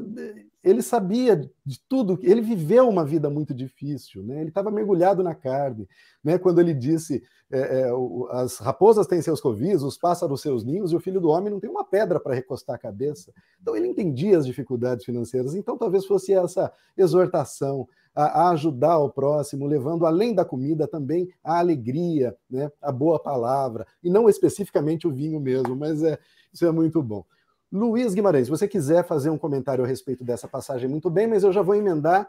ele 0.64 0.82
sabia 0.82 1.36
de 1.36 1.80
tudo, 1.88 2.20
ele 2.22 2.42
viveu 2.42 2.90
uma 2.90 3.06
vida 3.06 3.30
muito 3.30 3.54
difícil, 3.54 4.24
né? 4.24 4.40
ele 4.40 4.50
estava 4.50 4.72
mergulhado 4.72 5.24
na 5.24 5.36
carne. 5.36 5.88
Né? 6.24 6.38
Quando 6.38 6.60
ele 6.60 6.74
disse: 6.74 7.24
é, 7.50 7.60
é, 7.60 7.90
as 8.32 8.58
raposas 8.58 9.08
têm 9.08 9.22
seus 9.22 9.40
covis, 9.40 9.82
os 9.82 9.98
pássaros 9.98 10.42
seus 10.42 10.64
ninhos, 10.66 10.92
e 10.92 10.96
o 10.96 11.00
filho 11.00 11.22
do 11.22 11.30
homem 11.30 11.52
não 11.52 11.60
tem 11.60 11.70
uma 11.70 11.86
pedra 11.86 12.20
para 12.20 12.34
recostar 12.34 12.76
a 12.76 12.80
cabeça. 12.80 13.32
Então 13.62 13.76
ele 13.76 13.88
entendia 13.88 14.38
as 14.38 14.46
dificuldades 14.46 15.06
financeiras. 15.06 15.56
Então 15.56 15.78
talvez 15.78 16.06
fosse 16.06 16.34
essa 16.34 16.72
exortação 16.98 17.88
a, 18.18 18.50
ajudar 18.50 18.98
o 18.98 19.10
próximo, 19.10 19.68
levando 19.68 20.06
além 20.06 20.34
da 20.34 20.44
comida 20.44 20.88
também 20.88 21.30
a 21.44 21.60
alegria, 21.60 22.36
né? 22.50 22.72
a 22.82 22.92
boa 22.92 23.20
palavra, 23.20 23.86
e 24.04 24.10
não 24.10 24.28
especificamente 24.28 25.08
o 25.08 25.12
vinho 25.12 25.40
mesmo, 25.40 25.76
mas 25.76 26.02
é, 26.02 26.18
isso 26.52 26.66
é 26.66 26.72
muito 26.72 27.02
bom. 27.04 27.24
Luiz 27.72 28.16
Guimarães, 28.16 28.46
se 28.46 28.52
você 28.52 28.68
quiser 28.68 29.06
fazer 29.06 29.30
um 29.30 29.38
comentário 29.38 29.84
a 29.84 29.88
respeito 29.88 30.24
dessa 30.24 30.48
passagem, 30.48 30.90
muito 30.90 31.10
bem, 31.10 31.28
mas 31.28 31.44
eu 31.44 31.54
já 31.54 31.62
vou 31.62 31.76
emendar 31.76 32.28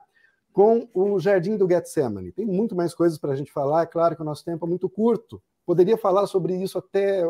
com 0.52 0.88
o 0.92 1.18
Jardim 1.18 1.56
do 1.56 1.68
Getsemane. 1.68 2.32
Tem 2.32 2.44
muito 2.44 2.74
mais 2.74 2.92
coisas 2.92 3.16
para 3.16 3.32
a 3.32 3.36
gente 3.36 3.50
falar, 3.50 3.82
é 3.82 3.86
claro 3.86 4.14
que 4.14 4.22
o 4.22 4.24
nosso 4.24 4.44
tempo 4.44 4.66
é 4.66 4.68
muito 4.68 4.88
curto. 4.88 5.40
Poderia 5.64 5.96
falar 5.96 6.26
sobre 6.26 6.54
isso 6.56 6.76
até 6.76 7.24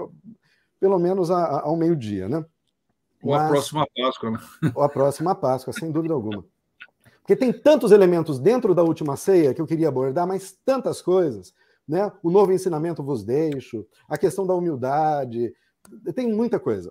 pelo 0.80 0.98
menos 0.98 1.30
ao 1.30 1.76
meio-dia, 1.76 2.28
né? 2.28 2.44
Ou 3.22 3.34
Mas, 3.34 3.42
a 3.42 3.48
próxima 3.48 3.86
Páscoa, 3.96 4.30
né? 4.30 4.38
Ou 4.74 4.82
a 4.82 4.88
próxima 4.88 5.34
Páscoa, 5.34 5.72
sem 5.72 5.90
dúvida 5.90 6.14
alguma. 6.14 6.44
Porque 7.28 7.36
tem 7.36 7.52
tantos 7.52 7.92
elementos 7.92 8.38
dentro 8.38 8.74
da 8.74 8.82
última 8.82 9.14
ceia 9.14 9.52
que 9.52 9.60
eu 9.60 9.66
queria 9.66 9.88
abordar, 9.88 10.26
mas 10.26 10.56
tantas 10.64 11.02
coisas, 11.02 11.52
né? 11.86 12.10
O 12.22 12.30
novo 12.30 12.52
ensinamento 12.52 13.02
vos 13.02 13.22
deixo, 13.22 13.86
a 14.08 14.16
questão 14.16 14.46
da 14.46 14.54
humildade, 14.54 15.52
tem 16.14 16.32
muita 16.32 16.58
coisa. 16.58 16.90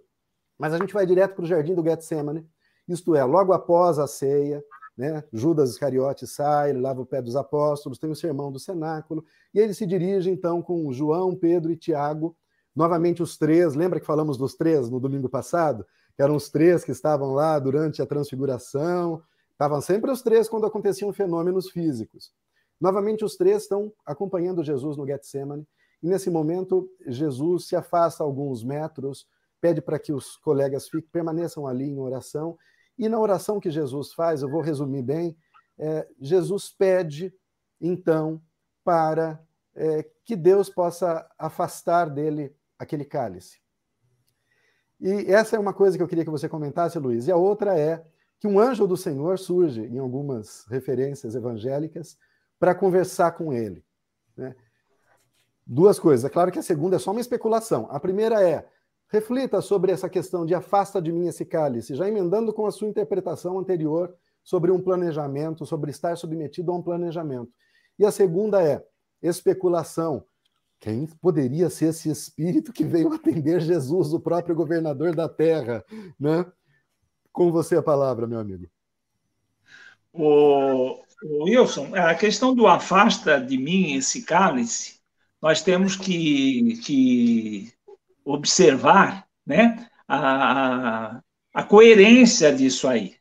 Mas 0.56 0.74
a 0.74 0.78
gente 0.78 0.94
vai 0.94 1.08
direto 1.08 1.34
para 1.34 1.44
o 1.44 1.48
jardim 1.48 1.74
do 1.74 1.84
Getsemane, 1.84 2.48
isto 2.88 3.16
é, 3.16 3.24
logo 3.24 3.52
após 3.52 3.98
a 3.98 4.06
ceia, 4.06 4.64
né? 4.96 5.24
Judas 5.34 5.72
Iscariote 5.72 6.28
sai, 6.28 6.72
lava 6.72 7.02
o 7.02 7.06
pé 7.06 7.20
dos 7.20 7.36
apóstolos, 7.36 7.98
tem 7.98 8.12
o 8.12 8.16
sermão 8.16 8.52
do 8.52 8.60
cenáculo, 8.60 9.26
e 9.56 9.60
ele 9.60 9.74
se 9.74 9.88
dirige 9.88 10.30
então 10.30 10.62
com 10.62 10.94
João, 10.94 11.36
Pedro 11.36 11.72
e 11.72 11.76
Tiago, 11.76 12.38
novamente 12.76 13.24
os 13.24 13.40
três, 13.40 13.74
lembra 13.74 14.00
que 14.00 14.06
falamos 14.06 14.38
dos 14.38 14.54
três 14.54 14.88
no 14.88 15.00
domingo 15.00 15.30
passado? 15.30 15.84
Eram 16.16 16.36
os 16.36 16.48
três 16.48 16.84
que 16.84 16.92
estavam 16.92 17.34
lá 17.34 17.58
durante 17.58 18.04
a 18.04 18.06
transfiguração, 18.06 19.24
estavam 19.58 19.82
sempre 19.82 20.12
os 20.12 20.22
três 20.22 20.48
quando 20.48 20.68
aconteciam 20.68 21.12
fenômenos 21.12 21.72
físicos. 21.72 22.32
Novamente 22.80 23.26
os 23.26 23.36
três 23.36 23.64
estão 23.64 23.92
acompanhando 24.06 24.64
Jesus 24.64 24.96
no 24.96 25.08
Getsemane, 25.08 25.68
e 26.02 26.08
nesse 26.08 26.30
momento 26.30 26.88
Jesus 27.08 27.68
se 27.68 27.76
afasta 27.76 28.24
alguns 28.24 28.64
metros, 28.64 29.28
pede 29.60 29.82
para 29.82 29.98
que 29.98 30.14
os 30.14 30.38
colegas 30.38 30.88
fiquem, 30.88 31.10
permaneçam 31.12 31.66
ali 31.66 31.86
em 31.86 32.00
oração. 32.00 32.56
E 33.00 33.10
na 33.10 33.20
oração 33.20 33.60
que 33.60 33.72
Jesus 33.72 34.14
faz, 34.14 34.44
eu 34.44 34.50
vou 34.50 34.62
resumir 34.62 35.02
bem, 35.02 35.36
é, 35.80 36.08
Jesus 36.22 36.70
pede, 36.70 37.34
então, 37.82 38.40
para 38.84 39.44
é, 39.74 40.08
que 40.24 40.36
Deus 40.36 40.70
possa 40.70 41.28
afastar 41.38 42.12
dele 42.12 42.56
aquele 42.78 43.04
cálice. 43.04 43.60
E 45.02 45.32
essa 45.32 45.56
é 45.56 45.60
uma 45.60 45.74
coisa 45.74 45.98
que 45.98 46.04
eu 46.04 46.08
queria 46.08 46.26
que 46.26 46.32
você 46.32 46.48
comentasse, 46.48 47.00
Luiz. 47.00 47.28
E 47.28 47.32
a 47.32 47.36
outra 47.36 47.78
é 47.78 48.06
que 48.40 48.48
um 48.48 48.60
anjo 48.60 48.88
do 48.88 48.98
Senhor 48.98 49.40
surge 49.40 49.82
em 49.82 49.98
algumas 49.98 50.66
referências 50.70 51.36
evangélicas 51.36 52.18
para 52.60 52.76
conversar 52.76 53.32
com 53.32 53.52
ele. 53.52 53.84
Né? 54.36 54.56
Duas 55.66 56.00
coisas. 56.00 56.26
É 56.26 56.30
claro 56.30 56.52
que 56.52 56.60
a 56.60 56.64
segunda 56.64 56.96
é 56.96 57.00
só 57.00 57.12
uma 57.12 57.22
especulação. 57.22 57.88
A 57.90 58.00
primeira 58.00 58.42
é 58.42 58.68
Reflita 59.10 59.62
sobre 59.62 59.92
essa 59.92 60.10
questão 60.10 60.46
de 60.46 60.54
afasta 60.54 61.02
de 61.02 61.14
mim 61.14 61.28
esse 61.28 61.46
cálice, 61.46 61.96
já 61.96 62.08
emendando 62.08 62.52
com 62.52 62.66
a 62.66 62.72
sua 62.72 62.90
interpretação 62.90 63.58
anterior 63.58 64.14
sobre 64.44 64.70
um 64.70 64.82
planejamento, 64.82 65.66
sobre 65.66 65.92
estar 65.92 66.18
submetido 66.18 66.72
a 66.72 66.76
um 66.76 66.82
planejamento. 66.82 67.50
E 67.98 68.06
a 68.06 68.12
segunda 68.12 68.62
é 68.62 68.86
especulação. 69.22 70.26
Quem 70.80 71.08
poderia 71.22 71.70
ser 71.70 71.88
esse 71.88 72.10
espírito 72.10 72.74
que 72.74 72.84
veio 72.84 73.12
atender 73.14 73.62
Jesus, 73.62 74.14
o 74.14 74.20
próprio 74.20 74.56
governador 74.56 75.16
da 75.16 75.30
terra? 75.30 75.84
Né? 76.20 76.46
Com 77.38 77.52
você 77.52 77.76
a 77.76 77.84
palavra, 77.84 78.26
meu 78.26 78.40
amigo. 78.40 78.68
O, 80.12 81.00
Wilson, 81.24 81.94
a 81.94 82.16
questão 82.16 82.56
do 82.56 82.66
afasta 82.66 83.40
de 83.40 83.60
mim 83.60 83.94
esse 83.94 84.24
cálice, 84.24 85.00
nós 85.40 85.62
temos 85.62 85.96
que, 85.96 86.80
que 86.84 87.72
observar 88.26 89.28
né, 89.46 89.88
a, 90.08 91.22
a 91.54 91.64
coerência 91.64 92.52
disso 92.52 92.88
aí. 92.88 93.14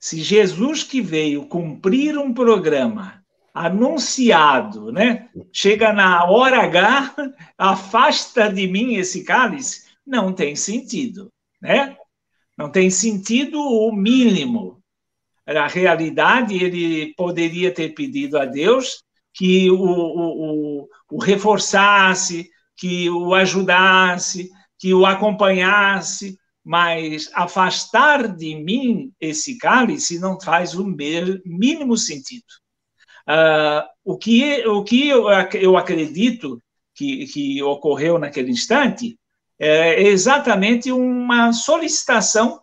Se 0.00 0.20
Jesus 0.20 0.82
que 0.82 1.00
veio 1.00 1.46
cumprir 1.46 2.18
um 2.18 2.34
programa 2.34 3.22
anunciado, 3.54 4.90
né, 4.90 5.28
chega 5.52 5.92
na 5.92 6.24
hora 6.24 6.64
H, 6.64 7.14
afasta 7.56 8.52
de 8.52 8.66
mim 8.66 8.96
esse 8.96 9.22
cálice, 9.22 9.84
não 10.04 10.32
tem 10.32 10.56
sentido, 10.56 11.32
né? 11.60 11.96
Não 12.62 12.70
tem 12.70 12.90
sentido 12.90 13.58
o 13.60 13.90
mínimo. 13.92 14.80
Na 15.44 15.66
realidade, 15.66 16.54
ele 16.54 17.12
poderia 17.16 17.74
ter 17.74 17.88
pedido 17.88 18.38
a 18.38 18.44
Deus 18.44 19.02
que 19.34 19.68
o, 19.68 19.74
o, 19.74 20.82
o, 20.82 20.88
o 21.10 21.18
reforçasse, 21.18 22.48
que 22.76 23.10
o 23.10 23.34
ajudasse, 23.34 24.48
que 24.78 24.94
o 24.94 25.04
acompanhasse, 25.04 26.38
mas 26.64 27.28
afastar 27.34 28.28
de 28.28 28.54
mim 28.54 29.10
esse 29.20 29.58
cálice 29.58 30.20
não 30.20 30.40
faz 30.40 30.76
o 30.76 30.86
mínimo 30.86 31.96
sentido. 31.96 32.44
Uh, 33.28 33.82
o 34.04 34.16
que, 34.16 34.64
o 34.68 34.84
que 34.84 35.08
eu, 35.08 35.26
eu 35.54 35.76
acredito 35.76 36.62
que, 36.94 37.26
que 37.26 37.60
ocorreu 37.60 38.20
naquele 38.20 38.52
instante 38.52 39.18
é 39.64 40.02
exatamente 40.02 40.90
uma 40.90 41.52
solicitação 41.52 42.60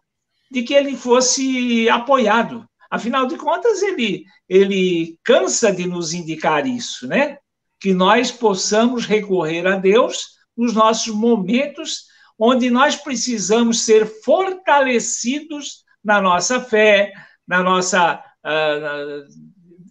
de 0.52 0.64
que 0.64 0.74
ele 0.74 0.98
fosse 0.98 1.90
apoiado. 1.90 2.68
Afinal 2.92 3.26
de 3.26 3.38
contas, 3.38 3.82
ele, 3.82 4.26
ele 4.50 5.18
cansa 5.24 5.72
de 5.72 5.88
nos 5.88 6.14
indicar 6.14 6.68
isso, 6.68 7.08
né? 7.08 7.38
que 7.80 7.94
nós 7.94 8.32
possamos 8.32 9.06
recorrer 9.06 9.66
a 9.66 9.78
Deus 9.78 10.40
nos 10.58 10.74
nossos 10.74 11.14
momentos 11.16 12.04
onde 12.38 12.70
nós 12.70 12.98
precisamos 12.98 13.82
ser 13.86 14.06
fortalecidos 14.22 15.86
na 16.04 16.22
nossa 16.22 16.60
fé, 16.60 17.14
na 17.48 17.64
nossa 17.64 18.22
uh, 18.46 19.26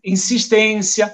insistência. 0.05 1.10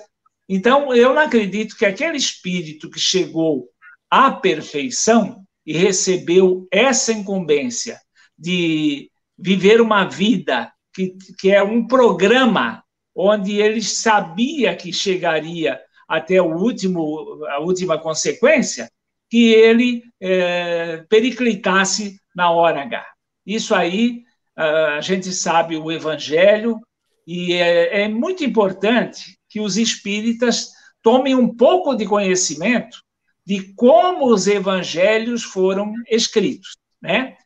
Então, 0.49 0.93
eu 0.93 1.15
não 1.15 1.23
acredito 1.23 1.77
que 1.77 1.87
aquele 1.87 2.17
espírito 2.17 2.91
que 2.91 2.99
chegou 2.99 3.69
à 4.11 4.33
perfeição 4.33 5.44
e 5.67 5.73
recebeu 5.73 6.67
essa 6.71 7.13
incumbência 7.13 7.99
de 8.39 9.11
viver 9.39 9.81
uma 9.81 10.05
vida 10.05 10.73
que, 10.93 11.17
que 11.39 11.51
é 11.51 11.63
um 11.63 11.87
programa 11.87 12.85
onde 13.15 13.61
ele 13.61 13.83
sabia 13.83 14.77
que 14.77 14.93
chegaria 14.93 15.81
até 16.09 16.41
o 16.41 16.57
último, 16.57 17.45
a 17.49 17.61
última 17.61 17.99
consequência, 17.99 18.91
que 19.31 19.53
ele 19.53 20.03
é, 20.21 21.05
periclitasse 21.09 22.19
na 22.35 22.51
hora 22.51 22.83
H. 22.83 23.07
Isso 23.47 23.75
aí, 23.75 24.23
a 24.57 25.01
gente 25.01 25.33
sabe 25.33 25.77
o 25.77 25.91
Evangelho, 25.91 26.81
e 27.27 27.55
é, 27.55 28.03
é 28.03 28.09
muito 28.09 28.45
importante 28.45 29.39
que 29.49 29.61
os 29.61 29.77
espíritas 29.77 30.71
tomem 31.03 31.35
um 31.35 31.55
pouco 31.55 31.95
de 31.95 32.07
conhecimento 32.07 33.04
de 33.47 33.75
como 33.75 34.33
os 34.33 34.47
evangelhos 34.47 35.43
foram 35.43 35.93
escritos, 36.09 36.77
né? 37.01 37.37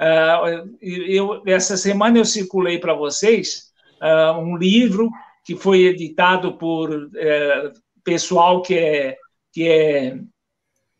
Uh, 0.00 0.78
eu, 0.80 1.42
essa 1.44 1.76
semana 1.76 2.18
eu 2.18 2.24
circulei 2.24 2.78
para 2.78 2.94
vocês 2.94 3.72
uh, 4.00 4.38
um 4.38 4.56
livro 4.56 5.10
que 5.44 5.56
foi 5.56 5.86
editado 5.86 6.56
por 6.56 6.90
uh, 6.90 7.72
pessoal 8.04 8.62
que 8.62 8.74
é, 8.74 9.16
que 9.52 9.68
é 9.68 10.18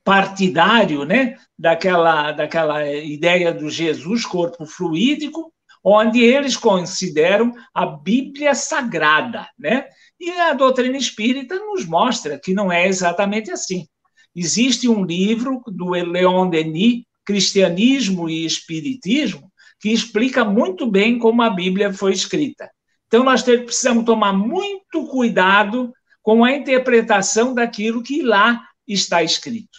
partidário 0.08 1.04
né, 1.04 1.36
daquela, 1.58 2.32
daquela 2.32 2.90
ideia 2.90 3.52
do 3.52 3.68
Jesus, 3.68 4.24
corpo 4.24 4.64
fluídico, 4.64 5.52
onde 5.84 6.24
eles 6.24 6.56
consideram 6.56 7.52
a 7.74 7.86
Bíblia 7.86 8.54
sagrada. 8.54 9.46
Né? 9.58 9.86
E 10.18 10.30
a 10.30 10.54
doutrina 10.54 10.96
espírita 10.96 11.56
nos 11.58 11.84
mostra 11.84 12.38
que 12.38 12.54
não 12.54 12.72
é 12.72 12.88
exatamente 12.88 13.50
assim. 13.50 13.86
Existe 14.38 14.88
um 14.88 15.04
livro 15.04 15.60
do 15.66 15.90
Leon 15.90 16.48
Denis, 16.48 17.02
Cristianismo 17.24 18.30
e 18.30 18.44
Espiritismo, 18.46 19.50
que 19.80 19.90
explica 19.90 20.44
muito 20.44 20.88
bem 20.88 21.18
como 21.18 21.42
a 21.42 21.50
Bíblia 21.50 21.92
foi 21.92 22.12
escrita. 22.12 22.70
Então, 23.08 23.24
nós 23.24 23.42
precisamos 23.42 24.04
tomar 24.04 24.32
muito 24.32 25.06
cuidado 25.08 25.92
com 26.22 26.44
a 26.44 26.52
interpretação 26.52 27.52
daquilo 27.52 28.02
que 28.02 28.22
lá 28.22 28.62
está 28.86 29.24
escrito. 29.24 29.78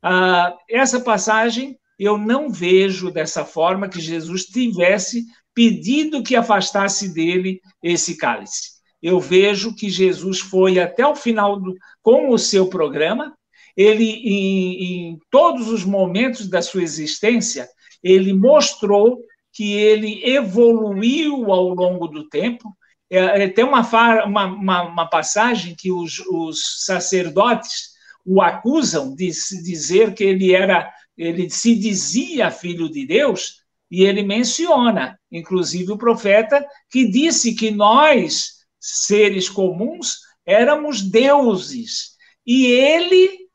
Ah, 0.00 0.54
essa 0.70 1.00
passagem 1.00 1.76
eu 1.98 2.16
não 2.16 2.48
vejo 2.48 3.10
dessa 3.10 3.44
forma 3.44 3.88
que 3.88 4.00
Jesus 4.00 4.44
tivesse 4.44 5.24
pedido 5.52 6.22
que 6.22 6.36
afastasse 6.36 7.12
dele 7.12 7.60
esse 7.82 8.16
cálice. 8.16 8.76
Eu 9.02 9.18
vejo 9.18 9.74
que 9.74 9.90
Jesus 9.90 10.38
foi 10.38 10.78
até 10.78 11.04
o 11.04 11.16
final 11.16 11.58
do, 11.58 11.74
com 12.02 12.30
o 12.30 12.38
seu 12.38 12.68
programa, 12.68 13.35
ele, 13.76 14.10
em, 14.10 15.10
em 15.10 15.18
todos 15.30 15.68
os 15.68 15.84
momentos 15.84 16.48
da 16.48 16.62
sua 16.62 16.82
existência, 16.82 17.68
ele 18.02 18.32
mostrou 18.32 19.20
que 19.52 19.74
ele 19.74 20.22
evoluiu 20.24 21.52
ao 21.52 21.68
longo 21.68 22.06
do 22.08 22.28
tempo. 22.28 22.76
É, 23.10 23.44
é 23.44 23.48
tem 23.48 23.64
uma, 23.64 23.82
uma, 24.24 24.44
uma, 24.46 24.82
uma 24.82 25.06
passagem 25.06 25.74
que 25.76 25.92
os, 25.92 26.20
os, 26.30 26.84
sacerdotes 26.84 27.94
o 28.24 28.42
acusam 28.42 29.14
de 29.14 29.30
dizer 29.62 30.12
que 30.14 30.24
ele 30.24 30.52
era, 30.52 30.92
ele 31.16 31.48
se 31.48 31.74
dizia 31.76 32.50
filho 32.50 32.90
de 32.90 33.06
Deus, 33.06 33.62
e 33.88 34.02
ele 34.02 34.22
menciona, 34.22 35.18
inclusive 35.30 35.92
o 35.92 35.98
profeta, 35.98 36.64
que 36.90 37.08
disse 37.08 37.54
que 37.54 37.70
nós, 37.70 38.64
seres 38.80 39.48
comuns, 39.48 40.16
éramos 40.44 41.00
deuses. 41.02 42.16
E 42.44 42.66
ele 42.66 43.45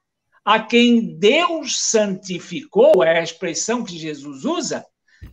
a 0.44 0.60
quem 0.60 1.18
Deus 1.18 1.80
santificou, 1.80 3.04
é 3.04 3.20
a 3.20 3.24
expressão 3.24 3.84
que 3.84 3.98
Jesus 3.98 4.44
usa, 4.44 4.86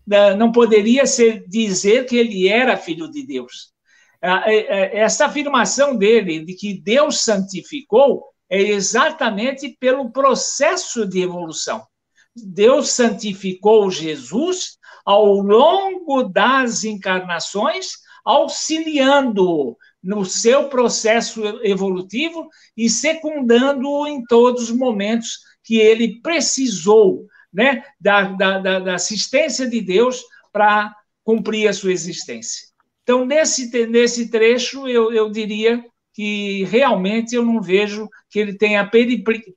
né, 0.06 0.34
não 0.34 0.52
poderia 0.52 1.06
ser 1.06 1.46
dizer 1.48 2.06
que 2.06 2.16
ele 2.16 2.46
era 2.48 2.76
filho 2.76 3.10
de 3.10 3.26
Deus. 3.26 3.72
É, 4.20 4.30
é, 4.54 4.98
essa 4.98 5.26
afirmação 5.26 5.96
dele 5.96 6.44
de 6.44 6.54
que 6.54 6.74
Deus 6.74 7.20
santificou 7.20 8.24
é 8.50 8.60
exatamente 8.60 9.76
pelo 9.78 10.10
processo 10.10 11.06
de 11.06 11.22
evolução. 11.22 11.86
Deus 12.34 12.90
santificou 12.90 13.90
Jesus 13.90 14.78
ao 15.04 15.36
longo 15.36 16.24
das 16.24 16.84
encarnações, 16.84 17.92
auxiliando-o 18.24 19.76
no 20.02 20.24
seu 20.24 20.68
processo 20.68 21.42
evolutivo 21.64 22.48
e 22.76 22.88
secundando-o 22.88 24.06
em 24.06 24.24
todos 24.24 24.70
os 24.70 24.76
momentos 24.76 25.38
que 25.64 25.76
ele 25.76 26.20
precisou 26.20 27.26
né, 27.52 27.82
da, 28.00 28.22
da, 28.32 28.78
da 28.78 28.94
assistência 28.94 29.68
de 29.68 29.80
Deus 29.80 30.22
para 30.52 30.94
cumprir 31.24 31.68
a 31.68 31.72
sua 31.72 31.92
existência. 31.92 32.68
Então, 33.02 33.24
nesse, 33.24 33.86
nesse 33.86 34.30
trecho, 34.30 34.86
eu, 34.86 35.12
eu 35.12 35.30
diria 35.30 35.84
que 36.14 36.64
realmente 36.64 37.34
eu 37.34 37.44
não 37.44 37.60
vejo 37.60 38.08
que 38.30 38.38
ele 38.38 38.56
tenha 38.56 38.90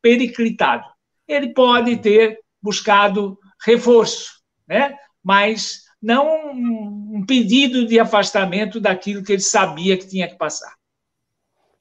periclitado. 0.01 0.85
Ele 1.27 1.53
pode 1.53 1.97
ter 1.97 2.39
buscado 2.61 3.37
reforço, 3.65 4.41
né? 4.67 4.95
mas 5.23 5.81
não 6.01 6.51
um 6.51 7.25
pedido 7.25 7.85
de 7.85 7.99
afastamento 7.99 8.79
daquilo 8.79 9.23
que 9.23 9.33
ele 9.33 9.41
sabia 9.41 9.97
que 9.97 10.07
tinha 10.07 10.27
que 10.27 10.37
passar. 10.37 10.75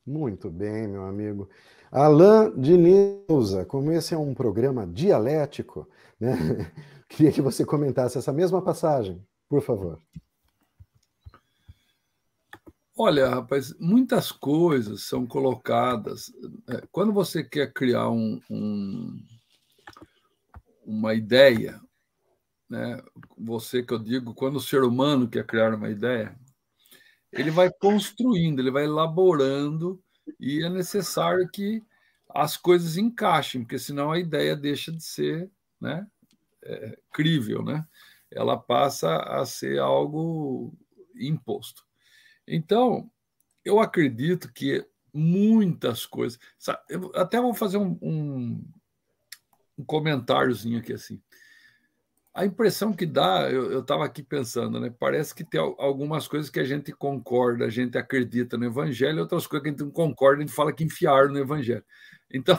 Muito 0.07 0.51
bem, 0.51 0.89
meu 0.89 1.05
amigo. 1.05 1.49
Alain 1.91 2.53
de 2.61 2.77
Neuza, 2.77 3.65
como 3.65 3.91
esse 3.91 4.15
é 4.15 4.19
um 4.19 4.35
programa 4.35 4.87
dialético, 4.87 5.89
né? 6.21 6.31
queria 7.09 7.33
que 7.33 7.43
você 7.43 7.65
comentasse 7.65 8.19
essa 8.19 8.33
mesma 8.33 8.63
passagem, 8.63 9.25
por 9.49 9.63
favor. 9.63 10.01
Olha, 12.97 13.31
rapaz, 13.31 13.75
muitas 13.81 14.31
coisas 14.31 15.05
são 15.05 15.27
colocadas. 15.27 16.31
É, 16.69 16.87
quando 16.93 17.13
você 17.13 17.43
quer 17.43 17.73
criar 17.73 18.11
um, 18.11 18.39
um, 18.51 19.19
uma 20.85 21.15
ideia, 21.15 21.81
né? 22.71 23.03
Você 23.37 23.83
que 23.83 23.93
eu 23.93 23.99
digo, 23.99 24.33
quando 24.33 24.57
o 24.57 24.61
ser 24.61 24.85
humano 24.85 25.29
quer 25.29 25.45
criar 25.45 25.75
uma 25.75 25.91
ideia, 25.91 26.39
ele 27.33 27.51
vai 27.51 27.69
construindo, 27.71 28.61
ele 28.61 28.71
vai 28.71 28.85
elaborando 28.85 30.01
e 30.39 30.65
é 30.65 30.69
necessário 30.71 31.49
que 31.51 31.83
as 32.29 32.57
coisas 32.57 32.97
encaixem, 32.97 33.63
porque 33.63 33.79
senão 33.79 34.13
a 34.13 34.21
ideia 34.21 34.55
deixa 34.55 34.93
de 34.93 35.03
ser, 35.03 35.51
né, 35.81 36.07
é, 36.63 36.99
crível, 37.13 37.65
né? 37.65 37.85
Ela 38.31 38.57
passa 38.57 39.17
a 39.17 39.45
ser 39.45 39.81
algo 39.81 40.73
imposto. 41.17 41.85
Então, 42.47 43.11
eu 43.65 43.81
acredito 43.81 44.53
que 44.53 44.87
muitas 45.13 46.07
coisas. 46.07 46.39
Sabe, 46.57 46.79
até 47.15 47.41
vou 47.41 47.53
fazer 47.53 47.79
um, 47.79 47.99
um, 48.01 48.65
um 49.77 49.85
comentáriozinho 49.85 50.79
aqui 50.79 50.93
assim 50.93 51.21
a 52.33 52.45
impressão 52.45 52.93
que 52.93 53.05
dá, 53.05 53.51
eu 53.51 53.81
estava 53.81 54.05
aqui 54.05 54.23
pensando, 54.23 54.79
né? 54.79 54.95
Parece 54.99 55.35
que 55.35 55.43
tem 55.45 55.61
algumas 55.61 56.29
coisas 56.29 56.49
que 56.49 56.61
a 56.61 56.65
gente 56.65 56.93
concorda, 56.93 57.65
a 57.65 57.71
gente 57.71 57.99
acredita 57.99 58.57
no 58.57 58.67
Evangelho, 58.67 59.21
outras 59.21 59.47
coisas 59.49 59.63
que 59.65 59.69
a 59.69 59.73
gente 59.73 59.83
não 59.83 59.91
concorda, 59.91 60.39
a 60.39 60.47
gente 60.47 60.55
fala 60.55 60.73
que 60.73 60.85
enfiaram 60.85 61.33
no 61.33 61.39
Evangelho. 61.39 61.85
Então, 62.33 62.57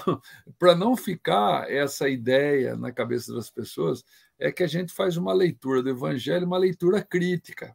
para 0.60 0.76
não 0.76 0.98
ficar 0.98 1.72
essa 1.72 2.10
ideia 2.10 2.76
na 2.76 2.92
cabeça 2.92 3.34
das 3.34 3.50
pessoas, 3.50 4.04
é 4.38 4.52
que 4.52 4.64
a 4.64 4.68
gente 4.68 4.92
faz 4.92 5.16
uma 5.16 5.32
leitura 5.32 5.82
do 5.82 5.90
Evangelho, 5.90 6.46
uma 6.46 6.58
leitura 6.58 7.02
crítica. 7.02 7.74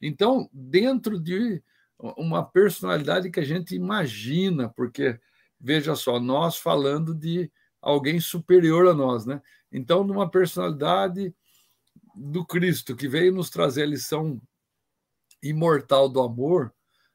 Então, 0.00 0.48
dentro 0.52 1.18
de 1.18 1.60
uma 1.98 2.44
personalidade 2.44 3.32
que 3.32 3.40
a 3.40 3.44
gente 3.44 3.74
imagina, 3.74 4.68
porque, 4.68 5.18
veja 5.58 5.96
só, 5.96 6.20
nós 6.20 6.56
falando 6.56 7.12
de 7.12 7.50
alguém 7.82 8.20
superior 8.20 8.86
a 8.86 8.94
nós, 8.94 9.26
né? 9.26 9.42
Então, 9.70 10.04
numa 10.04 10.30
personalidade 10.30 11.34
do 12.14 12.44
Cristo 12.44 12.96
que 12.96 13.08
veio 13.08 13.32
nos 13.32 13.50
trazer 13.50 13.82
a 13.82 13.86
lição 13.86 14.40
imortal 15.42 16.08
do 16.08 16.20
amor, 16.20 16.72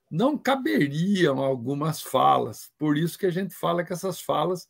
não 0.10 0.38
caberiam 0.38 1.40
algumas 1.40 2.02
falas. 2.02 2.70
Por 2.78 2.98
isso 2.98 3.18
que 3.18 3.26
a 3.26 3.32
gente 3.32 3.54
fala 3.54 3.84
que 3.84 3.94
essas 3.94 4.20
falas 4.20 4.68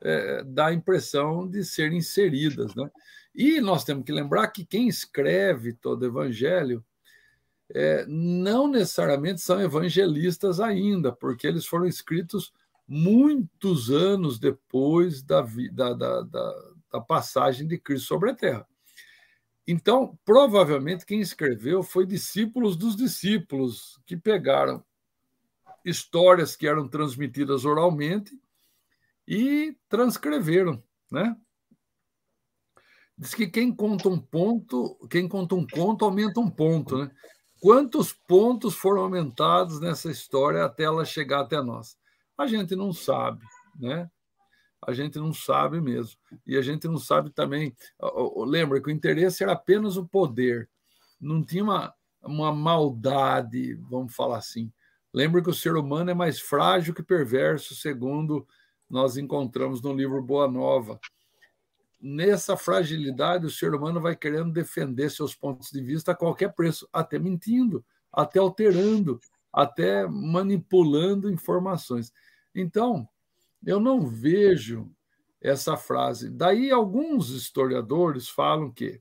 é, 0.00 0.42
dá 0.44 0.68
a 0.68 0.72
impressão 0.72 1.46
de 1.46 1.64
serem 1.64 1.98
inseridas, 1.98 2.74
né? 2.74 2.90
E 3.34 3.60
nós 3.60 3.84
temos 3.84 4.04
que 4.04 4.12
lembrar 4.12 4.48
que 4.48 4.64
quem 4.64 4.88
escreve 4.88 5.72
todo 5.72 6.06
evangelho 6.06 6.84
é, 7.74 8.06
não 8.06 8.66
necessariamente 8.66 9.40
são 9.40 9.60
evangelistas 9.60 10.58
ainda, 10.58 11.12
porque 11.12 11.46
eles 11.46 11.66
foram 11.66 11.86
escritos 11.86 12.52
muitos 12.86 13.90
anos 13.90 14.38
depois 14.38 15.22
da, 15.22 15.42
da, 15.72 15.92
da, 15.92 16.22
da, 16.22 16.67
da 16.90 17.00
passagem 17.00 17.66
de 17.66 17.78
Cristo 17.78 18.08
sobre 18.08 18.30
a 18.30 18.34
terra. 18.34 18.66
Então, 19.66 20.18
provavelmente 20.24 21.04
quem 21.04 21.20
escreveu 21.20 21.82
foi 21.82 22.06
discípulos 22.06 22.76
dos 22.76 22.96
discípulos 22.96 24.00
que 24.06 24.16
pegaram 24.16 24.82
histórias 25.84 26.56
que 26.56 26.66
eram 26.66 26.88
transmitidas 26.88 27.64
oralmente 27.64 28.32
e 29.26 29.76
transcreveram, 29.88 30.82
né? 31.10 31.36
Diz 33.16 33.34
que 33.34 33.46
quem 33.46 33.74
conta 33.74 34.08
um 34.08 34.18
ponto, 34.18 34.96
quem 35.10 35.28
conta 35.28 35.54
um 35.54 35.66
conto 35.66 36.04
aumenta 36.04 36.40
um 36.40 36.48
ponto, 36.48 36.96
né? 36.96 37.10
Quantos 37.60 38.12
pontos 38.12 38.74
foram 38.74 39.02
aumentados 39.02 39.80
nessa 39.80 40.10
história 40.10 40.64
até 40.64 40.84
ela 40.84 41.04
chegar 41.04 41.40
até 41.40 41.60
nós? 41.60 41.98
A 42.38 42.46
gente 42.46 42.76
não 42.76 42.92
sabe, 42.92 43.44
né? 43.78 44.08
A 44.86 44.92
gente 44.92 45.18
não 45.18 45.32
sabe 45.32 45.80
mesmo. 45.80 46.18
E 46.46 46.56
a 46.56 46.62
gente 46.62 46.86
não 46.86 46.98
sabe 46.98 47.30
também. 47.30 47.74
Lembra 48.46 48.80
que 48.80 48.88
o 48.88 48.92
interesse 48.92 49.42
era 49.42 49.52
apenas 49.52 49.96
o 49.96 50.06
poder, 50.06 50.68
não 51.20 51.42
tinha 51.42 51.64
uma, 51.64 51.94
uma 52.22 52.52
maldade, 52.52 53.74
vamos 53.90 54.14
falar 54.14 54.38
assim. 54.38 54.72
Lembra 55.12 55.42
que 55.42 55.50
o 55.50 55.54
ser 55.54 55.74
humano 55.74 56.10
é 56.10 56.14
mais 56.14 56.40
frágil 56.40 56.94
que 56.94 57.02
perverso, 57.02 57.74
segundo 57.74 58.46
nós 58.88 59.16
encontramos 59.16 59.82
no 59.82 59.92
livro 59.92 60.22
Boa 60.22 60.48
Nova. 60.48 60.98
Nessa 62.00 62.56
fragilidade, 62.56 63.44
o 63.44 63.50
ser 63.50 63.74
humano 63.74 64.00
vai 64.00 64.14
querendo 64.14 64.52
defender 64.52 65.10
seus 65.10 65.34
pontos 65.34 65.70
de 65.70 65.82
vista 65.82 66.12
a 66.12 66.16
qualquer 66.16 66.54
preço, 66.54 66.88
até 66.92 67.18
mentindo, 67.18 67.84
até 68.12 68.38
alterando, 68.38 69.20
até 69.52 70.06
manipulando 70.06 71.30
informações. 71.30 72.12
Então, 72.54 73.08
eu 73.64 73.80
não 73.80 74.06
vejo 74.06 74.90
essa 75.40 75.76
frase. 75.76 76.30
Daí, 76.30 76.70
alguns 76.70 77.30
historiadores 77.30 78.28
falam 78.28 78.70
que 78.70 79.00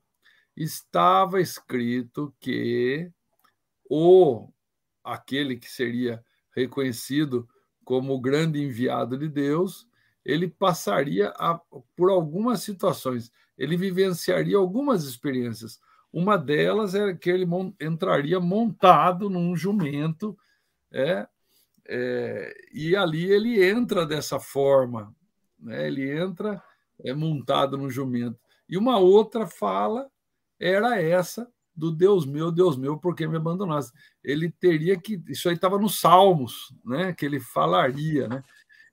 estava 0.55 1.39
escrito 1.41 2.33
que 2.39 3.11
o 3.89 4.49
aquele 5.03 5.55
que 5.55 5.69
seria 5.71 6.23
reconhecido 6.53 7.47
como 7.85 8.13
o 8.13 8.19
grande 8.19 8.61
enviado 8.61 9.17
de 9.17 9.29
Deus, 9.29 9.87
ele 10.25 10.49
passaria 10.49 11.29
a, 11.37 11.57
por 11.95 12.09
algumas 12.09 12.61
situações, 12.61 13.31
ele 13.57 13.77
vivenciaria 13.77 14.57
algumas 14.57 15.05
experiências. 15.05 15.79
Uma 16.11 16.37
delas 16.37 16.93
é 16.95 17.13
que 17.13 17.29
ele 17.29 17.45
entraria 17.79 18.39
montado 18.39 19.29
num 19.29 19.55
jumento, 19.55 20.37
é, 20.91 21.25
é, 21.87 22.53
e 22.73 22.95
ali 22.95 23.31
ele 23.31 23.63
entra 23.63 24.05
dessa 24.05 24.39
forma, 24.39 25.15
né? 25.57 25.87
ele 25.87 26.11
entra 26.11 26.61
é, 27.03 27.13
montado 27.13 27.77
no 27.77 27.89
jumento. 27.89 28.37
E 28.67 28.77
uma 28.77 28.97
outra 28.97 29.47
fala 29.47 30.09
era 30.59 31.01
essa 31.01 31.49
do 31.73 31.91
Deus 31.91 32.25
meu, 32.25 32.51
Deus 32.51 32.75
meu, 32.75 32.97
por 32.97 33.15
que 33.15 33.27
me 33.27 33.37
abandonaste? 33.37 33.93
Ele 34.23 34.51
teria 34.51 34.99
que. 34.99 35.21
Isso 35.27 35.47
aí 35.47 35.55
estava 35.55 35.77
nos 35.77 35.99
Salmos, 35.99 36.73
né? 36.83 37.13
Que 37.13 37.25
ele 37.25 37.39
falaria, 37.39 38.27
né? 38.27 38.43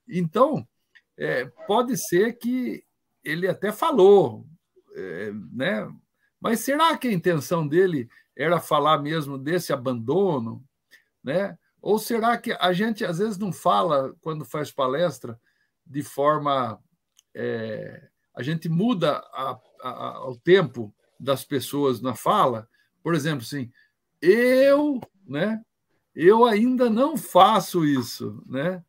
Então, 0.07 0.69
é, 1.17 1.47
pode 1.67 1.97
ser 1.97 2.35
que 2.35 2.85
ele 3.25 3.49
até 3.49 3.73
falou, 3.73 4.47
é, 4.95 5.33
né? 5.51 5.91
Mas 6.39 6.61
será 6.61 6.97
que 6.99 7.09
a 7.09 7.13
intenção 7.13 7.67
dele 7.67 8.07
era 8.37 8.61
falar 8.61 8.99
mesmo 8.99 9.39
desse 9.39 9.73
abandono, 9.73 10.63
né? 11.23 11.59
Ou 11.85 11.99
será 11.99 12.39
que 12.39 12.53
a 12.53 12.73
gente 12.73 13.05
às 13.05 13.19
vezes 13.19 13.37
não 13.37 13.53
fala 13.53 14.15
quando 14.23 14.45
faz 14.45 14.71
palestra 14.71 15.39
de 15.87 16.03
forma 16.03 16.81
é, 17.35 18.09
a 18.35 18.43
gente 18.43 18.69
muda 18.69 19.19
a, 19.33 19.61
a, 19.83 20.29
o 20.31 20.37
tempo 20.37 20.95
das 21.21 21.45
pessoas 21.45 22.01
na 22.01 22.15
fala 22.15 22.67
por 23.05 23.15
exemplo, 23.15 23.43
assim, 23.43 23.71
eu, 24.19 24.99
né? 25.29 25.63
Eu 26.15 26.47
ainda 26.47 26.89
não 26.89 27.19
faço 27.19 27.85
isso, 27.85 28.43
né? 28.47 28.83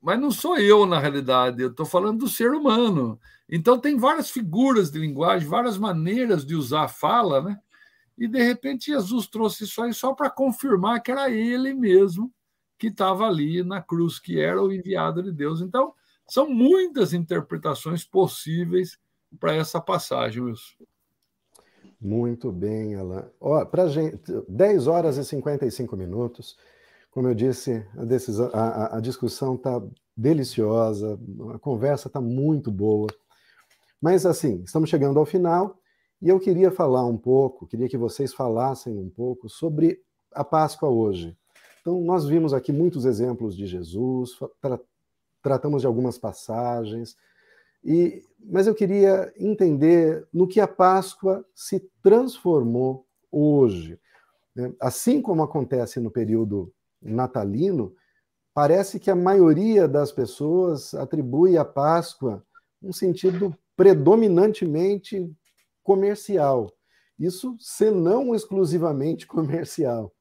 Mas 0.00 0.18
não 0.18 0.30
sou 0.30 0.56
eu, 0.56 0.86
na 0.86 0.98
realidade, 0.98 1.60
eu 1.62 1.68
estou 1.68 1.84
falando 1.84 2.20
do 2.20 2.28
ser 2.28 2.52
humano. 2.52 3.20
Então, 3.46 3.78
tem 3.78 3.98
várias 3.98 4.30
figuras 4.30 4.90
de 4.90 4.98
linguagem, 4.98 5.46
várias 5.46 5.76
maneiras 5.76 6.46
de 6.46 6.54
usar 6.54 6.84
a 6.84 6.88
fala, 6.88 7.42
né? 7.42 7.60
E, 8.20 8.28
de 8.28 8.42
repente, 8.42 8.92
Jesus 8.92 9.26
trouxe 9.26 9.64
isso 9.64 9.82
aí 9.82 9.94
só 9.94 10.12
para 10.12 10.28
confirmar 10.28 11.02
que 11.02 11.10
era 11.10 11.30
ele 11.30 11.72
mesmo 11.72 12.30
que 12.78 12.88
estava 12.88 13.26
ali 13.26 13.62
na 13.62 13.80
cruz, 13.80 14.18
que 14.18 14.38
era 14.38 14.62
o 14.62 14.70
enviado 14.70 15.22
de 15.22 15.32
Deus. 15.32 15.62
Então, 15.62 15.94
são 16.28 16.48
muitas 16.48 17.14
interpretações 17.14 18.04
possíveis 18.04 18.98
para 19.38 19.54
essa 19.54 19.80
passagem, 19.80 20.42
Wilson. 20.42 20.84
Muito 21.98 22.52
bem, 22.52 22.94
Alain. 22.94 23.24
Ó, 23.40 23.64
pra 23.64 23.88
gente, 23.88 24.20
10 24.46 24.86
horas 24.86 25.16
e 25.16 25.24
55 25.24 25.96
minutos. 25.96 26.58
Como 27.10 27.26
eu 27.26 27.34
disse, 27.34 27.86
a, 27.96 28.04
decisão, 28.04 28.50
a, 28.52 28.98
a 28.98 29.00
discussão 29.00 29.54
está 29.54 29.82
deliciosa, 30.14 31.18
a 31.54 31.58
conversa 31.58 32.08
está 32.08 32.20
muito 32.20 32.70
boa. 32.70 33.08
Mas, 34.00 34.26
assim, 34.26 34.62
estamos 34.64 34.90
chegando 34.90 35.18
ao 35.18 35.26
final 35.26 35.79
e 36.20 36.28
eu 36.28 36.38
queria 36.38 36.70
falar 36.70 37.04
um 37.06 37.16
pouco, 37.16 37.66
queria 37.66 37.88
que 37.88 37.96
vocês 37.96 38.34
falassem 38.34 38.96
um 38.98 39.08
pouco 39.08 39.48
sobre 39.48 40.02
a 40.32 40.44
Páscoa 40.44 40.88
hoje. 40.88 41.36
Então, 41.80 42.00
nós 42.00 42.26
vimos 42.26 42.52
aqui 42.52 42.72
muitos 42.72 43.04
exemplos 43.04 43.56
de 43.56 43.66
Jesus, 43.66 44.38
tra 44.60 44.78
tratamos 45.42 45.80
de 45.80 45.86
algumas 45.86 46.18
passagens, 46.18 47.16
e, 47.82 48.22
mas 48.38 48.66
eu 48.66 48.74
queria 48.74 49.32
entender 49.38 50.28
no 50.30 50.46
que 50.46 50.60
a 50.60 50.68
Páscoa 50.68 51.42
se 51.54 51.80
transformou 52.02 53.06
hoje. 53.32 53.98
Né? 54.54 54.70
Assim 54.78 55.22
como 55.22 55.42
acontece 55.42 55.98
no 55.98 56.10
período 56.10 56.70
natalino, 57.00 57.94
parece 58.52 59.00
que 59.00 59.10
a 59.10 59.14
maioria 59.14 59.88
das 59.88 60.12
pessoas 60.12 60.92
atribui 60.92 61.56
a 61.56 61.64
Páscoa 61.64 62.44
um 62.82 62.92
sentido 62.92 63.56
predominantemente 63.74 65.34
comercial. 65.82 66.72
Isso, 67.18 67.56
se 67.58 67.90
não 67.90 68.34
exclusivamente 68.34 69.26
comercial. 69.26 70.12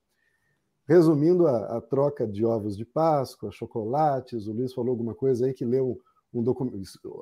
Resumindo 0.87 1.47
a, 1.47 1.77
a, 1.77 1.81
troca 1.81 2.27
de 2.27 2.43
ovos 2.43 2.75
de 2.75 2.83
Páscoa, 2.83 3.51
chocolates, 3.51 4.47
o 4.47 4.53
Luiz 4.53 4.73
falou 4.73 4.91
alguma 4.91 5.13
coisa 5.13 5.45
aí 5.45 5.53
que 5.53 5.63
leu 5.63 6.01
um 6.33 6.43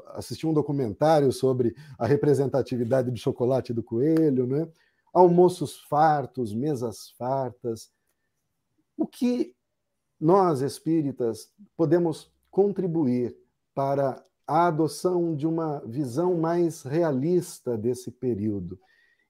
assisti 0.09 0.45
um 0.45 0.53
documentário 0.53 1.31
sobre 1.31 1.75
a 1.97 2.05
representatividade 2.05 3.09
do 3.09 3.17
chocolate 3.17 3.73
do 3.73 3.83
coelho, 3.83 4.45
né? 4.45 4.67
almoços 5.13 5.79
fartos, 5.79 6.53
mesas 6.53 7.11
fartas. 7.17 7.89
O 8.97 9.07
que 9.07 9.55
nós, 10.19 10.61
espíritas, 10.61 11.51
podemos 11.75 12.31
contribuir 12.49 13.37
para 13.73 14.23
a 14.47 14.67
adoção 14.67 15.35
de 15.35 15.45
uma 15.45 15.81
visão 15.85 16.35
mais 16.37 16.83
realista 16.83 17.77
desse 17.77 18.09
período? 18.09 18.79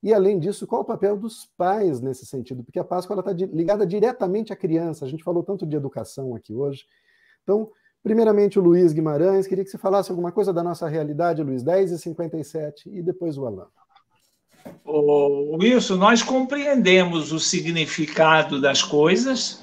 E, 0.03 0.13
além 0.13 0.39
disso, 0.39 0.67
qual 0.67 0.81
o 0.81 0.85
papel 0.85 1.17
dos 1.17 1.49
pais 1.57 1.99
nesse 1.99 2.25
sentido? 2.25 2.63
Porque 2.63 2.79
a 2.79 2.83
Páscoa 2.83 3.19
está 3.19 3.31
ligada 3.33 3.85
diretamente 3.85 4.53
à 4.53 4.55
criança. 4.55 5.03
A 5.03 5.07
gente 5.07 5.23
falou 5.23 5.43
tanto 5.43 5.65
de 5.65 5.75
educação 5.75 6.35
aqui 6.35 6.53
hoje. 6.53 6.85
Então, 7.43 7.71
Primeiramente, 8.03 8.57
o 8.57 8.61
Luiz 8.61 8.93
Guimarães, 8.93 9.47
queria 9.47 9.65
que 9.65 9.69
você 9.69 9.77
falasse 9.77 10.09
alguma 10.09 10.31
coisa 10.31 10.53
da 10.53 10.63
nossa 10.63 10.87
realidade, 10.87 11.43
Luiz, 11.43 11.61
10 11.61 11.91
e 11.91 11.97
57, 11.97 12.89
e 12.89 13.01
depois 13.01 13.37
o 13.37 13.45
Alain. 13.45 13.67
Oh, 14.85 15.57
Wilson, 15.61 15.97
nós 15.97 16.23
compreendemos 16.23 17.33
o 17.33 17.39
significado 17.39 18.61
das 18.61 18.81
coisas 18.81 19.61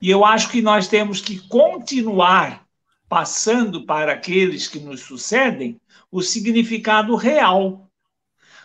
e 0.00 0.10
eu 0.10 0.24
acho 0.24 0.50
que 0.50 0.60
nós 0.60 0.88
temos 0.88 1.20
que 1.20 1.38
continuar 1.48 2.63
passando 3.14 3.86
para 3.86 4.12
aqueles 4.12 4.66
que 4.66 4.80
nos 4.80 5.02
sucedem 5.02 5.80
o 6.10 6.20
significado 6.20 7.14
real. 7.14 7.88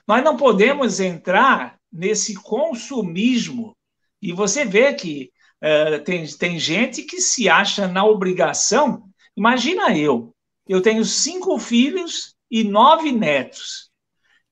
Nós 0.07 0.23
não 0.23 0.35
podemos 0.35 0.99
entrar 0.99 1.77
nesse 1.93 2.34
consumismo. 2.34 3.77
E 4.19 4.34
você 4.34 4.65
vê 4.65 4.93
que 4.95 5.31
uh, 5.63 6.03
tem, 6.03 6.26
tem 6.26 6.57
gente 6.57 7.03
que 7.03 7.21
se 7.21 7.47
acha 7.47 7.88
na 7.88 8.03
obrigação 8.03 9.09
Imagina 9.39 9.97
eu, 9.97 10.35
eu 10.67 10.81
tenho 10.81 11.05
cinco 11.05 11.57
filhos 11.57 12.35
e 12.51 12.61
nove 12.61 13.09
netos, 13.09 13.89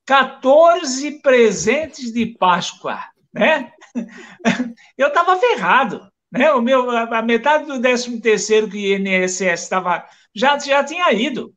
14 0.06 1.20
presentes 1.20 2.14
de 2.14 2.26
Páscoa, 2.26 3.04
né? 3.34 3.74
Eu 4.98 5.10
estava 5.10 5.36
ferrado, 5.38 6.10
né? 6.32 6.52
O 6.54 6.62
meu, 6.62 6.90
a 6.92 7.22
metade 7.22 7.66
do 7.66 7.82
13 7.82 8.20
terceiro 8.20 8.70
que 8.70 8.78
o 8.78 8.98
INSS 8.98 9.64
estava 9.64 10.06
já 10.34 10.58
já 10.60 10.84
tinha 10.84 11.12
ido. 11.14 11.54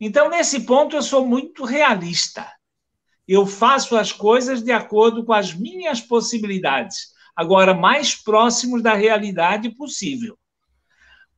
Então 0.00 0.28
nesse 0.28 0.60
ponto 0.60 0.96
eu 0.96 1.02
sou 1.02 1.26
muito 1.26 1.64
realista. 1.64 2.46
Eu 3.26 3.46
faço 3.46 3.96
as 3.96 4.12
coisas 4.12 4.62
de 4.62 4.70
acordo 4.70 5.24
com 5.24 5.32
as 5.32 5.54
minhas 5.54 6.00
possibilidades, 6.00 7.12
agora 7.34 7.72
mais 7.72 8.14
próximos 8.14 8.82
da 8.82 8.94
realidade 8.94 9.70
possível. 9.70 10.38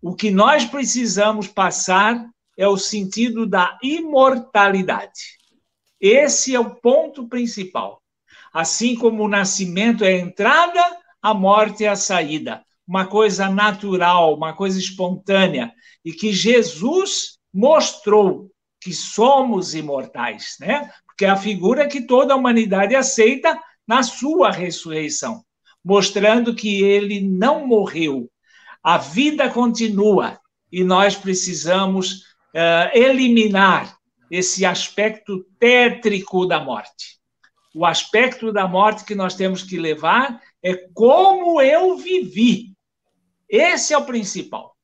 O 0.02 0.14
que 0.14 0.30
nós 0.30 0.64
precisamos 0.64 1.46
passar 1.46 2.28
é 2.56 2.66
o 2.66 2.76
sentido 2.76 3.46
da 3.46 3.78
imortalidade. 3.82 5.36
Esse 6.00 6.54
é 6.54 6.60
o 6.60 6.74
ponto 6.76 7.28
principal. 7.28 8.02
Assim 8.52 8.96
como 8.96 9.22
o 9.22 9.28
nascimento 9.28 10.04
é 10.04 10.14
a 10.14 10.18
entrada, 10.18 10.80
a 11.26 11.34
morte 11.34 11.84
é 11.84 11.88
a 11.88 11.96
saída. 11.96 12.62
Uma 12.86 13.04
coisa 13.04 13.48
natural, 13.48 14.36
uma 14.36 14.52
coisa 14.52 14.78
espontânea. 14.78 15.72
E 16.04 16.12
que 16.12 16.32
Jesus 16.32 17.36
mostrou 17.52 18.48
que 18.80 18.92
somos 18.92 19.74
imortais, 19.74 20.54
né? 20.60 20.88
Porque 21.04 21.24
é 21.24 21.28
a 21.28 21.36
figura 21.36 21.88
que 21.88 22.02
toda 22.02 22.32
a 22.32 22.36
humanidade 22.36 22.94
aceita 22.94 23.60
na 23.88 24.04
sua 24.04 24.52
ressurreição, 24.52 25.42
mostrando 25.84 26.54
que 26.54 26.84
ele 26.84 27.20
não 27.20 27.66
morreu, 27.66 28.30
a 28.80 28.96
vida 28.96 29.50
continua 29.50 30.38
e 30.70 30.84
nós 30.84 31.16
precisamos 31.16 32.18
uh, 32.54 32.88
eliminar 32.94 33.96
esse 34.30 34.64
aspecto 34.64 35.44
tétrico 35.58 36.46
da 36.46 36.60
morte. 36.60 37.18
O 37.74 37.84
aspecto 37.84 38.52
da 38.52 38.68
morte 38.68 39.04
que 39.04 39.16
nós 39.16 39.34
temos 39.34 39.64
que 39.64 39.76
levar 39.76 40.40
é 40.62 40.74
como 40.94 41.60
eu 41.60 41.96
vivi. 41.96 42.74
Esse 43.48 43.94
é 43.94 43.98
o 43.98 44.04
principal. 44.04 44.76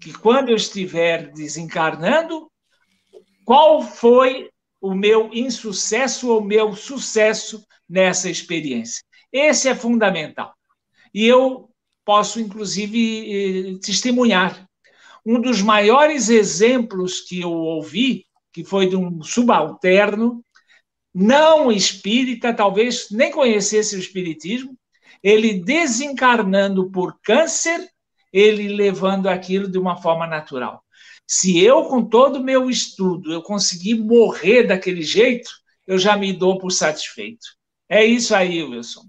Que 0.00 0.12
quando 0.12 0.48
eu 0.48 0.56
estiver 0.56 1.30
desencarnando, 1.32 2.50
qual 3.44 3.82
foi 3.82 4.50
o 4.80 4.94
meu 4.94 5.30
insucesso 5.32 6.30
ou 6.30 6.40
o 6.40 6.44
meu 6.44 6.74
sucesso 6.74 7.64
nessa 7.88 8.30
experiência? 8.30 9.02
Esse 9.32 9.68
é 9.68 9.74
fundamental. 9.74 10.54
E 11.12 11.26
eu 11.26 11.70
posso, 12.04 12.40
inclusive, 12.40 13.74
eh, 13.74 13.78
testemunhar. 13.84 14.66
Um 15.24 15.40
dos 15.40 15.60
maiores 15.60 16.28
exemplos 16.28 17.20
que 17.20 17.40
eu 17.40 17.52
ouvi, 17.52 18.26
que 18.52 18.64
foi 18.64 18.88
de 18.88 18.96
um 18.96 19.22
subalterno, 19.22 20.44
não 21.14 21.70
espírita, 21.70 22.54
talvez 22.54 23.08
nem 23.10 23.30
conhecesse 23.30 23.96
o 23.96 23.98
espiritismo, 23.98 24.76
ele 25.22 25.62
desencarnando 25.62 26.90
por 26.90 27.18
câncer, 27.22 27.88
ele 28.32 28.68
levando 28.68 29.28
aquilo 29.28 29.68
de 29.68 29.78
uma 29.78 29.96
forma 29.96 30.26
natural. 30.26 30.82
Se 31.26 31.62
eu, 31.62 31.84
com 31.84 32.04
todo 32.04 32.36
o 32.36 32.42
meu 32.42 32.68
estudo, 32.68 33.32
eu 33.32 33.42
conseguir 33.42 33.94
morrer 33.94 34.64
daquele 34.64 35.02
jeito, 35.02 35.50
eu 35.86 35.98
já 35.98 36.16
me 36.16 36.32
dou 36.32 36.58
por 36.58 36.70
satisfeito. 36.70 37.46
É 37.88 38.04
isso 38.04 38.34
aí, 38.34 38.62
Wilson. 38.62 39.02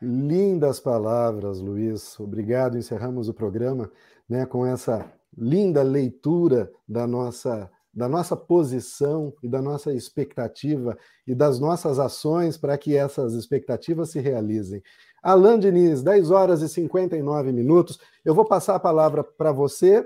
Lindas 0.00 0.80
palavras, 0.80 1.60
Luiz. 1.60 2.18
Obrigado. 2.18 2.76
Encerramos 2.76 3.28
o 3.28 3.34
programa 3.34 3.90
né, 4.28 4.46
com 4.46 4.66
essa 4.66 5.12
linda 5.36 5.82
leitura 5.82 6.70
da 6.88 7.06
nossa 7.06 7.70
da 7.92 8.08
nossa 8.08 8.34
posição 8.34 9.34
e 9.42 9.48
da 9.48 9.60
nossa 9.60 9.92
expectativa 9.92 10.96
e 11.26 11.34
das 11.34 11.60
nossas 11.60 11.98
ações 11.98 12.56
para 12.56 12.78
que 12.78 12.96
essas 12.96 13.34
expectativas 13.34 14.10
se 14.10 14.20
realizem. 14.20 14.82
Alain 15.22 15.58
Diniz, 15.58 16.02
10 16.02 16.30
horas 16.30 16.62
e 16.62 16.68
59 16.68 17.52
minutos. 17.52 17.98
Eu 18.24 18.34
vou 18.34 18.44
passar 18.44 18.74
a 18.74 18.80
palavra 18.80 19.22
para 19.22 19.52
você 19.52 20.04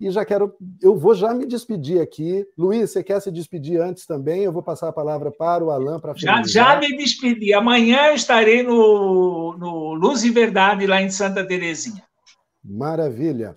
e 0.00 0.10
já 0.10 0.24
quero, 0.24 0.54
eu 0.82 0.96
vou 0.96 1.14
já 1.14 1.32
me 1.32 1.46
despedir 1.46 2.00
aqui. 2.00 2.46
Luiz, 2.56 2.90
você 2.90 3.02
quer 3.02 3.20
se 3.20 3.30
despedir 3.30 3.80
antes 3.80 4.06
também? 4.06 4.42
Eu 4.42 4.52
vou 4.52 4.62
passar 4.62 4.88
a 4.88 4.92
palavra 4.92 5.30
para 5.30 5.64
o 5.64 5.70
Alain 5.70 6.00
para 6.00 6.14
já, 6.16 6.42
já 6.42 6.78
me 6.78 6.96
despedi. 6.96 7.54
Amanhã 7.54 8.12
estarei 8.12 8.62
no, 8.62 9.56
no 9.56 9.94
Luz 9.94 10.24
e 10.24 10.30
Verdade, 10.30 10.86
lá 10.86 11.00
em 11.00 11.10
Santa 11.10 11.46
Terezinha. 11.46 12.02
Maravilha. 12.62 13.56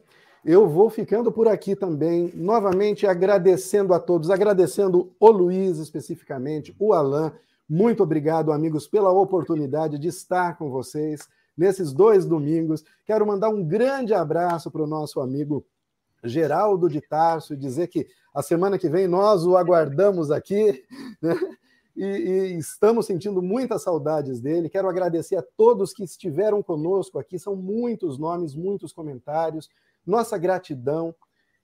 Eu 0.52 0.68
vou 0.68 0.90
ficando 0.90 1.32
por 1.32 1.48
aqui 1.48 1.76
também, 1.76 2.32
novamente 2.34 3.06
agradecendo 3.06 3.94
a 3.94 4.00
todos, 4.00 4.32
agradecendo 4.32 5.14
o 5.20 5.30
Luiz 5.30 5.78
especificamente, 5.78 6.76
o 6.80 6.92
Alain. 6.92 7.32
Muito 7.70 8.02
obrigado, 8.02 8.52
amigos, 8.52 8.88
pela 8.88 9.12
oportunidade 9.12 10.00
de 10.00 10.08
estar 10.08 10.58
com 10.58 10.72
vocês 10.72 11.30
nesses 11.56 11.94
dois 11.94 12.26
domingos. 12.26 12.84
Quero 13.06 13.28
mandar 13.28 13.50
um 13.50 13.64
grande 13.64 14.12
abraço 14.12 14.72
para 14.72 14.82
o 14.82 14.88
nosso 14.88 15.22
amigo 15.22 15.64
Geraldo 16.24 16.90
de 16.90 17.00
Tarso 17.00 17.54
e 17.54 17.56
dizer 17.56 17.86
que 17.86 18.08
a 18.34 18.42
semana 18.42 18.80
que 18.80 18.90
vem 18.90 19.08
nós 19.08 19.46
o 19.46 19.56
aguardamos 19.56 20.32
aqui. 20.32 20.84
Né? 21.22 21.36
E, 21.96 22.06
e, 22.06 22.58
estamos 22.58 23.06
sentindo 23.06 23.42
muitas 23.42 23.84
saudades 23.84 24.40
dele. 24.40 24.70
Quero 24.70 24.88
agradecer 24.88 25.36
a 25.36 25.44
todos 25.44 25.92
que 25.92 26.04
estiveram 26.04 26.64
conosco 26.64 27.20
aqui, 27.20 27.38
são 27.38 27.58
muitos 27.58 28.18
nomes, 28.18 28.56
muitos 28.56 28.94
comentários 28.94 29.70
nossa 30.06 30.38
gratidão 30.38 31.14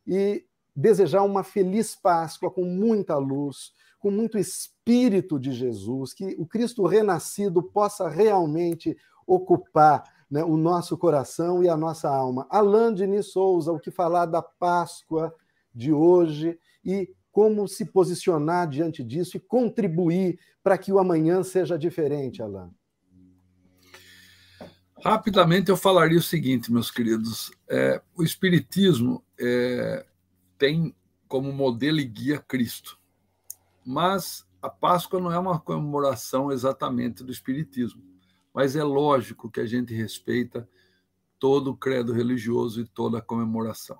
e 0.06 0.45
desejar 0.76 1.24
uma 1.24 1.44
feliz 1.44 1.95
Páscoa 1.95 2.52
com 2.52 2.64
muita 2.64 3.18
luz, 3.18 3.72
com 3.99 4.12
muito 4.12 4.38
espírito 4.38 5.40
de 5.40 5.52
Jesus, 5.52 6.14
que 6.14 6.36
o 6.38 6.45
Cristo 6.45 6.86
renascido 6.86 7.64
possa 7.64 8.10
realmente 8.10 8.95
ocupar 9.26 10.03
né, 10.30 10.44
o 10.44 10.57
nosso 10.57 10.98
coração 10.98 11.64
e 11.64 11.70
a 11.70 11.78
nossa 11.78 12.10
alma. 12.10 12.45
Alain 12.49 12.94
Denis 12.94 13.32
Souza, 13.32 13.72
o 13.72 13.80
que 13.80 13.90
falar 13.90 14.26
da 14.26 14.41
Páscoa 14.41 15.34
de 15.74 15.91
hoje 15.91 16.60
e 16.84 17.10
como 17.32 17.68
se 17.68 17.86
posicionar 17.86 18.68
diante 18.70 19.03
disso 19.03 19.38
e 19.38 19.41
contribuir 19.41 20.40
para 20.64 20.78
que 20.78 20.91
o 20.91 20.99
amanhã 20.99 21.44
seja 21.44 21.78
diferente, 21.78 22.41
Alain. 22.41 22.72
Rapidamente 25.03 25.69
eu 25.69 25.77
falaria 25.77 26.17
o 26.17 26.22
seguinte, 26.22 26.72
meus 26.72 26.89
queridos: 26.89 27.51
é, 27.67 28.01
o 28.15 28.23
Espiritismo 28.23 29.23
é, 29.39 30.05
tem 30.57 30.95
como 31.27 31.51
modelo 31.51 31.99
e 31.99 32.05
guia 32.05 32.39
Cristo, 32.39 32.99
mas 33.85 34.45
a 34.61 34.69
Páscoa 34.69 35.19
não 35.19 35.31
é 35.31 35.38
uma 35.38 35.59
comemoração 35.59 36.51
exatamente 36.51 37.23
do 37.23 37.31
Espiritismo, 37.31 38.01
mas 38.53 38.76
é 38.76 38.84
lógico 38.84 39.51
que 39.51 39.59
a 39.59 39.65
gente 39.65 39.93
respeita 39.93 40.67
todo 41.38 41.72
o 41.72 41.77
credo 41.77 42.13
religioso 42.13 42.81
e 42.81 42.88
toda 42.88 43.19
a 43.19 43.22
comemoração. 43.22 43.99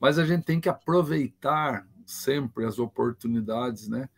Mas 0.00 0.18
a 0.18 0.24
gente 0.24 0.44
tem 0.44 0.60
que 0.60 0.68
aproveitar 0.68 1.86
sempre 2.06 2.64
as 2.64 2.78
oportunidades, 2.78 3.88
né? 3.88 4.08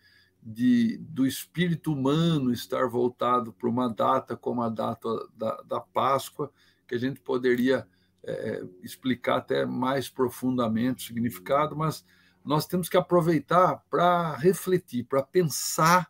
De, 0.48 0.98
do 0.98 1.26
espírito 1.26 1.92
humano 1.92 2.52
estar 2.52 2.88
voltado 2.88 3.52
para 3.52 3.68
uma 3.68 3.88
data 3.88 4.36
como 4.36 4.62
a 4.62 4.68
data 4.68 5.08
da, 5.36 5.60
da 5.62 5.80
Páscoa, 5.80 6.52
que 6.86 6.94
a 6.94 6.98
gente 6.98 7.20
poderia 7.20 7.84
é, 8.22 8.62
explicar 8.80 9.38
até 9.38 9.66
mais 9.66 10.08
profundamente 10.08 11.02
o 11.02 11.06
significado, 11.08 11.74
mas 11.74 12.04
nós 12.44 12.64
temos 12.64 12.88
que 12.88 12.96
aproveitar 12.96 13.82
para 13.90 14.36
refletir, 14.36 15.04
para 15.04 15.20
pensar 15.20 16.08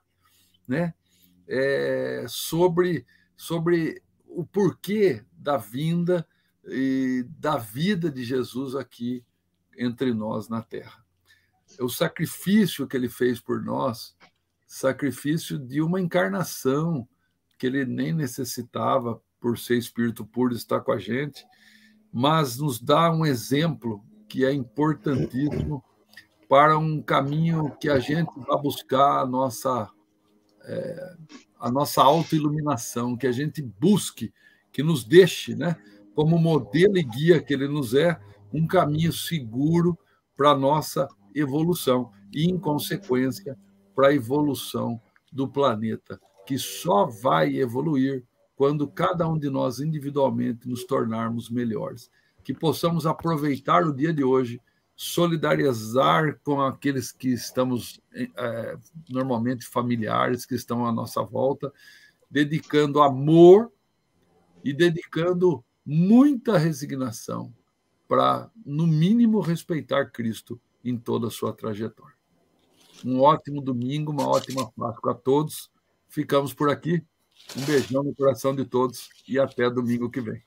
né, 0.69 0.93
é, 1.49 2.27
sobre, 2.29 3.07
sobre 3.35 4.03
o 4.27 4.45
porquê 4.45 5.25
da 5.33 5.57
vinda 5.57 6.29
e 6.67 7.25
da 7.39 7.57
vida 7.57 8.11
de 8.11 8.23
Jesus 8.23 8.75
aqui 8.75 9.25
entre 9.79 10.13
nós 10.13 10.47
na 10.51 10.61
Terra. 10.61 11.05
O 11.81 11.89
sacrifício 11.89 12.87
que 12.87 12.97
ele 12.97 13.09
fez 13.09 13.41
por 13.41 13.63
nós 13.63 14.16
sacrifício 14.67 15.59
de 15.59 15.81
uma 15.81 16.01
encarnação 16.01 17.09
que 17.59 17.67
ele 17.67 17.85
nem 17.85 18.13
necessitava 18.13 19.21
por 19.41 19.59
ser 19.59 19.79
espírito 19.79 20.27
puro 20.27 20.55
estar 20.55 20.81
com 20.81 20.93
a 20.93 20.99
gente, 20.99 21.45
mas 22.13 22.59
nos 22.59 22.81
dá 22.81 23.11
um 23.11 23.25
exemplo 23.25 24.05
que 24.29 24.45
é 24.45 24.53
importantíssimo 24.53 25.83
para 26.49 26.79
um 26.79 27.01
caminho 27.01 27.75
que 27.81 27.89
a 27.89 27.99
gente 27.99 28.31
vai 28.41 28.61
buscar 28.61 29.21
a 29.21 29.27
nossa 29.27 29.91
é, 30.65 31.17
a 31.59 31.71
nossa 31.71 32.03
autoiluminação, 32.03 33.17
que 33.17 33.27
a 33.27 33.33
gente 33.33 33.63
busque, 33.63 34.33
que 34.73 34.83
nos 34.83 35.05
deixe, 35.05 35.55
né, 35.55 35.77
como 36.15 36.39
modelo 36.39 36.99
e 36.99 37.03
guia 37.03 37.41
que 37.41 37.55
ele 37.55 37.69
nos 37.69 37.95
é, 37.95 38.21
um 38.53 38.67
caminho 38.67 39.13
seguro 39.13 39.99
para 40.37 40.51
a 40.51 40.57
nossa 40.57 41.09
evolução. 41.35 42.11
E, 42.33 42.45
em 42.45 42.59
consequência, 42.59 43.57
para 43.97 44.09
a 44.09 44.15
evolução 44.15 45.01
do 45.33 45.49
planeta, 45.49 46.21
que 46.47 46.59
só 46.59 47.07
vai 47.07 47.57
evoluir 47.57 48.23
quando 48.55 48.87
cada 48.87 49.27
um 49.27 49.39
de 49.39 49.49
nós 49.49 49.81
individualmente 49.81 50.69
nos 50.69 50.85
tornarmos 50.85 51.49
melhores. 51.51 52.11
Que 52.45 52.55
possamos 52.55 53.07
aproveitar 53.07 53.85
o 53.85 53.93
dia 53.93 54.13
de 54.13 54.23
hoje, 54.23 54.61
solidarizar 54.95 56.39
com 56.45 56.61
aqueles 56.61 57.11
que 57.11 57.29
estamos 57.29 58.01
é, 58.15 58.79
normalmente 59.09 59.67
familiares, 59.67 60.47
que 60.47 60.55
estão 60.55 60.87
à 60.87 60.93
nossa 60.93 61.23
volta, 61.23 61.73
dedicando 62.31 63.03
amor 63.03 63.73
e 64.63 64.73
dedicando 64.73 65.65
muita 65.85 66.59
resignação 66.59 67.53
para, 68.09 68.51
no 68.65 68.87
mínimo, 68.87 69.41
respeitar 69.41 70.07
Cristo 70.07 70.61
em 70.85 70.97
toda 70.97 71.27
a 71.27 71.31
sua 71.31 71.53
trajetória. 71.53 72.16
Um 73.05 73.21
ótimo 73.21 73.61
domingo, 73.61 74.13
uma 74.13 74.29
ótima 74.29 74.71
Páscoa 74.73 75.13
a 75.13 75.15
todos. 75.15 75.71
Ficamos 76.09 76.55
por 76.55 76.71
aqui. 76.71 77.03
Um 77.57 77.65
beijão 77.65 78.03
no 78.03 78.15
coração 78.15 78.55
de 78.55 78.65
todos 78.65 79.09
e 79.29 79.39
até 79.39 79.69
domingo 79.71 80.11
que 80.11 80.21
vem. 80.21 80.46